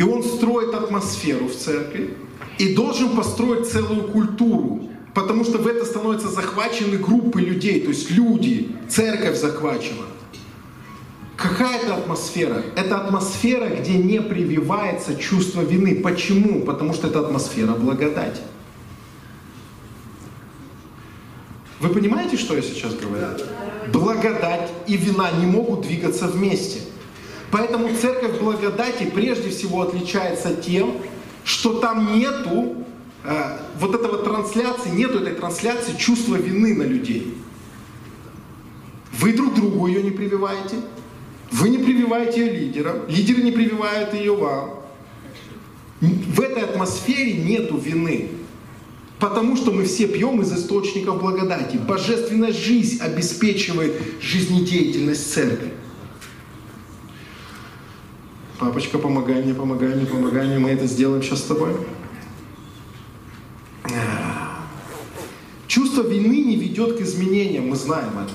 И 0.03 0.05
он 0.05 0.25
строит 0.25 0.75
атмосферу 0.75 1.47
в 1.47 1.55
церкви 1.55 2.17
и 2.59 2.75
должен 2.75 3.11
построить 3.11 3.69
целую 3.69 4.09
культуру, 4.09 4.89
потому 5.15 5.45
что 5.45 5.59
в 5.59 5.67
это 5.69 5.85
становятся 5.85 6.27
захвачены 6.27 6.99
группы 6.99 7.41
людей, 7.41 7.81
то 7.83 7.91
есть 7.91 8.11
люди, 8.11 8.75
церковь 8.89 9.39
захвачена. 9.39 10.07
Какая 11.37 11.79
это 11.79 11.95
атмосфера? 11.95 12.65
Это 12.75 12.97
атмосфера, 12.97 13.69
где 13.69 13.97
не 13.97 14.21
прививается 14.21 15.15
чувство 15.15 15.61
вины. 15.61 15.95
Почему? 16.03 16.63
Потому 16.63 16.95
что 16.95 17.07
это 17.07 17.21
атмосфера 17.21 17.71
благодати. 17.71 18.41
Вы 21.79 21.91
понимаете, 21.91 22.37
что 22.37 22.57
я 22.57 22.63
сейчас 22.63 22.97
говорю? 22.97 23.27
Благодать 23.93 24.69
и 24.89 24.97
вина 24.97 25.31
не 25.31 25.47
могут 25.47 25.83
двигаться 25.83 26.27
вместе. 26.27 26.81
Поэтому 27.53 27.95
церковь 27.95 28.41
благодати 28.41 29.05
прежде 29.15 29.51
всего 29.51 29.83
отличается 29.83 30.55
тем, 30.55 30.97
что 31.45 31.81
там 31.81 32.19
нету 32.19 32.77
э, 33.25 33.59
вот 33.79 33.95
этого 33.95 34.25
трансляции, 34.25 34.89
нету 34.89 35.19
этой 35.19 35.35
трансляции 35.35 35.95
чувства 35.99 36.37
вины 36.37 36.75
на 36.75 36.85
людей. 36.85 37.35
Вы 39.19 39.35
друг 39.35 39.55
другу 39.55 39.87
ее 39.87 40.03
не 40.03 40.11
прививаете, 40.11 40.77
вы 41.51 41.69
не 41.69 41.77
прививаете 41.77 42.47
ее 42.47 42.53
лидерам, 42.59 43.07
лидеры 43.07 43.43
не 43.43 43.53
прививают 43.53 44.15
ее 44.15 44.35
вам. 44.35 44.81
В 46.01 46.41
этой 46.41 46.63
атмосфере 46.63 47.35
нету 47.35 47.77
вины. 47.77 48.31
Потому 49.19 49.57
что 49.57 49.73
мы 49.73 49.85
все 49.85 50.09
пьем 50.09 50.41
из 50.41 50.53
источников 50.53 51.21
благодати. 51.21 51.77
Божественная 51.77 52.53
жизнь 52.53 53.01
обеспечивает 53.03 53.93
жизнедеятельность 54.23 55.31
церкви. 55.33 55.75
Папочка, 58.59 58.99
помогай 58.99 59.43
мне, 59.43 59.55
помогай 59.55 59.95
мне, 59.95 60.07
помогай 60.07 60.47
мне, 60.47 60.59
мы 60.59 60.71
это 60.71 60.87
сделаем 60.87 61.23
сейчас 61.23 61.41
с 61.41 61.45
тобой. 61.45 61.73
Чувство 65.67 66.03
вины 66.03 66.45
не 66.45 66.57
ведет 66.57 66.99
к 66.99 67.01
изменениям, 67.01 67.69
мы 67.69 67.77
знаем 67.77 68.13
это. 68.19 68.33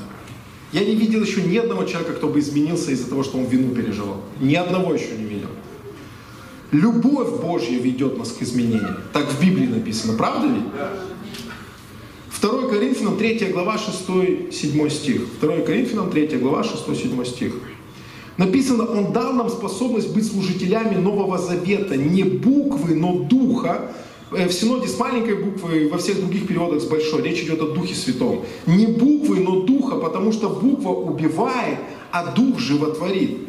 Я 0.73 0.83
не 0.83 0.95
видел 0.95 1.21
еще 1.21 1.41
ни 1.43 1.55
одного 1.55 1.85
человека, 1.85 2.13
кто 2.13 2.27
бы 2.27 2.39
изменился 2.39 2.91
из-за 2.91 3.09
того, 3.09 3.23
что 3.23 3.37
он 3.37 3.45
вину 3.45 3.73
переживал. 3.73 4.21
Ни 4.39 4.55
одного 4.55 4.93
еще 4.93 5.15
не 5.17 5.23
видел. 5.23 5.49
Любовь 6.71 7.39
Божья 7.41 7.79
ведет 7.79 8.17
нас 8.17 8.31
к 8.31 8.41
изменениям. 8.41 8.97
Так 9.13 9.31
в 9.31 9.41
Библии 9.41 9.67
написано. 9.67 10.17
Правда 10.17 10.47
ли? 10.47 10.61
2 12.41 12.69
Коринфянам 12.69 13.17
3 13.17 13.51
глава 13.51 13.77
6-7 13.77 14.89
стих. 14.89 15.21
2 15.39 15.61
Коринфянам 15.61 16.11
3 16.11 16.27
глава 16.37 16.63
6-7 16.63 17.25
стих. 17.25 17.53
Написано, 18.37 18.85
Он 18.85 19.11
дал 19.11 19.33
нам 19.33 19.49
способность 19.49 20.13
быть 20.13 20.31
служителями 20.31 20.95
Нового 20.95 21.37
Завета, 21.37 21.97
не 21.97 22.23
буквы, 22.23 22.95
но 22.95 23.19
духа. 23.23 23.91
Э, 24.31 24.47
в 24.47 24.53
синоде 24.53 24.87
с 24.87 24.99
маленькой 24.99 25.35
буквы, 25.35 25.89
во 25.89 25.97
всех 25.97 26.19
других 26.19 26.47
переводах 26.47 26.81
с 26.81 26.85
большой. 26.85 27.23
Речь 27.23 27.41
идет 27.41 27.61
о 27.61 27.73
Духе 27.73 27.95
Святом. 27.95 28.43
Не 28.67 28.85
буквы, 28.85 29.39
но 29.39 29.61
духа, 29.61 29.95
потому 29.95 30.31
что 30.31 30.49
буква 30.49 30.89
убивает, 30.89 31.79
а 32.11 32.31
дух 32.31 32.59
животворит. 32.59 33.39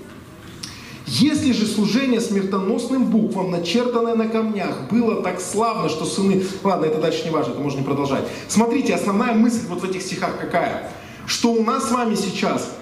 Если 1.07 1.53
же 1.53 1.67
служение 1.67 2.21
смертоносным 2.21 3.07
буквам, 3.07 3.51
начертанное 3.51 4.15
на 4.15 4.29
камнях, 4.29 4.89
было 4.91 5.23
так 5.23 5.41
славно, 5.41 5.89
что 5.89 6.05
сыны... 6.05 6.45
Ладно, 6.63 6.85
это 6.85 7.01
дальше 7.01 7.25
не 7.25 7.31
важно, 7.31 7.53
это 7.53 7.61
можно 7.61 7.79
не 7.79 7.85
продолжать. 7.85 8.25
Смотрите, 8.47 8.95
основная 8.95 9.35
мысль 9.35 9.67
вот 9.69 9.81
в 9.81 9.85
этих 9.85 10.03
стихах 10.03 10.39
какая? 10.39 10.93
Что 11.27 11.53
у 11.53 11.63
нас 11.63 11.89
с 11.89 11.93
вами 11.93 12.15
сейчас 12.15 12.78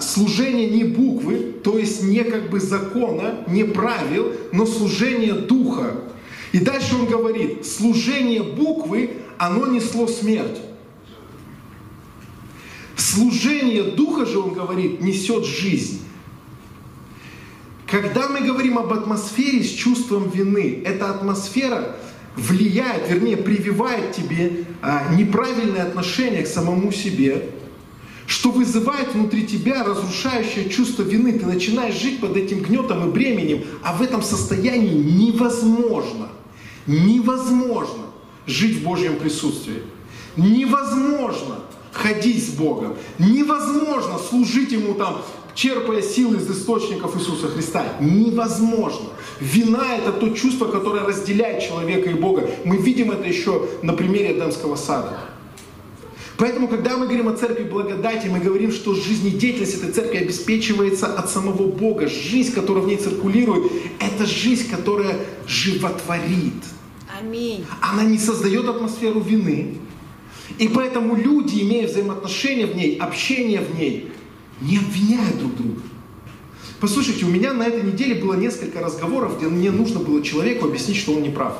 служение 0.00 0.70
не 0.70 0.84
буквы, 0.84 1.54
то 1.64 1.78
есть 1.78 2.02
не 2.02 2.22
как 2.22 2.50
бы 2.50 2.60
закона, 2.60 3.44
не 3.48 3.64
правил, 3.64 4.32
но 4.52 4.66
служение 4.66 5.34
духа. 5.34 5.94
И 6.52 6.60
дальше 6.60 6.96
он 6.96 7.06
говорит, 7.06 7.66
служение 7.66 8.42
буквы, 8.42 9.10
оно 9.36 9.66
несло 9.66 10.06
смерть. 10.06 10.58
Служение 12.96 13.82
духа 13.82 14.26
же, 14.26 14.38
он 14.38 14.54
говорит, 14.54 15.00
несет 15.00 15.44
жизнь. 15.44 16.02
Когда 17.86 18.28
мы 18.28 18.40
говорим 18.40 18.78
об 18.78 18.92
атмосфере 18.92 19.62
с 19.62 19.70
чувством 19.70 20.28
вины, 20.30 20.82
эта 20.84 21.10
атмосфера 21.10 21.96
влияет, 22.36 23.08
вернее, 23.10 23.36
прививает 23.36 24.12
тебе 24.12 24.64
а, 24.82 25.14
неправильное 25.14 25.84
отношение 25.84 26.42
к 26.42 26.46
самому 26.46 26.92
себе, 26.92 27.48
что 28.38 28.52
вызывает 28.52 29.14
внутри 29.14 29.46
тебя 29.48 29.82
разрушающее 29.82 30.68
чувство 30.68 31.02
вины. 31.02 31.32
Ты 31.32 31.46
начинаешь 31.46 31.96
жить 31.96 32.20
под 32.20 32.36
этим 32.36 32.60
гнетом 32.60 33.08
и 33.08 33.12
бременем, 33.12 33.64
а 33.82 33.94
в 33.94 34.02
этом 34.02 34.22
состоянии 34.22 34.94
невозможно, 34.94 36.28
невозможно 36.86 38.04
жить 38.46 38.76
в 38.76 38.84
Божьем 38.84 39.16
присутствии. 39.16 39.82
Невозможно 40.36 41.56
ходить 41.90 42.46
с 42.46 42.50
Богом. 42.50 42.94
Невозможно 43.18 44.18
служить 44.18 44.70
Ему 44.70 44.94
там 44.94 45.20
черпая 45.56 46.00
силы 46.00 46.36
из 46.36 46.48
источников 46.48 47.16
Иисуса 47.16 47.48
Христа. 47.48 47.86
Невозможно. 47.98 49.08
Вина– 49.40 49.96
это 49.98 50.12
то 50.12 50.28
чувство, 50.30 50.66
которое 50.66 51.04
разделяет 51.04 51.60
человека 51.64 52.10
и 52.10 52.14
Бога. 52.14 52.48
Мы 52.64 52.76
видим 52.76 53.10
это 53.10 53.26
еще 53.26 53.68
на 53.82 53.94
примере 53.94 54.38
Эдемского 54.38 54.76
сада. 54.76 55.18
Поэтому, 56.38 56.68
когда 56.68 56.96
мы 56.96 57.06
говорим 57.06 57.28
о 57.28 57.36
церкви 57.36 57.64
благодати, 57.64 58.28
мы 58.28 58.38
говорим, 58.38 58.70
что 58.70 58.94
жизнедеятельность 58.94 59.74
этой 59.74 59.90
церкви 59.90 60.18
обеспечивается 60.18 61.12
от 61.12 61.28
самого 61.28 61.66
Бога. 61.66 62.06
Жизнь, 62.06 62.52
которая 62.52 62.84
в 62.84 62.86
ней 62.86 62.96
циркулирует, 62.96 63.72
это 63.98 64.24
жизнь, 64.24 64.70
которая 64.70 65.18
животворит. 65.48 66.62
Аминь. 67.20 67.66
Она 67.80 68.04
не 68.04 68.18
создает 68.18 68.68
атмосферу 68.68 69.18
вины. 69.18 69.78
И 70.58 70.68
поэтому 70.68 71.16
люди, 71.16 71.60
имея 71.62 71.88
взаимоотношения 71.88 72.66
в 72.66 72.76
ней, 72.76 72.96
общение 72.98 73.60
в 73.60 73.76
ней, 73.76 74.12
не 74.60 74.76
обвиняют 74.76 75.38
друг 75.40 75.56
друга. 75.56 75.82
Послушайте, 76.78 77.24
у 77.24 77.28
меня 77.30 77.52
на 77.52 77.64
этой 77.64 77.82
неделе 77.82 78.14
было 78.14 78.34
несколько 78.34 78.80
разговоров, 78.80 79.38
где 79.38 79.48
мне 79.48 79.72
нужно 79.72 79.98
было 79.98 80.22
человеку 80.22 80.66
объяснить, 80.66 80.98
что 80.98 81.14
он 81.14 81.22
не 81.22 81.30
прав. 81.30 81.54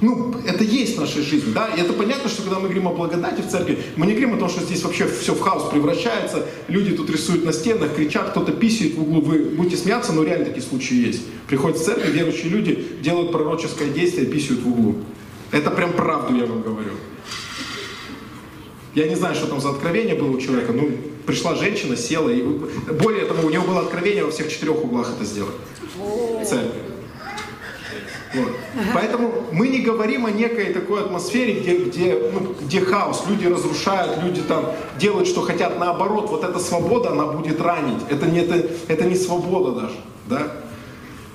Ну, 0.00 0.34
это 0.46 0.64
есть 0.64 0.96
в 0.96 1.00
нашей 1.00 1.22
жизни, 1.22 1.52
да, 1.52 1.68
и 1.76 1.80
это 1.80 1.92
понятно, 1.92 2.30
что 2.30 2.42
когда 2.42 2.58
мы 2.58 2.64
говорим 2.68 2.88
о 2.88 2.94
благодати 2.94 3.42
в 3.42 3.48
церкви, 3.48 3.78
мы 3.96 4.06
не 4.06 4.12
говорим 4.12 4.34
о 4.34 4.38
том, 4.38 4.48
что 4.48 4.62
здесь 4.62 4.82
вообще 4.82 5.06
все 5.06 5.34
в 5.34 5.40
хаос 5.40 5.70
превращается, 5.70 6.46
люди 6.68 6.96
тут 6.96 7.10
рисуют 7.10 7.44
на 7.44 7.52
стенах, 7.52 7.94
кричат, 7.94 8.30
кто-то 8.30 8.52
писает 8.52 8.94
в 8.94 9.02
углу, 9.02 9.20
вы 9.20 9.40
будете 9.40 9.76
смеяться, 9.76 10.12
но 10.12 10.22
реально 10.22 10.46
такие 10.46 10.62
случаи 10.62 10.94
есть. 10.94 11.22
Приходят 11.48 11.78
в 11.78 11.84
церковь, 11.84 12.10
верующие 12.14 12.48
люди 12.48 12.82
делают 13.02 13.30
пророческое 13.30 13.90
действие, 13.90 14.26
писают 14.26 14.62
в 14.62 14.68
углу. 14.68 14.96
Это 15.52 15.70
прям 15.70 15.92
правду 15.92 16.34
я 16.34 16.46
вам 16.46 16.62
говорю. 16.62 16.92
Я 18.94 19.06
не 19.06 19.16
знаю, 19.16 19.34
что 19.34 19.46
там 19.46 19.60
за 19.60 19.70
откровение 19.70 20.14
было 20.14 20.30
у 20.30 20.40
человека. 20.40 20.72
Ну, 20.72 20.90
пришла 21.26 21.54
женщина, 21.54 21.96
села, 21.96 22.30
и 22.30 22.42
более 22.42 23.26
того, 23.26 23.46
у 23.46 23.50
него 23.50 23.64
было 23.64 23.80
откровение 23.80 24.24
во 24.24 24.30
всех 24.30 24.50
четырех 24.50 24.82
углах 24.82 25.12
это 25.14 25.24
сделать. 25.24 25.54
Церковь. 26.48 26.89
Вот. 28.34 28.52
Поэтому 28.94 29.32
мы 29.52 29.68
не 29.68 29.80
говорим 29.80 30.26
о 30.26 30.30
некой 30.30 30.72
такой 30.72 31.00
атмосфере, 31.00 31.60
где, 31.60 31.78
где, 31.78 32.30
ну, 32.32 32.54
где 32.60 32.80
хаос, 32.80 33.24
люди 33.28 33.46
разрушают, 33.46 34.22
люди 34.22 34.40
там 34.42 34.66
делают, 34.98 35.26
что 35.26 35.40
хотят. 35.42 35.78
Наоборот, 35.78 36.30
вот 36.30 36.44
эта 36.44 36.58
свобода, 36.58 37.10
она 37.10 37.26
будет 37.26 37.60
ранить. 37.60 38.02
Это 38.08 38.26
не, 38.26 38.40
это, 38.40 38.70
это 38.88 39.04
не 39.04 39.16
свобода 39.16 39.80
даже. 39.80 39.96
Да? 40.26 40.42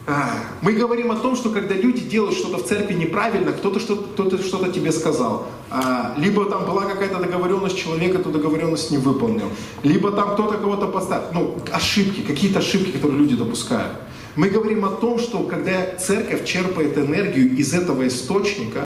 А, 0.07 0.29
мы 0.61 0.73
говорим 0.73 1.11
о 1.11 1.15
том, 1.15 1.35
что 1.35 1.49
когда 1.49 1.73
люди 1.73 2.01
делают 2.01 2.37
что-то 2.37 2.57
в 2.59 2.67
церкви 2.67 2.93
неправильно, 2.93 3.51
кто-то 3.51 3.79
что-то, 3.79 4.03
кто 4.23 4.37
что-то 4.37 4.71
тебе 4.71 4.91
сказал. 4.91 5.47
А, 5.71 6.13
либо 6.17 6.45
там 6.45 6.65
была 6.65 6.85
какая-то 6.85 7.19
договоренность 7.19 7.77
человека, 7.77 8.19
эту 8.19 8.29
договоренность 8.29 8.91
не 8.91 8.97
выполнил. 8.97 9.49
Либо 9.83 10.11
там 10.11 10.33
кто-то 10.35 10.59
кого-то 10.59 10.87
поставил. 10.87 11.25
Ну, 11.33 11.57
ошибки, 11.71 12.21
какие-то 12.21 12.59
ошибки, 12.59 12.91
которые 12.91 13.19
люди 13.19 13.35
допускают. 13.35 13.93
Мы 14.35 14.49
говорим 14.49 14.83
о 14.83 14.89
том, 14.89 15.17
что 15.17 15.43
когда 15.43 15.95
церковь 15.95 16.45
черпает 16.45 16.97
энергию 16.97 17.55
из 17.55 17.73
этого 17.73 18.05
источника, 18.07 18.85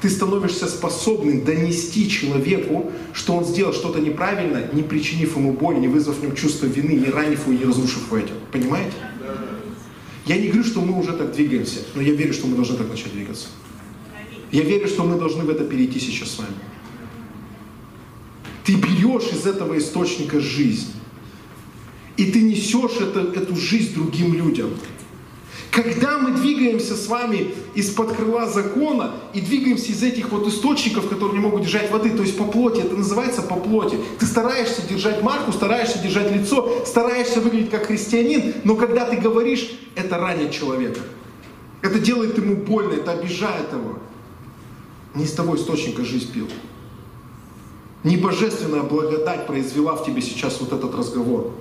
ты 0.00 0.08
становишься 0.08 0.66
способным 0.66 1.44
донести 1.44 2.08
человеку, 2.08 2.90
что 3.12 3.34
он 3.36 3.44
сделал 3.44 3.72
что-то 3.72 4.00
неправильно, 4.00 4.68
не 4.72 4.82
причинив 4.82 5.36
ему 5.36 5.52
боль, 5.52 5.78
не 5.78 5.88
вызвав 5.88 6.18
в 6.18 6.22
нем 6.22 6.34
чувство 6.34 6.66
вины, 6.66 6.92
не 6.92 7.10
ранив 7.10 7.46
его, 7.46 7.58
не 7.58 7.64
разрушив 7.64 8.06
его 8.06 8.18
этим. 8.18 8.34
Понимаете? 8.50 8.94
Я 10.24 10.38
не 10.38 10.48
говорю, 10.48 10.64
что 10.64 10.80
мы 10.80 10.98
уже 10.98 11.12
так 11.12 11.32
двигаемся, 11.32 11.80
но 11.94 12.02
я 12.02 12.14
верю, 12.14 12.32
что 12.32 12.46
мы 12.46 12.56
должны 12.56 12.76
так 12.76 12.88
начать 12.88 13.12
двигаться. 13.12 13.48
Я 14.50 14.62
верю, 14.62 14.88
что 14.88 15.04
мы 15.04 15.18
должны 15.18 15.44
в 15.44 15.50
это 15.50 15.64
перейти 15.64 16.00
сейчас 16.00 16.30
с 16.30 16.38
вами. 16.38 16.54
Ты 18.64 18.74
берешь 18.74 19.30
из 19.32 19.46
этого 19.46 19.76
источника 19.78 20.40
жизнь. 20.40 20.95
И 22.16 22.30
ты 22.30 22.42
несешь 22.42 22.98
это, 23.00 23.20
эту 23.38 23.56
жизнь 23.56 23.94
другим 23.94 24.34
людям. 24.34 24.70
Когда 25.70 26.16
мы 26.16 26.30
двигаемся 26.30 26.96
с 26.96 27.06
вами 27.06 27.54
из-под 27.74 28.16
крыла 28.16 28.46
закона 28.46 29.16
и 29.34 29.42
двигаемся 29.42 29.92
из 29.92 30.02
этих 30.02 30.30
вот 30.30 30.46
источников, 30.48 31.08
которые 31.10 31.38
не 31.38 31.44
могут 31.44 31.62
держать 31.62 31.90
воды, 31.90 32.10
то 32.10 32.22
есть 32.22 32.38
по 32.38 32.44
плоти, 32.44 32.80
это 32.80 32.96
называется 32.96 33.42
по 33.42 33.56
плоти. 33.56 33.98
Ты 34.18 34.24
стараешься 34.24 34.80
держать 34.88 35.22
марку, 35.22 35.52
стараешься 35.52 35.98
держать 35.98 36.32
лицо, 36.32 36.82
стараешься 36.86 37.42
выглядеть 37.42 37.70
как 37.70 37.88
христианин, 37.88 38.54
но 38.64 38.76
когда 38.76 39.04
ты 39.04 39.16
говоришь, 39.18 39.70
это 39.96 40.16
ранит 40.16 40.50
человека. 40.50 41.00
Это 41.82 41.98
делает 41.98 42.38
ему 42.38 42.56
больно, 42.56 42.94
это 42.94 43.12
обижает 43.12 43.70
его. 43.70 43.98
Не 45.14 45.24
из 45.24 45.32
того 45.32 45.56
источника 45.56 46.06
жизнь 46.06 46.32
пил. 46.32 46.48
Не 48.02 48.16
божественная 48.16 48.82
благодать 48.82 49.46
произвела 49.46 49.94
в 49.94 50.06
тебе 50.06 50.22
сейчас 50.22 50.58
вот 50.60 50.72
этот 50.72 50.94
разговор. 50.94 51.52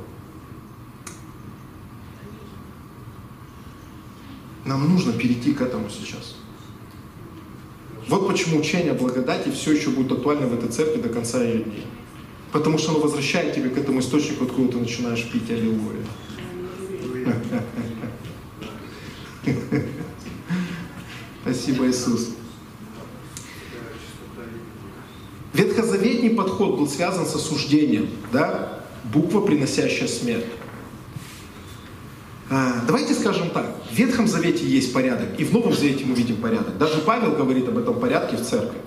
Нам 4.65 4.89
нужно 4.89 5.13
перейти 5.13 5.53
к 5.53 5.61
этому 5.61 5.89
сейчас. 5.89 6.35
Вот 8.07 8.27
почему 8.27 8.59
учение 8.59 8.93
благодати 8.93 9.49
все 9.49 9.73
еще 9.73 9.89
будет 9.89 10.11
актуально 10.11 10.47
в 10.47 10.53
этой 10.53 10.69
церкви 10.69 11.01
до 11.01 11.09
конца 11.09 11.43
ее 11.43 11.63
дней. 11.63 11.85
Потому 12.51 12.77
что 12.77 12.91
оно 12.91 12.99
возвращает 12.99 13.53
тебя 13.55 13.69
к 13.69 13.77
этому 13.77 13.99
источнику, 13.99 14.45
откуда 14.45 14.73
ты 14.73 14.77
начинаешь 14.77 15.29
пить. 15.29 15.49
Аллилуйя. 15.49 16.05
Спасибо, 21.43 21.87
Иисус. 21.87 22.29
Ветхозаветний 25.53 26.31
подход 26.31 26.77
был 26.77 26.87
связан 26.87 27.25
с 27.25 27.35
осуждением, 27.35 28.09
да? 28.33 28.83
Буква, 29.05 29.41
приносящая 29.41 30.07
смерть. 30.07 30.45
А, 32.49 32.83
давайте 32.85 33.13
скажем 33.13 33.49
так, 33.49 33.65
в 33.89 33.95
Ветхом 33.95 34.27
Завете 34.27 34.65
есть 34.65 34.93
порядок, 34.93 35.29
и 35.37 35.43
в 35.43 35.51
Новом 35.51 35.73
Завете 35.73 36.05
мы 36.05 36.15
видим 36.15 36.37
порядок. 36.37 36.77
Даже 36.77 36.99
Павел 36.99 37.31
говорит 37.31 37.67
об 37.67 37.77
этом 37.77 37.99
порядке 37.99 38.37
в 38.37 38.41
церкви. 38.41 38.77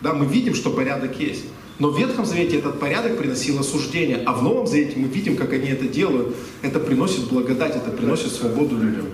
Да, 0.00 0.14
мы 0.14 0.26
видим, 0.26 0.54
что 0.54 0.70
порядок 0.70 1.18
есть. 1.18 1.44
Но 1.80 1.90
в 1.90 1.98
Ветхом 1.98 2.24
Завете 2.24 2.58
этот 2.58 2.78
порядок 2.78 3.18
приносил 3.18 3.58
осуждение, 3.58 4.22
а 4.24 4.32
в 4.34 4.42
Новом 4.42 4.66
Завете 4.66 4.94
мы 4.96 5.08
видим, 5.08 5.36
как 5.36 5.52
они 5.52 5.68
это 5.68 5.86
делают. 5.86 6.36
Это 6.62 6.78
приносит 6.78 7.28
благодать, 7.28 7.74
это 7.74 7.90
приносит 7.90 8.32
свободу 8.32 8.76
людям. 8.76 9.06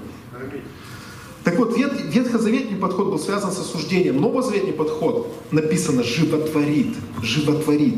Так 1.43 1.59
вот, 1.59 1.77
вет, 1.77 1.93
ветхозаветный 2.11 2.79
подход 2.79 3.09
был 3.09 3.19
связан 3.19 3.53
с 3.53 3.59
осуждением. 3.59 4.19
Новозаветный 4.19 4.73
подход 4.73 5.31
написано 5.51 6.03
«животворит», 6.03 6.95
«животворит». 7.23 7.97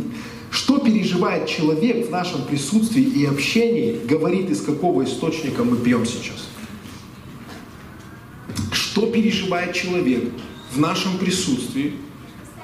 Что 0.56 0.78
переживает 0.78 1.46
человек 1.46 2.06
в 2.06 2.10
нашем 2.10 2.46
присутствии 2.46 3.02
и 3.02 3.26
общении, 3.26 4.00
говорит, 4.08 4.48
из 4.48 4.62
какого 4.62 5.04
источника 5.04 5.64
мы 5.64 5.76
пьем 5.76 6.06
сейчас. 6.06 6.48
Что 8.72 9.04
переживает 9.04 9.74
человек 9.74 10.24
в 10.72 10.78
нашем 10.80 11.18
присутствии, 11.18 11.92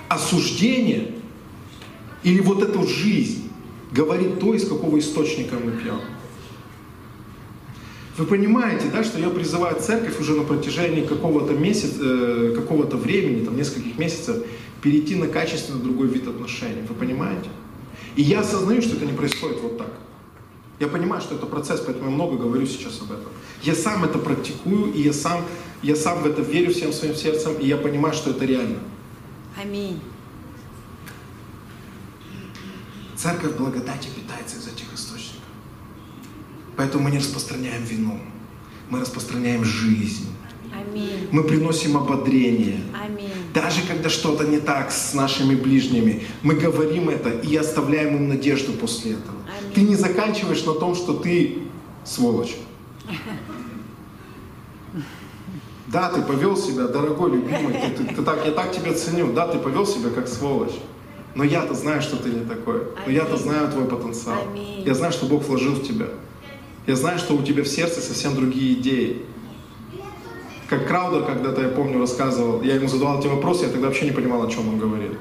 осуждение 0.09 1.13
или 2.23 2.41
вот 2.41 2.63
эту 2.63 2.87
жизнь 2.87 3.51
говорит 3.91 4.41
то, 4.41 4.55
из 4.55 4.67
какого 4.67 4.99
источника 4.99 5.57
мы 5.63 5.73
пьем. 5.73 6.01
Вы 8.17 8.25
понимаете, 8.25 8.87
да, 8.91 9.05
что 9.05 9.21
я 9.21 9.29
призываю 9.29 9.79
церковь 9.79 10.19
уже 10.19 10.33
на 10.33 10.45
протяжении 10.45 11.05
какого-то 11.05 11.53
месяца, 11.53 12.01
э, 12.01 12.55
какого-то 12.57 12.97
времени, 12.97 13.45
там 13.45 13.55
нескольких 13.55 13.99
месяцев, 13.99 14.39
перейти 14.81 15.15
на 15.15 15.27
качественно 15.27 15.79
другой 15.79 16.09
вид 16.09 16.27
отношений. 16.27 16.81
Вы 16.89 16.95
понимаете? 16.95 17.51
И 18.17 18.23
я 18.23 18.41
осознаю, 18.41 18.83
что 18.83 18.97
это 18.97 19.07
не 19.07 19.13
происходит 19.13 19.61
вот 19.63 19.79
так. 19.79 19.91
Я 20.79 20.89
понимаю, 20.89 21.23
что 21.23 21.35
это 21.37 21.47
процесс, 21.47 21.81
поэтому 21.81 22.11
я 22.11 22.15
много 22.15 22.37
говорю 22.37 22.67
сейчас 22.67 23.01
об 23.01 23.13
этом. 23.13 23.29
Я 23.63 23.75
сам 23.75 24.05
это 24.05 24.19
практикую, 24.19 24.93
и 24.93 25.03
я 25.03 25.13
сам, 25.13 25.45
я 25.83 25.95
сам 25.95 26.23
в 26.23 26.27
это 26.27 26.43
верю 26.43 26.73
всем 26.73 26.93
своим 26.93 27.15
сердцем, 27.15 27.55
и 27.55 27.67
я 27.67 27.77
понимаю, 27.77 28.15
что 28.15 28.31
это 28.31 28.45
реально. 28.45 28.79
Аминь. 29.61 30.01
Церковь 33.17 33.57
благодати 33.57 34.09
питается 34.09 34.57
из 34.57 34.67
этих 34.67 34.93
источников. 34.93 35.45
Поэтому 36.77 37.05
мы 37.05 37.11
не 37.13 37.19
распространяем 37.19 37.85
вину, 37.85 38.21
мы 38.91 39.01
распространяем 39.01 39.65
жизнь. 39.65 40.27
Аминь. 40.73 41.29
Мы 41.31 41.45
приносим 41.45 41.97
ободрение. 41.97 42.81
Аминь. 43.05 43.29
Даже 43.55 43.81
когда 43.87 44.09
что-то 44.09 44.45
не 44.45 44.59
так 44.59 44.91
с 44.91 45.15
нашими 45.15 45.55
ближними, 45.55 46.25
мы 46.43 46.55
говорим 46.55 47.09
это 47.09 47.31
и 47.31 47.55
оставляем 47.57 48.17
им 48.17 48.29
надежду 48.29 48.73
после 48.73 49.13
этого. 49.13 49.37
Аминь. 49.61 49.73
Ты 49.75 49.81
не 49.83 49.95
заканчиваешь 49.97 50.65
на 50.65 50.75
том, 50.75 50.95
что 50.95 51.15
ты 51.15 51.59
сволочь. 52.05 52.57
Да, 55.89 56.09
ты 56.09 56.23
повел 56.23 56.57
себя, 56.57 56.87
дорогой, 56.87 57.33
любимый, 57.33 57.75
ты, 57.75 57.91
ты- 58.05 58.15
ты 58.15 58.23
так, 58.23 58.47
я 58.47 58.53
так 58.53 58.73
тебя 58.73 58.95
ценю. 58.95 59.33
Да, 59.35 59.47
ты 59.47 59.59
повел 59.59 59.87
себя 59.87 60.09
как 60.09 60.27
сволочь. 60.27 60.73
Но 61.35 61.45
я-то 61.45 61.75
знаю, 61.75 62.01
что 62.01 62.17
ты 62.17 62.31
не 62.31 62.45
такой. 62.47 62.83
Но 63.05 63.13
я-то 63.13 63.37
знаю 63.37 63.71
твой 63.71 63.85
потенциал. 63.87 64.43
Аминь. 64.51 64.85
Я 64.87 64.95
знаю, 64.95 65.13
что 65.13 65.27
Бог 65.27 65.45
вложил 65.47 65.73
в 65.75 65.83
тебя. 65.83 66.07
Я 66.87 66.97
знаю, 66.97 67.19
что 67.19 67.35
у 67.35 67.43
тебя 67.43 67.63
в 67.63 67.69
сердце 67.69 68.01
совсем 68.01 68.35
другие 68.35 68.75
идеи. 68.81 69.23
Как 70.73 70.89
Краудер 70.89 71.27
когда-то, 71.27 71.61
я 71.61 71.69
помню, 71.69 72.01
рассказывал, 72.01 72.63
я 72.63 72.77
ему 72.77 72.89
задавал 72.89 73.21
эти 73.21 73.27
вопросы, 73.27 73.65
я 73.65 73.69
тогда 73.69 73.89
вообще 73.89 74.07
не 74.07 74.11
понимал, 74.11 74.43
о 74.43 74.51
чем 74.51 74.71
он 74.71 74.79
говорит. 74.79 75.13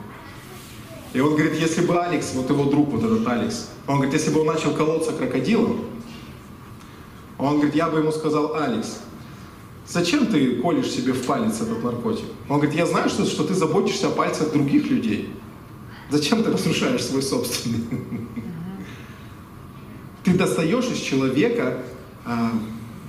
И 1.12 1.20
он 1.20 1.36
говорит, 1.36 1.60
если 1.60 1.86
бы 1.86 2.02
Алекс, 2.02 2.34
вот 2.36 2.50
его 2.50 2.64
друг, 2.72 2.88
вот 2.88 3.04
этот 3.04 3.28
Алекс, 3.28 3.68
он 3.86 3.96
говорит, 3.96 4.14
если 4.14 4.32
бы 4.32 4.40
он 4.40 4.48
начал 4.48 4.74
колоться 4.74 5.12
крокодилом, 5.12 5.82
он 7.38 7.56
говорит, 7.56 7.76
я 7.76 7.90
бы 7.90 8.00
ему 8.00 8.14
сказал, 8.14 8.56
Алекс, 8.56 9.02
зачем 9.86 10.28
ты 10.28 10.62
колешь 10.62 10.90
себе 10.90 11.12
в 11.12 11.26
палец 11.26 11.60
этот 11.60 11.84
наркотик? 11.84 12.28
Он 12.48 12.60
говорит, 12.60 12.78
я 12.78 12.86
знаю, 12.86 13.10
что, 13.10 13.26
что 13.26 13.44
ты 13.44 13.54
заботишься 13.54 14.08
о 14.08 14.12
пальцах 14.12 14.54
других 14.54 14.90
людей. 14.90 15.34
Зачем 16.10 16.44
ты 16.44 16.52
разрушаешь 16.52 17.04
свой 17.04 17.24
собственный? 17.24 17.84
Ты 20.24 20.34
достаешь 20.34 20.86
из 20.86 21.00
человека 21.00 21.80
а, 22.24 22.54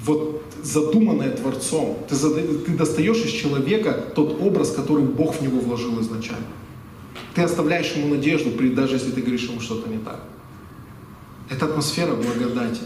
вот 0.04 0.41
задуманное 0.62 1.30
Творцом. 1.30 1.98
Ты, 2.08 2.14
зада- 2.14 2.58
ты 2.66 2.72
достаешь 2.72 3.18
из 3.18 3.30
человека 3.30 3.92
тот 4.14 4.40
образ, 4.40 4.72
который 4.72 5.04
Бог 5.04 5.36
в 5.36 5.42
него 5.42 5.60
вложил 5.60 6.00
изначально. 6.00 6.46
Ты 7.34 7.42
оставляешь 7.42 7.92
ему 7.92 8.14
надежду, 8.14 8.50
даже 8.74 8.94
если 8.94 9.10
ты 9.10 9.20
говоришь 9.20 9.48
ему 9.48 9.60
что-то 9.60 9.88
не 9.88 9.98
так. 9.98 10.24
Это 11.50 11.66
атмосфера 11.66 12.14
благодати. 12.14 12.80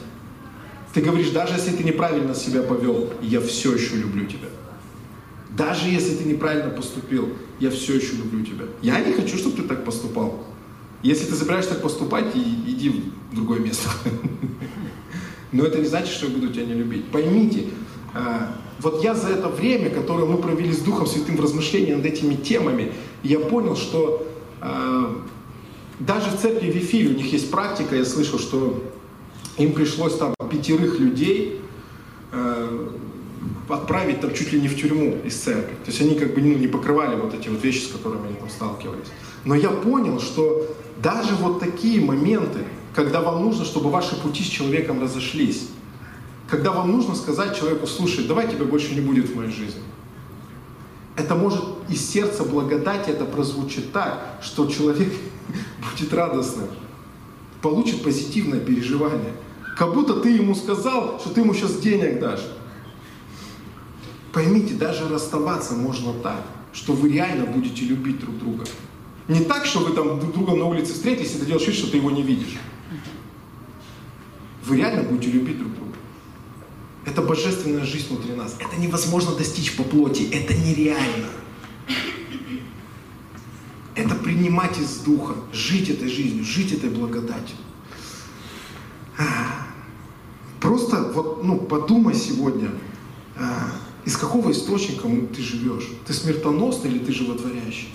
Ты 0.94 1.00
говоришь, 1.00 1.30
даже 1.30 1.54
если 1.54 1.72
ты 1.72 1.84
неправильно 1.84 2.34
себя 2.34 2.62
повел, 2.62 3.10
я 3.20 3.40
все 3.40 3.74
еще 3.74 3.96
люблю 3.96 4.26
тебя. 4.26 4.48
Даже 5.50 5.88
если 5.88 6.16
ты 6.16 6.24
неправильно 6.24 6.70
поступил, 6.70 7.30
я 7.60 7.70
все 7.70 7.96
еще 7.96 8.16
люблю 8.16 8.44
тебя. 8.44 8.64
Я 8.82 9.00
не 9.00 9.12
хочу, 9.12 9.36
чтобы 9.36 9.56
ты 9.56 9.62
так 9.62 9.84
поступал. 9.84 10.44
Если 11.02 11.26
ты 11.26 11.34
собираешься 11.34 11.70
так 11.70 11.82
поступать, 11.82 12.26
иди 12.34 13.02
в 13.30 13.34
другое 13.34 13.60
место. 13.60 13.88
Но 15.52 15.64
это 15.64 15.78
не 15.78 15.86
значит, 15.86 16.14
что 16.14 16.26
я 16.26 16.32
буду 16.32 16.52
тебя 16.52 16.64
не 16.66 16.74
любить. 16.74 17.06
Поймите, 17.06 17.64
а, 18.14 18.56
вот 18.80 19.02
я 19.02 19.14
за 19.14 19.28
это 19.28 19.48
время, 19.48 19.90
которое 19.90 20.26
мы 20.26 20.38
провели 20.38 20.72
с 20.72 20.80
Духом 20.80 21.06
Святым 21.06 21.36
в 21.36 21.40
размышлении 21.40 21.94
над 21.94 22.04
этими 22.04 22.34
темами, 22.34 22.92
я 23.22 23.38
понял, 23.40 23.76
что 23.76 24.26
а, 24.60 25.22
даже 25.98 26.30
в 26.30 26.40
церкви 26.40 26.66
Вифиль 26.66 27.14
у 27.14 27.16
них 27.16 27.32
есть 27.32 27.50
практика, 27.50 27.96
я 27.96 28.04
слышал, 28.04 28.38
что 28.38 28.82
им 29.56 29.72
пришлось 29.72 30.16
там 30.18 30.34
пятерых 30.50 31.00
людей 31.00 31.60
э, 32.32 32.88
отправить 33.68 34.20
там 34.20 34.34
чуть 34.34 34.52
ли 34.52 34.60
не 34.60 34.68
в 34.68 34.76
тюрьму 34.76 35.18
из 35.24 35.36
церкви. 35.36 35.74
То 35.84 35.90
есть 35.90 36.00
они 36.00 36.14
как 36.14 36.34
бы 36.34 36.40
ну, 36.42 36.54
не 36.54 36.68
покрывали 36.68 37.18
вот 37.18 37.34
эти 37.34 37.48
вот 37.48 37.62
вещи, 37.64 37.84
с 37.84 37.88
которыми 37.88 38.26
они 38.26 38.36
там 38.36 38.50
сталкивались. 38.50 39.08
Но 39.44 39.54
я 39.54 39.70
понял, 39.70 40.20
что 40.20 40.66
даже 41.02 41.34
вот 41.36 41.60
такие 41.60 42.04
моменты, 42.04 42.60
когда 42.96 43.20
вам 43.20 43.42
нужно, 43.42 43.66
чтобы 43.66 43.90
ваши 43.90 44.16
пути 44.16 44.42
с 44.42 44.46
человеком 44.46 45.02
разошлись, 45.02 45.68
когда 46.48 46.72
вам 46.72 46.90
нужно 46.90 47.14
сказать 47.14 47.56
человеку, 47.56 47.86
слушай, 47.86 48.24
давай 48.26 48.48
тебя 48.48 48.64
больше 48.64 48.94
не 48.94 49.02
будет 49.02 49.28
в 49.28 49.36
моей 49.36 49.52
жизни. 49.52 49.82
Это 51.14 51.34
может 51.34 51.62
из 51.90 52.08
сердца 52.08 52.42
благодати 52.44 53.10
это 53.10 53.26
прозвучит 53.26 53.92
так, 53.92 54.38
что 54.40 54.66
человек 54.66 55.12
будет 55.92 56.12
радостным, 56.14 56.68
получит 57.60 58.02
позитивное 58.02 58.60
переживание. 58.60 59.34
Как 59.76 59.92
будто 59.92 60.14
ты 60.14 60.30
ему 60.30 60.54
сказал, 60.54 61.20
что 61.20 61.28
ты 61.28 61.42
ему 61.42 61.52
сейчас 61.52 61.76
денег 61.76 62.18
дашь. 62.18 62.46
Поймите, 64.32 64.72
даже 64.72 65.06
расставаться 65.06 65.74
можно 65.74 66.14
так, 66.14 66.42
что 66.72 66.94
вы 66.94 67.10
реально 67.10 67.44
будете 67.44 67.84
любить 67.84 68.20
друг 68.20 68.38
друга. 68.38 68.64
Не 69.28 69.40
так, 69.40 69.66
что 69.66 69.80
вы 69.80 69.94
там 69.94 70.18
друг 70.18 70.32
друга 70.32 70.54
на 70.54 70.64
улице 70.64 70.94
встретились, 70.94 71.34
и 71.34 71.38
ты 71.38 71.44
делаешь 71.44 71.66
вид, 71.66 71.76
что 71.76 71.90
ты 71.90 71.98
его 71.98 72.10
не 72.10 72.22
видишь. 72.22 72.56
Вы 74.66 74.78
реально 74.78 75.04
будете 75.04 75.30
любить 75.30 75.58
друг 75.58 75.72
друга. 75.74 75.96
Это 77.04 77.22
божественная 77.22 77.84
жизнь 77.84 78.08
внутри 78.08 78.34
нас. 78.34 78.56
Это 78.58 78.76
невозможно 78.80 79.34
достичь 79.36 79.76
по 79.76 79.84
плоти. 79.84 80.28
Это 80.32 80.54
нереально. 80.54 81.28
Это 83.94 84.14
принимать 84.16 84.78
из 84.78 84.98
духа, 84.98 85.34
жить 85.52 85.88
этой 85.88 86.08
жизнью, 86.08 86.44
жить 86.44 86.72
этой 86.72 86.90
благодатью. 86.90 87.56
Просто 90.60 91.12
вот, 91.14 91.44
ну, 91.44 91.58
подумай 91.58 92.14
сегодня, 92.14 92.70
а, 93.36 93.70
из 94.04 94.16
какого 94.16 94.50
источника 94.50 95.08
ты 95.34 95.42
живешь. 95.42 95.88
Ты 96.06 96.12
смертоносный 96.12 96.90
или 96.90 96.98
ты 96.98 97.12
животворящий? 97.12 97.88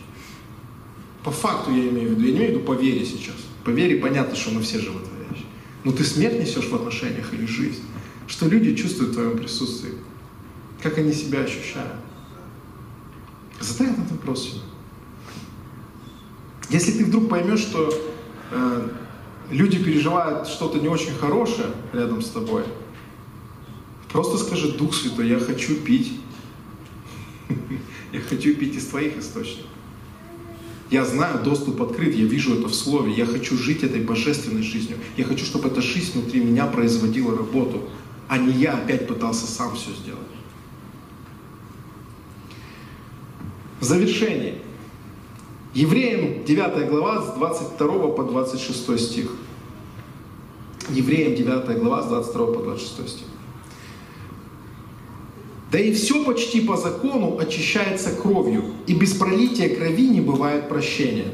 По 1.23 1.31
факту 1.31 1.71
я 1.71 1.89
имею 1.89 2.09
в 2.09 2.11
виду. 2.13 2.21
Я 2.21 2.31
не 2.31 2.37
имею 2.37 2.51
в 2.53 2.55
виду 2.55 2.65
по 2.65 2.73
вере 2.73 3.05
сейчас. 3.05 3.35
По 3.65 3.69
вере 3.71 3.97
понятно, 3.97 4.35
что 4.35 4.51
мы 4.51 4.61
все 4.61 4.79
животворящие. 4.79 5.20
Но 5.83 5.91
ты 5.91 6.03
смерть 6.03 6.39
несешь 6.39 6.69
в 6.69 6.75
отношениях 6.75 7.33
или 7.33 7.45
жизнь? 7.45 7.83
Что 8.27 8.47
люди 8.47 8.75
чувствуют 8.75 9.11
в 9.11 9.15
твоем 9.15 9.37
присутствии? 9.37 9.93
Как 10.81 10.97
они 10.97 11.11
себя 11.11 11.41
ощущают? 11.41 11.99
Задай 13.59 13.91
этот 13.91 14.11
вопрос 14.11 14.43
себе. 14.43 14.61
Если 16.69 16.91
ты 16.93 17.05
вдруг 17.05 17.29
поймешь, 17.29 17.59
что 17.59 17.93
э, 18.51 18.89
люди 19.49 19.83
переживают 19.83 20.47
что-то 20.47 20.79
не 20.79 20.87
очень 20.87 21.13
хорошее 21.13 21.67
рядом 21.93 22.21
с 22.21 22.29
тобой, 22.29 22.63
просто 24.11 24.37
скажи, 24.37 24.71
Дух 24.71 24.95
Святой, 24.95 25.27
я 25.27 25.39
хочу 25.39 25.75
пить. 25.75 26.19
Я 28.11 28.19
хочу 28.19 28.53
пить 28.55 28.75
из 28.75 28.87
твоих 28.87 29.17
источников. 29.17 29.70
Я 30.91 31.05
знаю, 31.05 31.41
доступ 31.41 31.81
открыт, 31.81 32.13
я 32.13 32.25
вижу 32.25 32.59
это 32.59 32.67
в 32.67 32.75
Слове. 32.75 33.13
Я 33.13 33.25
хочу 33.25 33.57
жить 33.57 33.81
этой 33.81 34.01
божественной 34.01 34.61
жизнью. 34.61 34.97
Я 35.15 35.23
хочу, 35.23 35.45
чтобы 35.45 35.69
эта 35.69 35.81
жизнь 35.81 36.19
внутри 36.19 36.41
меня 36.41 36.67
производила 36.67 37.35
работу, 37.35 37.83
а 38.27 38.37
не 38.37 38.51
я 38.51 38.73
опять 38.73 39.07
пытался 39.07 39.47
сам 39.47 39.73
все 39.75 39.91
сделать. 39.91 40.19
В 43.79 43.85
завершение. 43.85 44.55
Евреям 45.73 46.43
9 46.43 46.89
глава 46.89 47.21
с 47.21 47.35
22 47.37 48.07
по 48.09 48.23
26 48.23 48.99
стих. 48.99 49.31
Евреям 50.89 51.35
9 51.35 51.79
глава 51.79 52.03
с 52.03 52.07
22 52.07 52.45
по 52.47 52.63
26 52.63 53.09
стих. 53.09 53.30
Да 55.71 55.79
и 55.79 55.93
все 55.93 56.25
почти 56.25 56.59
по 56.59 56.75
закону 56.75 57.37
очищается 57.39 58.11
кровью, 58.11 58.63
и 58.87 58.93
без 58.93 59.13
пролития 59.13 59.73
крови 59.73 60.09
не 60.09 60.19
бывает 60.19 60.67
прощения. 60.67 61.27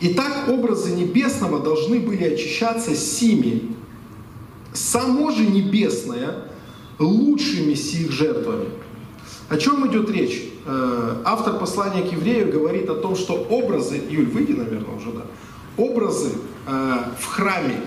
Итак, 0.00 0.48
образы 0.48 0.92
небесного 0.92 1.58
должны 1.58 1.98
были 1.98 2.24
очищаться 2.24 2.94
сими, 2.94 3.74
само 4.72 5.32
же 5.32 5.42
небесное, 5.42 6.44
лучшими 7.00 7.74
сих 7.74 8.12
жертвами. 8.12 8.68
О 9.48 9.56
чем 9.56 9.90
идет 9.90 10.08
речь? 10.10 10.44
Э, 10.64 11.16
Автор 11.24 11.58
послания 11.58 12.02
к 12.02 12.12
еврею 12.12 12.52
говорит 12.52 12.88
о 12.88 12.94
том, 12.94 13.16
что 13.16 13.34
образы, 13.34 14.00
Юль, 14.08 14.26
выйди, 14.26 14.52
наверное, 14.52 14.94
уже, 14.94 15.10
да. 15.10 15.22
образы 15.76 16.30
э, 16.68 16.96
в 17.18 17.26
храме, 17.26 17.80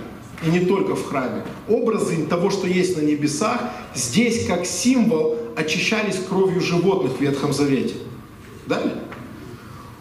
и 0.46 0.50
не 0.50 0.62
только 0.62 0.96
в 0.96 1.06
храме, 1.06 1.44
образы 1.70 2.26
того, 2.26 2.50
что 2.50 2.68
есть 2.68 2.98
на 2.98 3.02
небесах, 3.02 3.62
здесь 3.96 4.46
как 4.46 4.66
символ 4.66 5.38
очищались 5.56 6.18
кровью 6.28 6.62
животных 6.62 7.14
в 7.14 7.22
Ветхом 7.22 7.54
Завете. 7.54 7.96
Далее. 8.68 8.96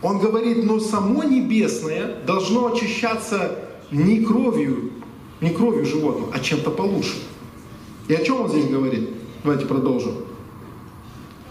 Он 0.03 0.19
говорит, 0.19 0.65
но 0.65 0.81
само 0.81 1.23
небесное 1.23 2.17
должно 2.27 2.73
очищаться 2.73 3.59
не 3.93 4.21
кровью, 4.21 4.93
не 5.41 5.51
кровью 5.51 5.85
животных, 5.85 6.31
а 6.33 6.41
чем-то 6.41 6.71
получше. 6.71 7.15
И 8.09 8.15
о 8.15 8.25
чем 8.25 8.43
он 8.43 8.51
здесь 8.51 8.67
говорит? 8.67 9.11
Давайте 9.45 9.67
продолжим. 9.67 10.15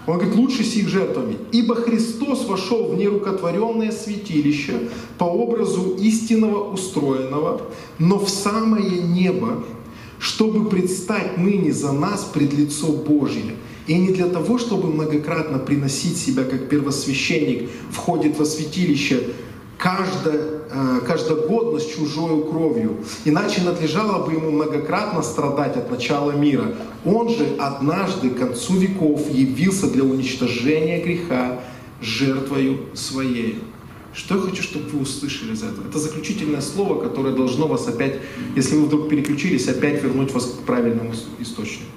Он 0.07 0.17
говорит, 0.17 0.35
лучше 0.35 0.63
сих 0.63 0.87
жертвами. 0.87 1.37
Ибо 1.51 1.75
Христос 1.75 2.45
вошел 2.45 2.87
в 2.87 2.97
нерукотворенное 2.97 3.91
святилище 3.91 4.89
по 5.17 5.25
образу 5.25 5.95
истинного 5.99 6.71
устроенного, 6.71 7.61
но 7.99 8.17
в 8.17 8.29
самое 8.29 8.89
небо, 8.89 9.63
чтобы 10.19 10.69
предстать 10.69 11.37
ныне 11.37 11.71
за 11.71 11.91
нас 11.91 12.23
пред 12.23 12.53
лицо 12.53 12.87
Божье. 12.87 13.55
И 13.87 13.95
не 13.95 14.09
для 14.09 14.27
того, 14.27 14.57
чтобы 14.57 14.89
многократно 14.89 15.59
приносить 15.59 16.17
себя, 16.17 16.43
как 16.45 16.69
первосвященник 16.69 17.69
входит 17.91 18.37
во 18.39 18.45
святилище, 18.45 19.23
каждое 19.81 20.61
Э, 20.73 21.01
каждогодно 21.05 21.79
с 21.81 21.85
чужой 21.85 22.49
кровью. 22.49 22.99
Иначе 23.25 23.61
надлежало 23.61 24.25
бы 24.25 24.31
ему 24.31 24.51
многократно 24.51 25.21
страдать 25.21 25.75
от 25.75 25.91
начала 25.91 26.31
мира. 26.31 26.73
Он 27.03 27.27
же 27.27 27.45
однажды 27.59 28.29
к 28.29 28.37
концу 28.37 28.77
веков 28.77 29.29
явился 29.29 29.91
для 29.91 30.05
уничтожения 30.05 31.03
греха 31.03 31.59
жертвою 32.01 32.85
своей. 32.93 33.59
Что 34.13 34.35
я 34.35 34.41
хочу, 34.41 34.63
чтобы 34.63 34.87
вы 34.91 35.01
услышали 35.01 35.51
из 35.51 35.61
этого? 35.61 35.85
Это 35.85 35.99
заключительное 35.99 36.61
слово, 36.61 37.01
которое 37.01 37.35
должно 37.35 37.67
вас 37.67 37.85
опять, 37.89 38.19
если 38.55 38.77
вы 38.77 38.85
вдруг 38.85 39.09
переключились, 39.09 39.67
опять 39.67 40.01
вернуть 40.01 40.31
вас 40.33 40.45
к 40.45 40.65
правильному 40.65 41.13
источнику. 41.39 41.91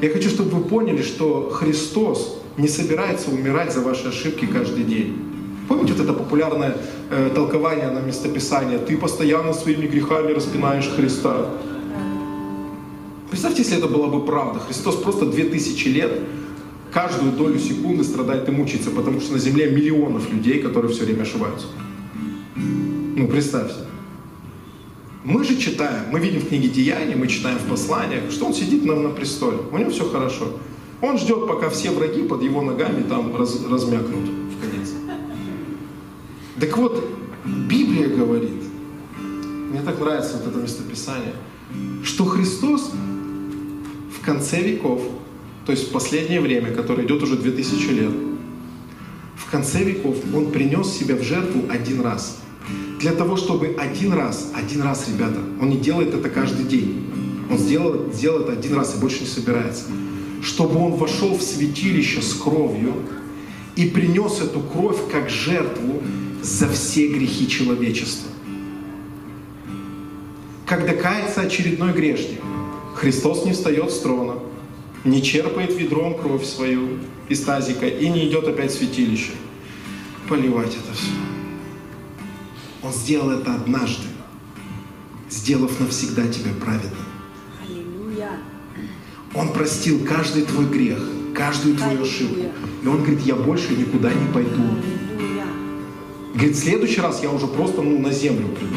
Я 0.00 0.10
хочу, 0.10 0.28
чтобы 0.28 0.50
вы 0.50 0.64
поняли, 0.64 1.02
что 1.02 1.50
Христос 1.50 2.38
не 2.56 2.68
собирается 2.68 3.30
умирать 3.30 3.72
за 3.72 3.80
ваши 3.80 4.08
ошибки 4.08 4.46
каждый 4.46 4.84
день. 4.84 5.33
Помните 5.68 5.94
вот 5.94 6.02
это 6.02 6.12
популярное 6.12 6.76
э, 7.10 7.30
толкование 7.34 7.90
на 7.90 8.00
местописание? 8.00 8.78
Ты 8.78 8.96
постоянно 8.96 9.52
своими 9.52 9.86
грехами 9.86 10.32
распинаешь 10.32 10.88
Христа. 10.88 11.50
Представьте, 13.30 13.62
если 13.62 13.78
это 13.78 13.88
была 13.88 14.08
бы 14.08 14.24
правда. 14.24 14.60
Христос 14.60 14.96
просто 14.96 15.26
две 15.26 15.44
тысячи 15.44 15.88
лет 15.88 16.20
каждую 16.92 17.32
долю 17.32 17.58
секунды 17.58 18.04
страдает 18.04 18.48
и 18.48 18.52
мучается, 18.52 18.90
потому 18.90 19.20
что 19.20 19.32
на 19.32 19.38
земле 19.38 19.70
миллионов 19.70 20.32
людей, 20.32 20.60
которые 20.60 20.92
все 20.92 21.04
время 21.04 21.22
ошибаются. 21.22 21.66
Ну, 22.54 23.26
представьте. 23.26 23.74
Мы 25.24 25.42
же 25.42 25.56
читаем, 25.56 26.04
мы 26.12 26.20
видим 26.20 26.40
в 26.40 26.48
книге 26.48 26.68
Деяния, 26.68 27.16
мы 27.16 27.26
читаем 27.26 27.58
в 27.58 27.62
посланиях, 27.62 28.30
что 28.30 28.44
он 28.44 28.52
сидит 28.52 28.84
на, 28.84 28.94
на 28.94 29.08
престоле, 29.08 29.56
у 29.72 29.78
него 29.78 29.90
все 29.90 30.04
хорошо. 30.04 30.44
Он 31.00 31.18
ждет, 31.18 31.48
пока 31.48 31.70
все 31.70 31.90
враги 31.90 32.22
под 32.22 32.42
его 32.42 32.60
ногами 32.60 33.02
там 33.08 33.34
раз, 33.34 33.58
размякнут. 33.68 34.43
Так 36.64 36.78
вот, 36.78 37.06
Библия 37.44 38.08
говорит, 38.08 38.62
мне 39.18 39.82
так 39.82 40.00
нравится 40.00 40.38
вот 40.38 40.50
это 40.50 40.62
местописание, 40.62 41.34
что 42.02 42.24
Христос 42.24 42.90
в 44.18 44.24
конце 44.24 44.62
веков, 44.62 45.02
то 45.66 45.72
есть 45.72 45.90
в 45.90 45.92
последнее 45.92 46.40
время, 46.40 46.72
которое 46.72 47.06
идет 47.06 47.22
уже 47.22 47.36
2000 47.36 47.88
лет, 47.90 48.12
в 49.36 49.50
конце 49.50 49.84
веков 49.84 50.16
Он 50.34 50.52
принес 50.52 50.88
себя 50.88 51.16
в 51.16 51.22
жертву 51.22 51.64
один 51.68 52.00
раз. 52.00 52.38
Для 52.98 53.12
того, 53.12 53.36
чтобы 53.36 53.76
один 53.78 54.14
раз, 54.14 54.50
один 54.54 54.80
раз, 54.80 55.06
ребята, 55.06 55.40
Он 55.60 55.68
не 55.68 55.76
делает 55.76 56.14
это 56.14 56.30
каждый 56.30 56.64
день. 56.64 57.10
Он 57.50 57.58
сделал, 57.58 58.10
сделал 58.10 58.40
это 58.40 58.52
один 58.52 58.74
раз 58.74 58.96
и 58.96 59.00
больше 59.00 59.20
не 59.20 59.26
собирается. 59.26 59.84
Чтобы 60.42 60.80
Он 60.80 60.92
вошел 60.92 61.36
в 61.36 61.42
святилище 61.42 62.22
с 62.22 62.32
кровью 62.32 62.94
и 63.76 63.84
принес 63.84 64.40
эту 64.40 64.60
кровь 64.60 64.96
как 65.12 65.28
жертву 65.28 66.00
за 66.44 66.68
все 66.68 67.08
грехи 67.08 67.48
человечества. 67.48 68.30
Когда 70.66 70.92
кается 70.94 71.40
очередной 71.40 71.92
грешник, 71.92 72.40
Христос 72.94 73.46
не 73.46 73.52
встает 73.52 73.90
с 73.90 74.00
трона, 74.00 74.34
не 75.04 75.22
черпает 75.22 75.74
ведром 75.74 76.18
кровь 76.18 76.44
свою 76.44 76.98
из 77.30 77.40
тазика 77.40 77.86
и 77.86 78.08
не 78.08 78.28
идет 78.28 78.46
опять 78.46 78.72
в 78.72 78.78
святилище 78.78 79.32
поливать 80.28 80.74
это 80.76 80.94
все. 80.94 81.12
Он 82.82 82.92
сделал 82.92 83.30
это 83.30 83.54
однажды, 83.54 84.06
сделав 85.30 85.80
навсегда 85.80 86.26
тебя 86.28 86.50
праведным. 86.60 86.92
Он 89.34 89.52
простил 89.52 90.04
каждый 90.04 90.42
твой 90.42 90.66
грех, 90.66 90.98
каждую 91.34 91.76
твою 91.76 92.02
ошибку. 92.02 92.52
И 92.82 92.86
он 92.86 92.98
говорит, 92.98 93.20
я 93.22 93.34
больше 93.34 93.74
никуда 93.74 94.12
не 94.12 94.32
пойду. 94.32 94.62
Говорит, 96.34 96.56
в 96.56 96.60
следующий 96.60 97.00
раз 97.00 97.22
я 97.22 97.30
уже 97.30 97.46
просто 97.46 97.80
ну, 97.80 97.98
на 98.00 98.12
землю 98.12 98.48
приду. 98.48 98.74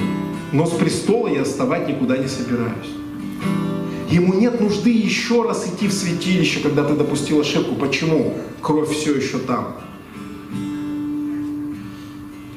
Но 0.53 0.67
с 0.67 0.71
престола 0.71 1.27
я 1.27 1.43
вставать 1.43 1.87
никуда 1.87 2.17
не 2.17 2.27
собираюсь. 2.27 2.91
Ему 4.09 4.35
нет 4.35 4.61
нужды 4.61 4.91
еще 4.91 5.43
раз 5.43 5.67
идти 5.67 5.87
в 5.87 5.93
святилище, 5.93 6.61
когда 6.61 6.83
ты 6.83 6.93
допустил 6.93 7.41
ошибку. 7.41 7.75
Почему? 7.75 8.37
Кровь 8.61 8.89
все 8.89 9.15
еще 9.15 9.39
там. 9.39 9.75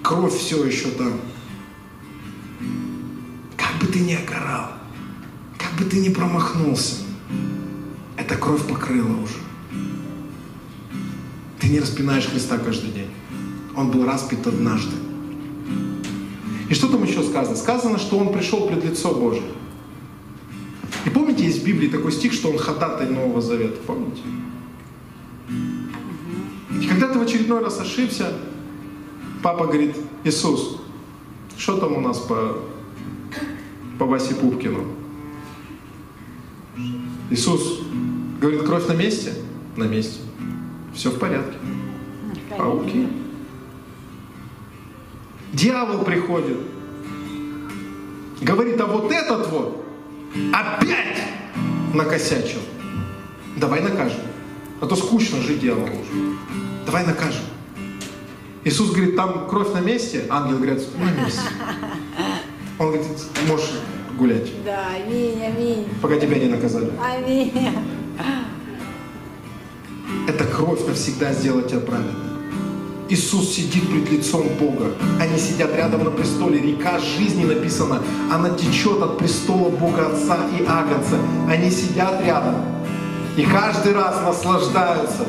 Кровь 0.02 0.34
все 0.34 0.64
еще 0.64 0.88
там. 0.90 1.14
Как 3.56 3.80
бы 3.80 3.86
ты 3.86 4.00
ни 4.00 4.14
огорал, 4.14 4.70
как 5.56 5.72
бы 5.78 5.84
ты 5.84 5.98
ни 5.98 6.10
промахнулся, 6.10 6.96
эта 8.16 8.36
кровь 8.36 8.66
покрыла 8.66 9.16
уже. 9.22 9.38
Ты 11.58 11.68
не 11.68 11.80
распинаешь 11.80 12.26
Христа 12.26 12.58
каждый 12.58 12.90
день. 12.90 13.09
Он 13.76 13.90
был 13.90 14.04
распят 14.04 14.46
однажды. 14.46 14.96
И 16.68 16.74
что 16.74 16.88
там 16.88 17.02
еще 17.02 17.22
сказано? 17.22 17.56
Сказано, 17.56 17.98
что 17.98 18.18
он 18.18 18.32
пришел 18.32 18.66
пред 18.68 18.84
лицо 18.84 19.12
Божие. 19.12 19.42
И 21.04 21.10
помните, 21.10 21.44
есть 21.44 21.62
в 21.62 21.66
Библии 21.66 21.88
такой 21.88 22.12
стих, 22.12 22.32
что 22.32 22.50
он 22.50 22.58
ходатай 22.58 23.08
Нового 23.08 23.40
Завета. 23.40 23.78
Помните? 23.86 24.22
И 26.80 26.86
когда 26.86 27.08
ты 27.08 27.18
в 27.18 27.22
очередной 27.22 27.60
раз 27.60 27.80
ошибся, 27.80 28.32
папа 29.42 29.66
говорит, 29.66 29.96
Иисус, 30.24 30.80
что 31.56 31.76
там 31.78 31.96
у 31.96 32.00
нас 32.00 32.18
по, 32.18 32.58
по 33.98 34.06
Васе 34.06 34.34
Пупкину? 34.34 34.84
Иисус 37.30 37.80
говорит, 38.40 38.62
кровь 38.62 38.86
на 38.86 38.94
месте? 38.94 39.34
На 39.76 39.84
месте. 39.84 40.20
Все 40.94 41.10
в 41.10 41.18
порядке. 41.18 41.56
Пауки. 42.56 43.08
Дьявол 45.52 46.04
приходит, 46.04 46.58
говорит, 48.40 48.80
а 48.80 48.86
вот 48.86 49.10
этот 49.10 49.50
вот 49.50 49.84
опять 50.52 51.18
накосячил. 51.92 52.60
Давай 53.56 53.80
накажем. 53.80 54.20
А 54.80 54.86
то 54.86 54.96
скучно 54.96 55.40
жить 55.40 55.60
дьяволу 55.60 55.86
уже. 55.86 56.36
Давай 56.86 57.04
накажем. 57.04 57.42
Иисус 58.64 58.90
говорит, 58.90 59.16
там 59.16 59.48
кровь 59.48 59.72
на 59.72 59.80
месте, 59.80 60.26
ангел 60.28 60.56
говорит, 60.58 60.82
на 60.98 61.24
месте. 61.24 61.40
Он 62.78 62.86
говорит, 62.86 63.06
можешь 63.48 63.72
гулять. 64.16 64.50
Да, 64.64 64.86
аминь, 64.94 65.42
аминь. 65.42 65.88
Пока 66.00 66.16
тебя 66.18 66.38
не 66.38 66.46
наказали. 66.46 66.90
Аминь. 67.02 67.52
Эта 70.28 70.44
кровь 70.44 70.86
навсегда 70.86 71.32
сделает 71.32 71.68
тебя 71.68 71.80
праведным. 71.80 72.39
Иисус 73.10 73.48
сидит 73.48 73.90
пред 73.90 74.08
лицом 74.08 74.46
Бога. 74.60 74.92
Они 75.18 75.36
сидят 75.36 75.74
рядом 75.74 76.04
на 76.04 76.10
престоле. 76.12 76.60
Река 76.60 77.00
жизни 77.00 77.44
написана. 77.44 78.00
Она 78.32 78.50
течет 78.50 79.02
от 79.02 79.18
престола 79.18 79.68
Бога 79.68 80.06
Отца 80.06 80.38
и 80.56 80.64
Агнца. 80.64 81.16
Они 81.48 81.72
сидят 81.72 82.24
рядом. 82.24 82.54
И 83.36 83.42
каждый 83.42 83.94
раз 83.94 84.22
наслаждаются. 84.24 85.26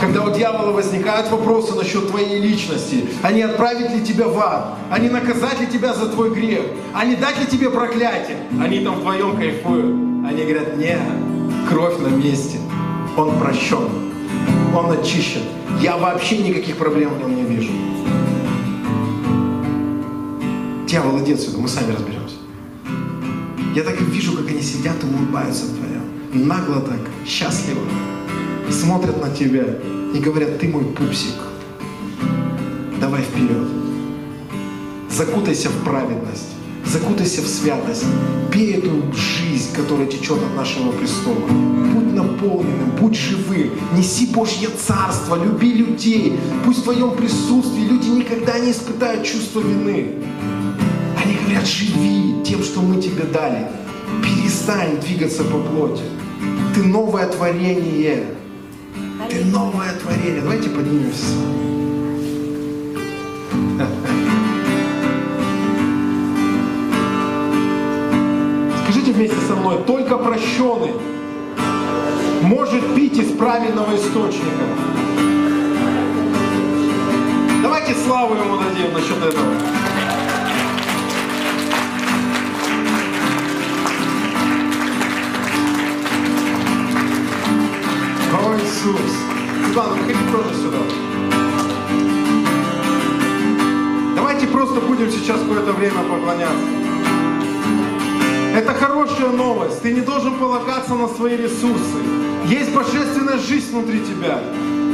Когда 0.00 0.24
у 0.24 0.34
дьявола 0.34 0.72
возникают 0.72 1.30
вопросы 1.30 1.74
насчет 1.74 2.08
твоей 2.08 2.40
личности, 2.40 3.04
они 3.22 3.42
отправить 3.42 3.92
ли 3.92 4.02
тебя 4.02 4.26
в 4.26 4.38
ад, 4.40 4.74
они 4.90 5.08
наказать 5.08 5.60
ли 5.60 5.66
тебя 5.66 5.92
за 5.94 6.08
твой 6.08 6.30
грех, 6.30 6.62
они 6.94 7.16
дать 7.16 7.38
ли 7.38 7.46
тебе 7.46 7.70
проклятие, 7.70 8.38
они 8.60 8.80
там 8.80 9.00
вдвоем 9.00 9.36
кайфуют. 9.36 10.26
Они 10.26 10.42
говорят, 10.42 10.78
нет, 10.78 11.00
кровь 11.68 11.98
на 11.98 12.08
месте, 12.08 12.58
он 13.16 13.38
прощен, 13.38 13.90
он 14.74 14.90
очищен. 14.90 15.42
Я 15.78 15.96
вообще 15.96 16.38
никаких 16.38 16.76
проблем 16.76 17.14
в 17.14 17.18
нем 17.18 17.34
не 17.34 17.42
вижу. 17.42 17.72
Дьявол, 20.86 21.20
иди 21.20 21.34
отсюда, 21.34 21.58
мы 21.58 21.68
сами 21.68 21.92
разберемся. 21.92 22.36
Я 23.74 23.84
так 23.84 24.00
и 24.00 24.04
вижу, 24.04 24.36
как 24.36 24.48
они 24.48 24.60
сидят 24.60 24.96
и 25.02 25.06
улыбаются 25.06 25.66
вдвоем. 25.66 26.48
Нагло 26.48 26.80
так, 26.80 27.00
счастливо. 27.26 27.82
Смотрят 28.70 29.20
на 29.22 29.30
тебя 29.30 29.64
и 30.14 30.18
говорят, 30.18 30.58
ты 30.58 30.68
мой 30.68 30.84
пупсик. 30.84 31.34
Давай 33.00 33.22
вперед. 33.22 33.68
закутайся 35.08 35.68
в 35.70 35.84
праведность, 35.84 36.54
закутайся 36.90 37.42
в 37.42 37.46
святость, 37.46 38.04
пей 38.50 38.74
эту 38.74 39.02
жизнь, 39.14 39.72
которая 39.74 40.06
течет 40.06 40.38
от 40.38 40.56
нашего 40.56 40.90
престола. 40.92 41.46
Будь 41.46 42.12
наполненным, 42.12 42.90
будь 42.98 43.14
живым, 43.14 43.70
неси 43.96 44.26
Божье 44.26 44.68
Царство, 44.68 45.36
люби 45.42 45.72
людей. 45.72 46.38
Пусть 46.64 46.80
в 46.80 46.82
твоем 46.82 47.12
присутствии 47.12 47.82
люди 47.82 48.08
никогда 48.08 48.58
не 48.58 48.72
испытают 48.72 49.24
чувство 49.24 49.60
вины. 49.60 50.14
Они 51.22 51.36
говорят, 51.44 51.66
живи 51.66 52.42
тем, 52.44 52.62
что 52.62 52.80
мы 52.80 53.00
тебе 53.00 53.24
дали. 53.24 53.68
Перестань 54.22 55.00
двигаться 55.00 55.44
по 55.44 55.58
плоти. 55.58 56.02
Ты 56.74 56.82
новое 56.82 57.28
творение. 57.28 58.24
Ты 59.28 59.44
новое 59.44 59.92
творение. 59.94 60.40
Давайте 60.40 60.68
поднимемся. 60.70 61.79
Вместе 69.20 69.36
со 69.46 69.54
мной, 69.54 69.76
только 69.86 70.16
прощенный 70.16 70.92
может 72.40 72.94
пить 72.94 73.18
из 73.18 73.30
правильного 73.36 73.94
источника. 73.94 74.64
Давайте 77.62 77.94
славу 78.06 78.34
ему 78.34 78.56
дадим 78.56 78.94
насчет 78.94 79.18
этого. 79.18 79.46
О, 88.32 88.56
Иисус! 88.56 89.00
Светлана, 89.66 89.92
выходи 89.96 90.18
тоже 90.32 90.54
сюда. 90.54 90.78
Давайте 94.16 94.46
просто 94.46 94.80
будем 94.80 95.10
сейчас 95.10 95.40
какое-то 95.40 95.72
время 95.72 96.00
поклоняться. 96.08 96.89
Это 98.60 98.74
хорошая 98.74 99.30
новость. 99.30 99.80
Ты 99.80 99.90
не 99.90 100.02
должен 100.02 100.34
полагаться 100.34 100.94
на 100.94 101.08
свои 101.08 101.34
ресурсы. 101.34 101.96
Есть 102.44 102.74
божественная 102.74 103.38
жизнь 103.38 103.72
внутри 103.72 104.00
тебя. 104.00 104.38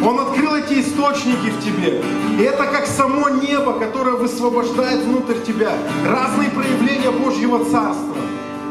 Он 0.05 0.21
открыл 0.21 0.55
эти 0.55 0.75
источники 0.75 1.51
в 1.51 1.65
тебе. 1.65 2.01
И 2.39 2.43
это 2.43 2.65
как 2.67 2.87
само 2.87 3.29
небо, 3.29 3.73
которое 3.73 4.15
высвобождает 4.15 5.01
внутрь 5.03 5.41
тебя 5.45 5.73
разные 6.09 6.51
проявления 6.51 7.11
Божьего 7.11 7.59
Царства. 7.65 8.15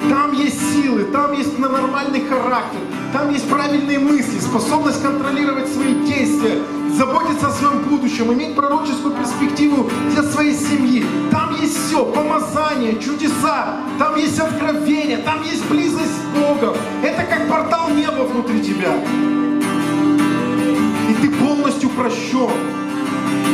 Там 0.10 0.32
есть 0.32 0.62
силы, 0.74 1.04
там 1.12 1.34
есть 1.34 1.60
нормальный 1.60 2.22
характер, 2.22 2.80
там 3.12 3.34
есть 3.34 3.50
правильные 3.50 4.00
мысли, 4.00 4.40
способность 4.40 5.02
контролировать 5.02 5.68
свои 5.68 5.94
действия, 6.06 6.62
заботиться 6.96 7.48
о 7.48 7.52
своем 7.52 7.84
будущем, 7.84 8.32
иметь 8.34 8.56
пророческую 8.56 9.16
перспективу 9.16 9.90
для 10.12 10.24
своей 10.24 10.54
семьи. 10.54 11.06
Там 11.32 11.56
есть 11.62 11.78
все, 11.78 12.06
помазание, 12.06 12.98
чудеса, 13.00 13.78
там 14.00 14.16
есть 14.16 14.40
откровение, 14.40 15.18
там 15.18 15.44
есть 15.44 15.68
близость 15.70 16.12
с 16.12 16.38
Богом. 16.38 16.76
Это 17.04 17.24
как 17.24 17.50
портал 17.50 17.90
неба 17.90 18.24
внутри 18.24 18.62
тебя. 18.62 18.96
И 21.10 21.14
ты 21.22 21.30
полностью 21.30 21.90
прощен. 21.90 22.52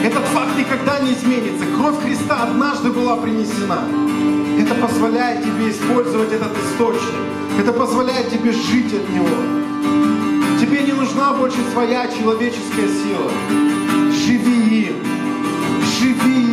Этот 0.03 0.23
факт 0.25 0.57
никогда 0.57 0.99
не 0.99 1.13
изменится. 1.13 1.65
Кровь 1.77 2.01
Христа 2.03 2.43
однажды 2.43 2.91
была 2.91 3.17
принесена. 3.17 3.83
Это 4.59 4.75
позволяет 4.75 5.43
тебе 5.43 5.69
использовать 5.71 6.31
этот 6.31 6.51
источник. 6.57 7.15
Это 7.59 7.73
позволяет 7.73 8.29
тебе 8.29 8.51
жить 8.51 8.93
от 8.93 9.09
него. 9.09 9.27
Тебе 10.71 10.83
не 10.83 10.93
нужна 10.93 11.33
больше 11.33 11.57
своя 11.73 12.07
человеческая 12.07 12.87
сила. 12.87 13.29
Живи 14.09 14.85
им. 14.85 14.95
Живи 15.99 16.50